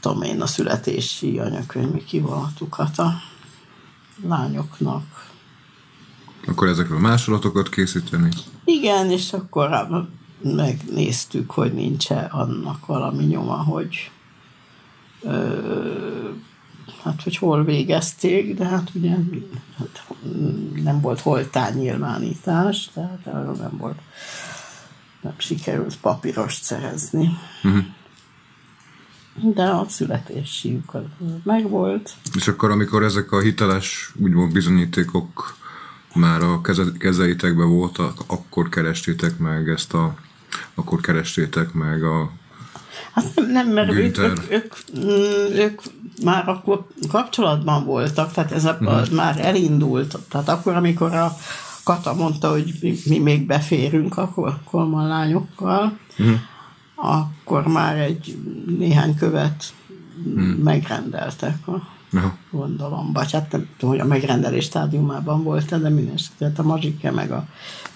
tudom 0.00 0.22
én, 0.22 0.40
a 0.40 0.46
születési 0.46 1.38
anyakönyvi 1.38 2.04
kivonatukat 2.04 2.98
a 2.98 3.22
lányoknak. 4.28 5.30
Akkor 6.46 6.68
ezekről 6.68 6.98
másolatokat 6.98 7.68
készíteni? 7.68 8.28
Igen, 8.64 9.10
és 9.10 9.32
akkor 9.32 10.08
megnéztük, 10.42 11.50
hogy 11.50 11.72
nincs-e 11.72 12.28
annak 12.30 12.86
valami 12.86 13.24
nyoma, 13.24 13.62
hogy 13.62 14.10
ö, 15.22 16.28
hát, 17.02 17.22
hogy 17.22 17.36
hol 17.36 17.64
végezték, 17.64 18.54
de 18.54 18.64
hát 18.64 18.90
ugye 18.94 19.10
hát 19.78 20.06
nem 20.82 21.00
volt 21.00 21.20
holtán 21.20 21.72
nyilvánítás, 21.72 22.90
tehát 22.94 23.26
arról 23.26 23.54
nem 23.54 23.76
volt 23.78 23.98
nem 25.22 25.34
sikerült 25.38 25.96
papírost 26.00 26.62
szerezni. 26.62 27.38
Uh-huh. 27.62 27.84
De 29.54 29.62
a 29.62 29.86
születési 29.88 30.80
megvolt. 31.42 32.14
És 32.34 32.48
akkor, 32.48 32.70
amikor 32.70 33.02
ezek 33.02 33.32
a 33.32 33.40
hiteles, 33.40 34.12
úgymond 34.16 34.52
bizonyítékok 34.52 35.56
már 36.14 36.42
a 36.42 36.60
keze, 36.60 36.84
kezeitekben 36.98 37.68
voltak, 37.68 38.18
akkor 38.26 38.68
kerestétek 38.68 39.38
meg 39.38 39.68
ezt 39.68 39.94
a 39.94 40.14
akkor 40.74 41.00
kerestétek 41.00 41.72
meg 41.72 42.02
a 42.02 42.30
Hát 43.12 43.24
nem, 43.34 43.50
nem 43.50 43.68
mert 43.68 43.92
ők, 43.92 44.18
ők, 44.18 44.38
ők, 44.50 44.74
mm, 44.98 45.56
ők, 45.56 45.80
már 46.24 46.48
akkor 46.48 46.86
kapcsolatban 47.08 47.84
voltak, 47.84 48.32
tehát 48.32 48.52
ez 48.52 48.64
a, 48.64 48.78
uh-huh. 48.80 49.10
már 49.10 49.38
elindult. 49.40 50.18
Tehát 50.28 50.48
akkor, 50.48 50.74
amikor 50.74 51.14
a, 51.14 51.36
Kata 51.84 52.14
mondta, 52.14 52.50
hogy 52.50 52.98
mi, 53.08 53.18
még 53.18 53.46
beférünk 53.46 54.16
a 54.16 54.60
kolman 54.64 55.06
lányokkal, 55.06 55.98
uh-huh. 56.18 56.38
akkor 56.94 57.66
már 57.66 57.96
egy 57.96 58.38
néhány 58.78 59.16
követ 59.16 59.64
uh-huh. 60.24 60.56
megrendeltek 60.56 61.68
a 61.68 61.82
uh-huh. 62.12 62.32
gondolom. 62.50 63.12
Vagy 63.12 63.32
hát 63.32 63.52
nem 63.52 63.68
tudom, 63.76 63.90
hogy 63.90 64.04
a 64.04 64.08
megrendelés 64.08 64.64
stádiumában 64.64 65.42
volt 65.42 65.80
de 65.80 65.88
mindesetre 65.88 66.52
a 66.56 66.62
mazsike 66.62 67.10
meg 67.10 67.30
a, 67.30 67.48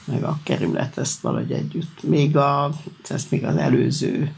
meg 0.04 0.24
a 0.24 0.38
kerület 0.42 0.98
ezt 0.98 1.20
valahogy 1.20 1.52
együtt. 1.52 2.02
Még 2.02 2.36
a, 2.36 2.70
ezt 3.08 3.30
még 3.30 3.44
az 3.44 3.56
előző, 3.56 4.32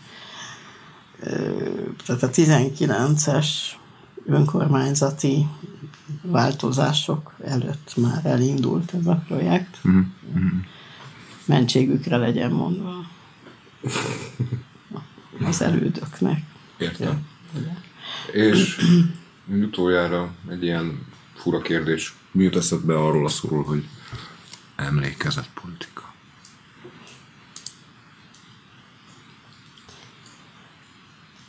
tehát 2.06 2.22
a 2.22 2.30
19-es 2.30 3.46
önkormányzati 4.26 5.46
változások 6.22 7.34
előtt 7.44 7.96
már 7.96 8.26
elindult 8.26 8.94
ez 8.94 9.06
a 9.06 9.22
projekt. 9.26 9.78
Mm-hmm. 9.88 10.58
Mentségükre 11.44 12.16
legyen 12.16 12.50
mondva 12.50 13.04
az 15.48 15.62
elődöknek. 15.62 16.42
Értem. 16.78 17.26
És 18.32 18.80
utoljára 19.50 20.34
egy 20.50 20.62
ilyen 20.62 21.06
fura 21.34 21.60
kérdés. 21.60 22.14
Mi 22.32 22.42
jut 22.42 22.56
eszedbe 22.56 22.94
arról 22.94 23.24
a 23.24 23.28
szóról, 23.28 23.62
hogy 23.62 23.88
emlékezett 24.76 25.50
politika? 25.62 26.12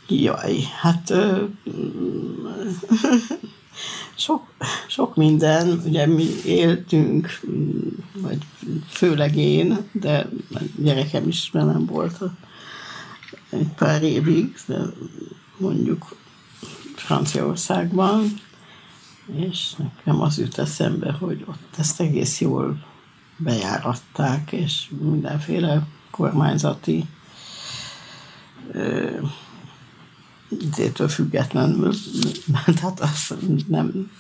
Jaj, 0.08 0.64
hát 0.82 1.10
ö, 1.10 1.44
sok, 4.16 4.54
sok 4.88 5.16
minden, 5.16 5.82
ugye 5.86 6.06
mi 6.06 6.28
éltünk, 6.46 7.40
vagy 8.14 8.38
főleg 8.88 9.36
én, 9.36 9.78
de 9.92 10.30
gyerekem 10.76 11.28
is 11.28 11.50
velem 11.52 11.86
volt 11.86 12.20
egy 13.50 13.68
pár 13.78 14.04
évig, 14.04 14.58
de 14.66 14.80
mondjuk 15.58 16.16
Franciaországban, 17.10 18.40
és 19.36 19.74
nekem 19.78 20.22
az 20.22 20.38
jut 20.38 20.58
eszembe, 20.58 21.12
hogy 21.12 21.46
ott 21.48 21.76
ezt 21.78 22.00
egész 22.00 22.42
jól 22.42 22.86
bejáratták, 23.38 24.52
és 24.52 24.90
mindenféle 25.02 25.88
kormányzati 26.12 27.06
izétől 30.60 31.08
függetlenül, 31.08 31.94
tehát 32.80 33.00
az 33.00 33.34
nem, 33.68 34.12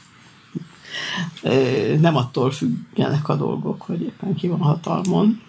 nem 1.99 2.15
attól 2.15 2.51
függenek 2.51 3.29
a 3.29 3.35
dolgok, 3.35 3.81
hogy 3.81 4.01
éppen 4.01 4.35
ki 4.35 4.47
van 4.47 4.59
hatalmon. 4.59 5.41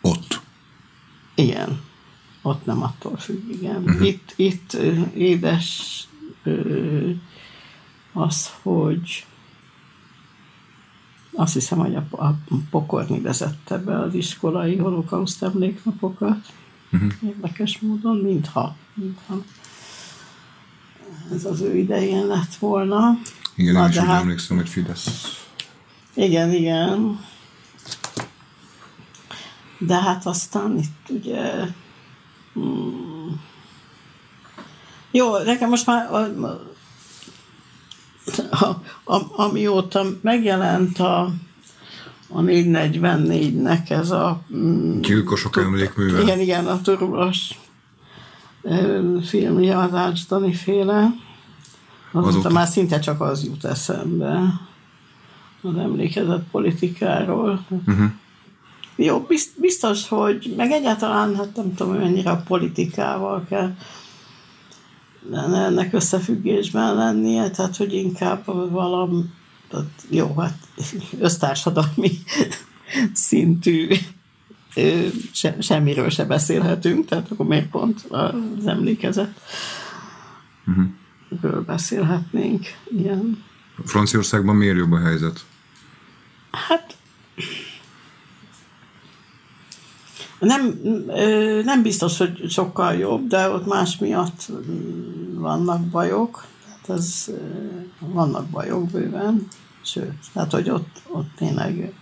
Ott. 0.00 0.40
Igen. 1.34 1.80
Ott 2.42 2.64
nem 2.64 2.82
attól 2.82 3.16
függ, 3.16 3.50
igen. 3.50 3.82
Uh-huh. 3.82 4.06
Itt, 4.06 4.32
itt 4.36 4.72
édes 5.14 6.06
az, 8.12 8.50
hogy 8.62 9.26
azt 11.34 11.52
hiszem, 11.52 11.78
hogy 11.78 11.94
a, 11.94 12.24
a 12.24 12.38
pokorni 12.70 13.20
vezette 13.20 13.78
be 13.78 13.98
az 13.98 14.14
iskolai 14.14 14.76
holokauszt 14.76 15.42
emléknapokat. 15.42 16.52
Uh-huh. 16.92 17.12
Érdekes 17.24 17.78
módon, 17.78 18.16
mintha, 18.16 18.76
mintha 18.94 19.42
ez 21.34 21.44
az 21.44 21.60
ő 21.60 21.76
idején 21.76 22.26
lett 22.26 22.54
volna. 22.54 23.18
Igen, 23.54 23.76
én 23.76 23.88
is 23.88 23.96
hát, 23.96 24.20
emlékszem, 24.20 24.56
hogy 24.56 24.68
Fidesz. 24.68 25.40
Igen, 26.14 26.52
igen. 26.52 27.20
De 29.78 30.00
hát 30.00 30.26
aztán 30.26 30.78
itt 30.78 31.08
ugye... 31.08 31.66
Hmm, 32.52 33.11
jó, 35.12 35.38
nekem 35.38 35.68
most 35.68 35.86
már 35.86 36.12
a, 36.12 36.18
a, 38.50 38.66
a, 39.04 39.42
amióta 39.42 40.04
megjelent 40.20 40.98
a, 40.98 41.20
a 42.28 42.40
444-nek 42.40 43.90
ez 43.90 44.10
a... 44.10 44.40
Mm, 44.54 45.00
Gyilkosok 45.00 45.56
emlékműve. 45.56 46.20
Igen, 46.20 46.40
igen, 46.40 46.66
a 46.66 46.80
turulos 46.80 47.50
filmje 49.24 49.78
az 49.78 49.94
Ács 49.94 50.26
Dani 50.26 50.54
féle. 50.54 51.14
Azóta, 52.12 52.28
Azóta 52.28 52.50
már 52.50 52.66
szinte 52.66 52.98
csak 52.98 53.20
az 53.20 53.44
jut 53.44 53.64
eszembe 53.64 54.60
az 55.62 55.76
emlékezett 55.76 56.44
politikáról. 56.50 57.64
Uh-huh. 57.86 58.10
Jó, 58.96 59.26
biztos, 59.56 60.08
hogy 60.08 60.54
meg 60.56 60.70
egyáltalán, 60.70 61.36
hát 61.36 61.56
nem 61.56 61.74
tudom, 61.74 61.94
mennyire 61.94 62.30
a 62.30 62.42
politikával 62.46 63.44
kell 63.48 63.74
ennek 65.32 65.92
összefüggésben 65.92 66.94
lennie, 66.94 67.50
tehát 67.50 67.76
hogy 67.76 67.94
inkább 67.94 68.44
valami, 68.70 69.24
jó, 70.08 70.34
hát 70.38 70.58
össztársadalmi 71.20 72.10
szintű 73.12 73.88
se, 75.32 75.56
semmiről 75.60 76.10
se 76.10 76.24
beszélhetünk, 76.24 77.06
tehát 77.06 77.30
akkor 77.30 77.46
miért 77.46 77.70
pont 77.70 78.04
az 78.08 78.66
emlékezet 78.66 79.40
uh-huh. 80.66 81.64
beszélhetnénk. 81.64 82.66
Igen. 82.90 83.44
Franciaországban 83.84 84.56
miért 84.56 84.76
jobb 84.76 84.92
a 84.92 85.00
helyzet? 85.00 85.44
Hát 86.50 86.96
nem, 90.46 90.80
nem 91.64 91.82
biztos, 91.82 92.18
hogy 92.18 92.50
sokkal 92.50 92.94
jobb, 92.94 93.26
de 93.26 93.48
ott 93.48 93.66
más 93.66 93.98
miatt 93.98 94.50
vannak 95.34 95.80
bajok. 95.80 96.44
Tehát 96.82 97.00
ez, 97.00 97.30
vannak 97.98 98.46
bajok 98.46 98.90
bőven, 98.90 99.46
sőt, 99.82 100.12
tehát 100.32 100.52
hogy 100.52 100.70
ott, 100.70 101.02
ott 101.08 101.28
tényleg 101.36 101.92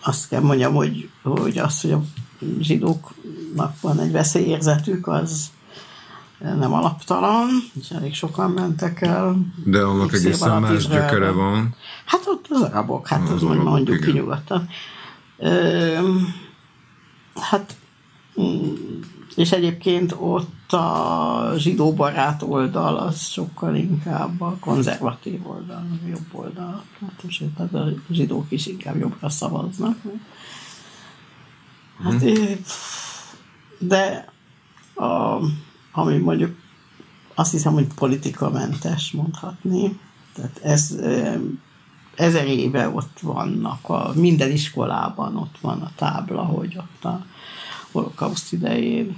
azt 0.00 0.28
kell 0.28 0.40
mondjam, 0.40 0.74
hogy, 0.74 1.10
hogy 1.22 1.58
az, 1.58 1.80
hogy 1.80 1.92
a 1.92 2.02
zsidóknak 2.60 3.80
van 3.80 4.00
egy 4.00 4.12
veszélyérzetük, 4.12 5.06
az 5.06 5.50
nem 6.38 6.72
alaptalan, 6.72 7.48
és 7.80 7.90
elég 7.90 8.14
sokan 8.14 8.50
mentek 8.50 9.00
el. 9.00 9.36
De 9.64 9.80
annak 9.80 10.12
egészen 10.12 10.60
más 10.60 10.88
gyökere 10.88 11.30
van. 11.30 11.74
Hát 12.04 12.22
ott 12.26 12.46
az 12.48 12.60
arabok, 12.60 13.08
hát 13.08 13.22
az, 13.22 13.30
az 13.30 13.42
arabok, 13.42 13.64
mondjuk 13.64 13.96
igen. 13.96 14.08
ki 14.08 14.18
nyugodtan. 14.18 14.68
Hát, 17.34 17.76
mm, 18.40 18.74
és 19.36 19.52
egyébként 19.52 20.14
ott 20.18 20.72
a 20.72 21.52
zsidó 21.56 21.94
barát 21.94 22.42
oldal 22.42 22.96
az 22.96 23.26
sokkal 23.26 23.74
inkább 23.74 24.40
a 24.40 24.56
konzervatív 24.60 25.48
oldal, 25.48 25.86
a 26.04 26.06
jobb 26.08 26.28
oldal. 26.32 26.84
Hát, 27.00 27.24
tehát 27.56 27.74
a 27.74 27.92
zsidók 28.10 28.46
is 28.48 28.66
inkább 28.66 28.96
jobbra 28.96 29.28
szavaznak. 29.28 29.98
Hát, 32.02 32.20
hmm. 32.22 32.60
De 33.78 34.32
a, 34.94 35.40
ami 35.92 36.16
mondjuk 36.18 36.56
azt 37.34 37.52
hiszem, 37.52 37.72
hogy 37.72 37.86
politikamentes 37.94 39.10
mondhatni. 39.10 40.00
Tehát 40.34 40.58
ez 40.62 40.96
ezer 42.16 42.46
éve 42.46 42.88
ott 42.88 43.18
vannak, 43.20 43.88
a, 43.88 44.12
minden 44.14 44.50
iskolában 44.50 45.36
ott 45.36 45.56
van 45.60 45.80
a 45.80 45.90
tábla, 45.96 46.42
hogy 46.42 46.76
ott 46.76 47.04
a 47.04 47.26
holokauszt 47.92 48.52
idején 48.52 49.16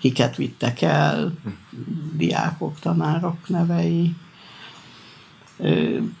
kiket 0.00 0.36
vittek 0.36 0.82
el, 0.82 1.34
diákok, 2.12 2.78
tanárok 2.80 3.48
nevei. 3.48 4.14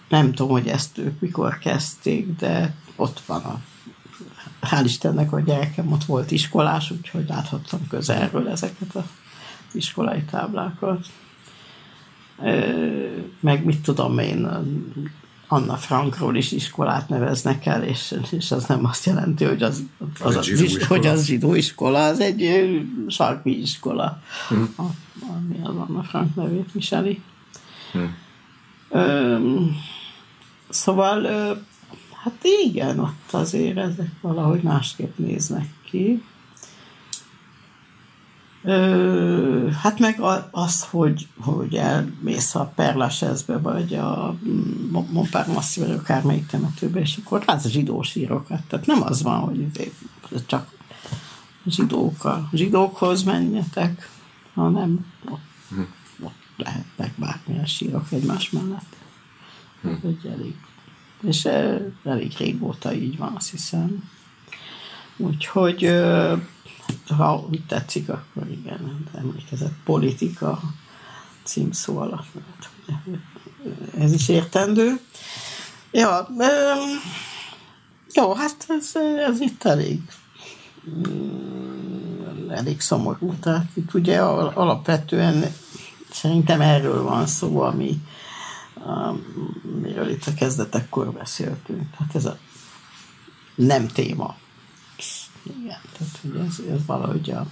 Nem 0.08 0.32
tudom, 0.32 0.52
hogy 0.52 0.68
ezt 0.68 0.98
ők 0.98 1.20
mikor 1.20 1.58
kezdték, 1.58 2.36
de 2.36 2.74
ott 2.96 3.20
van 3.26 3.42
a 3.42 3.60
hál' 4.66 4.84
Istennek, 4.84 5.32
a 5.32 5.40
gyerekem 5.40 5.92
ott 5.92 6.04
volt 6.04 6.30
iskolás, 6.30 6.90
úgyhogy 6.90 7.28
láthattam 7.28 7.86
közelről 7.88 8.48
ezeket 8.48 8.94
az 8.94 9.04
iskolai 9.72 10.22
táblákat 10.22 11.06
meg 13.40 13.64
mit 13.64 13.80
tudom 13.80 14.18
én, 14.18 14.48
Anna 15.48 15.76
Frankról 15.76 16.36
is 16.36 16.52
iskolát 16.52 17.08
neveznek 17.08 17.66
el, 17.66 17.82
és, 17.82 18.14
és 18.30 18.50
az 18.50 18.64
nem 18.64 18.84
azt 18.84 19.04
jelenti, 19.04 19.44
hogy 19.44 19.62
az, 19.62 19.82
az, 20.20 20.36
az, 20.36 20.48
az, 20.48 20.86
hogy 20.86 21.06
az 21.06 21.26
zsidó 21.26 21.54
iskola, 21.54 22.06
az 22.06 22.20
egy 22.20 22.50
sarkvi 23.08 23.60
iskola, 23.60 24.22
a, 24.76 24.82
ami 25.36 25.58
az 25.62 25.76
Anna 25.76 26.02
Frank 26.02 26.34
nevét 26.34 26.72
viseli. 26.72 27.22
Hmm. 27.92 28.16
Ö, 28.90 29.36
szóval, 30.68 31.24
ö, 31.24 31.52
hát 32.22 32.44
igen, 32.64 32.98
ott 32.98 33.32
azért 33.32 33.76
ezek 33.76 34.10
valahogy 34.20 34.62
másképp 34.62 35.18
néznek 35.18 35.68
ki. 35.90 36.22
Ö, 38.64 39.68
hát 39.82 39.98
meg 39.98 40.20
az, 40.50 40.84
hogy, 40.90 41.28
hogy 41.40 41.74
elmész 41.74 42.54
a 42.54 42.72
Perlasezbe, 42.74 43.58
vagy 43.58 43.94
a 43.94 44.36
Montparnasse, 45.10 45.80
vagy 45.80 45.90
akármelyik 45.90 46.46
temetőbe, 46.46 47.00
és 47.00 47.20
akkor 47.24 47.42
látsz 47.46 47.66
zsidó 47.66 48.02
sírokat. 48.02 48.62
Tehát 48.68 48.86
nem 48.86 49.02
az 49.02 49.22
van, 49.22 49.38
hogy 49.38 49.90
csak 50.46 50.72
zsidók 51.66 52.24
a 52.24 52.48
zsidókhoz 52.52 53.22
menjetek, 53.22 54.10
hanem 54.54 55.06
ott, 55.30 55.40
hm. 55.68 55.80
ott 56.24 56.34
lehetnek 56.56 57.12
bármilyen 57.16 57.66
sírok 57.66 58.12
egymás 58.12 58.50
mellett. 58.50 58.96
Hm. 59.82 59.88
Ez 59.88 59.98
egy 60.02 60.26
elég, 60.26 60.54
és 61.22 61.48
elég 62.04 62.32
régóta 62.38 62.94
így 62.94 63.16
van, 63.16 63.32
azt 63.36 63.50
hiszem. 63.50 64.10
Úgyhogy 65.16 65.90
ha 67.16 67.46
úgy 67.50 67.66
tetszik, 67.66 68.08
akkor 68.08 68.50
igen, 68.50 69.08
emlékezett 69.14 69.74
politika 69.84 70.60
címszó 71.42 71.98
alatt. 71.98 72.26
Ez 73.98 74.12
is 74.12 74.28
értendő. 74.28 75.00
Ja, 75.90 76.28
jó, 78.14 78.34
hát 78.34 78.66
ez, 78.68 78.92
ez 79.28 79.40
itt 79.40 79.64
elég 79.64 80.00
mm, 81.08 82.50
elég 82.50 82.80
szomorú. 82.80 83.34
Tehát 83.40 83.66
itt 83.74 83.94
ugye 83.94 84.20
alapvetően 84.20 85.44
szerintem 86.10 86.60
erről 86.60 87.02
van 87.02 87.26
szó, 87.26 87.60
ami 87.60 88.00
amiről 88.84 90.08
itt 90.08 90.26
a 90.26 90.34
kezdetekkor 90.34 91.12
beszéltünk. 91.12 91.90
Tehát 91.96 92.14
ez 92.14 92.24
a 92.24 92.38
nem 93.54 93.86
téma. 93.86 94.36
Igen, 95.44 95.78
tehát 95.98 96.18
ugye 96.22 96.40
ez, 96.40 96.60
ez 96.70 96.86
valahogy 96.86 97.30
a... 97.30 97.46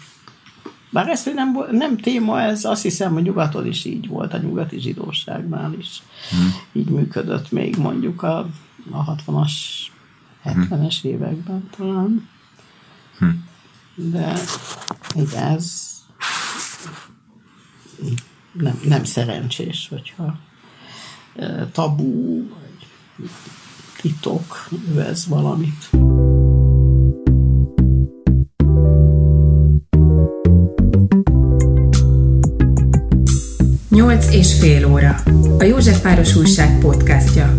Bár 0.90 1.08
ez, 1.08 1.24
hogy 1.24 1.34
nem, 1.34 1.58
nem 1.70 1.96
téma, 1.96 2.40
ez 2.40 2.64
azt 2.64 2.82
hiszem, 2.82 3.12
hogy 3.12 3.22
nyugaton 3.22 3.66
is 3.66 3.84
így 3.84 4.08
volt, 4.08 4.32
a 4.32 4.38
nyugati 4.38 4.80
zsidóságnál 4.80 5.74
is 5.78 6.02
hmm. 6.30 6.54
így 6.72 6.88
működött 6.88 7.50
még 7.50 7.76
mondjuk 7.76 8.22
a, 8.22 8.38
a 8.90 9.14
60-as, 9.14 9.52
70-es 10.44 10.96
hmm. 11.02 11.10
években 11.10 11.68
talán. 11.76 12.28
Hmm. 13.18 13.48
De 13.94 14.34
igen, 15.14 15.46
ez 15.46 15.90
nem, 18.52 18.80
nem 18.84 19.04
szerencsés, 19.04 19.88
hogyha 19.88 20.38
tabú, 21.72 22.48
vagy 22.48 23.30
titok 24.00 24.68
övez 24.90 25.26
valamit. 25.26 25.90
Nyolc 34.22 34.34
és 34.34 34.58
fél 34.58 34.86
óra. 34.86 35.22
A 35.58 35.64
József 35.64 36.00
Páros 36.00 36.36
Újság 36.36 36.78
podcastja. 36.78 37.54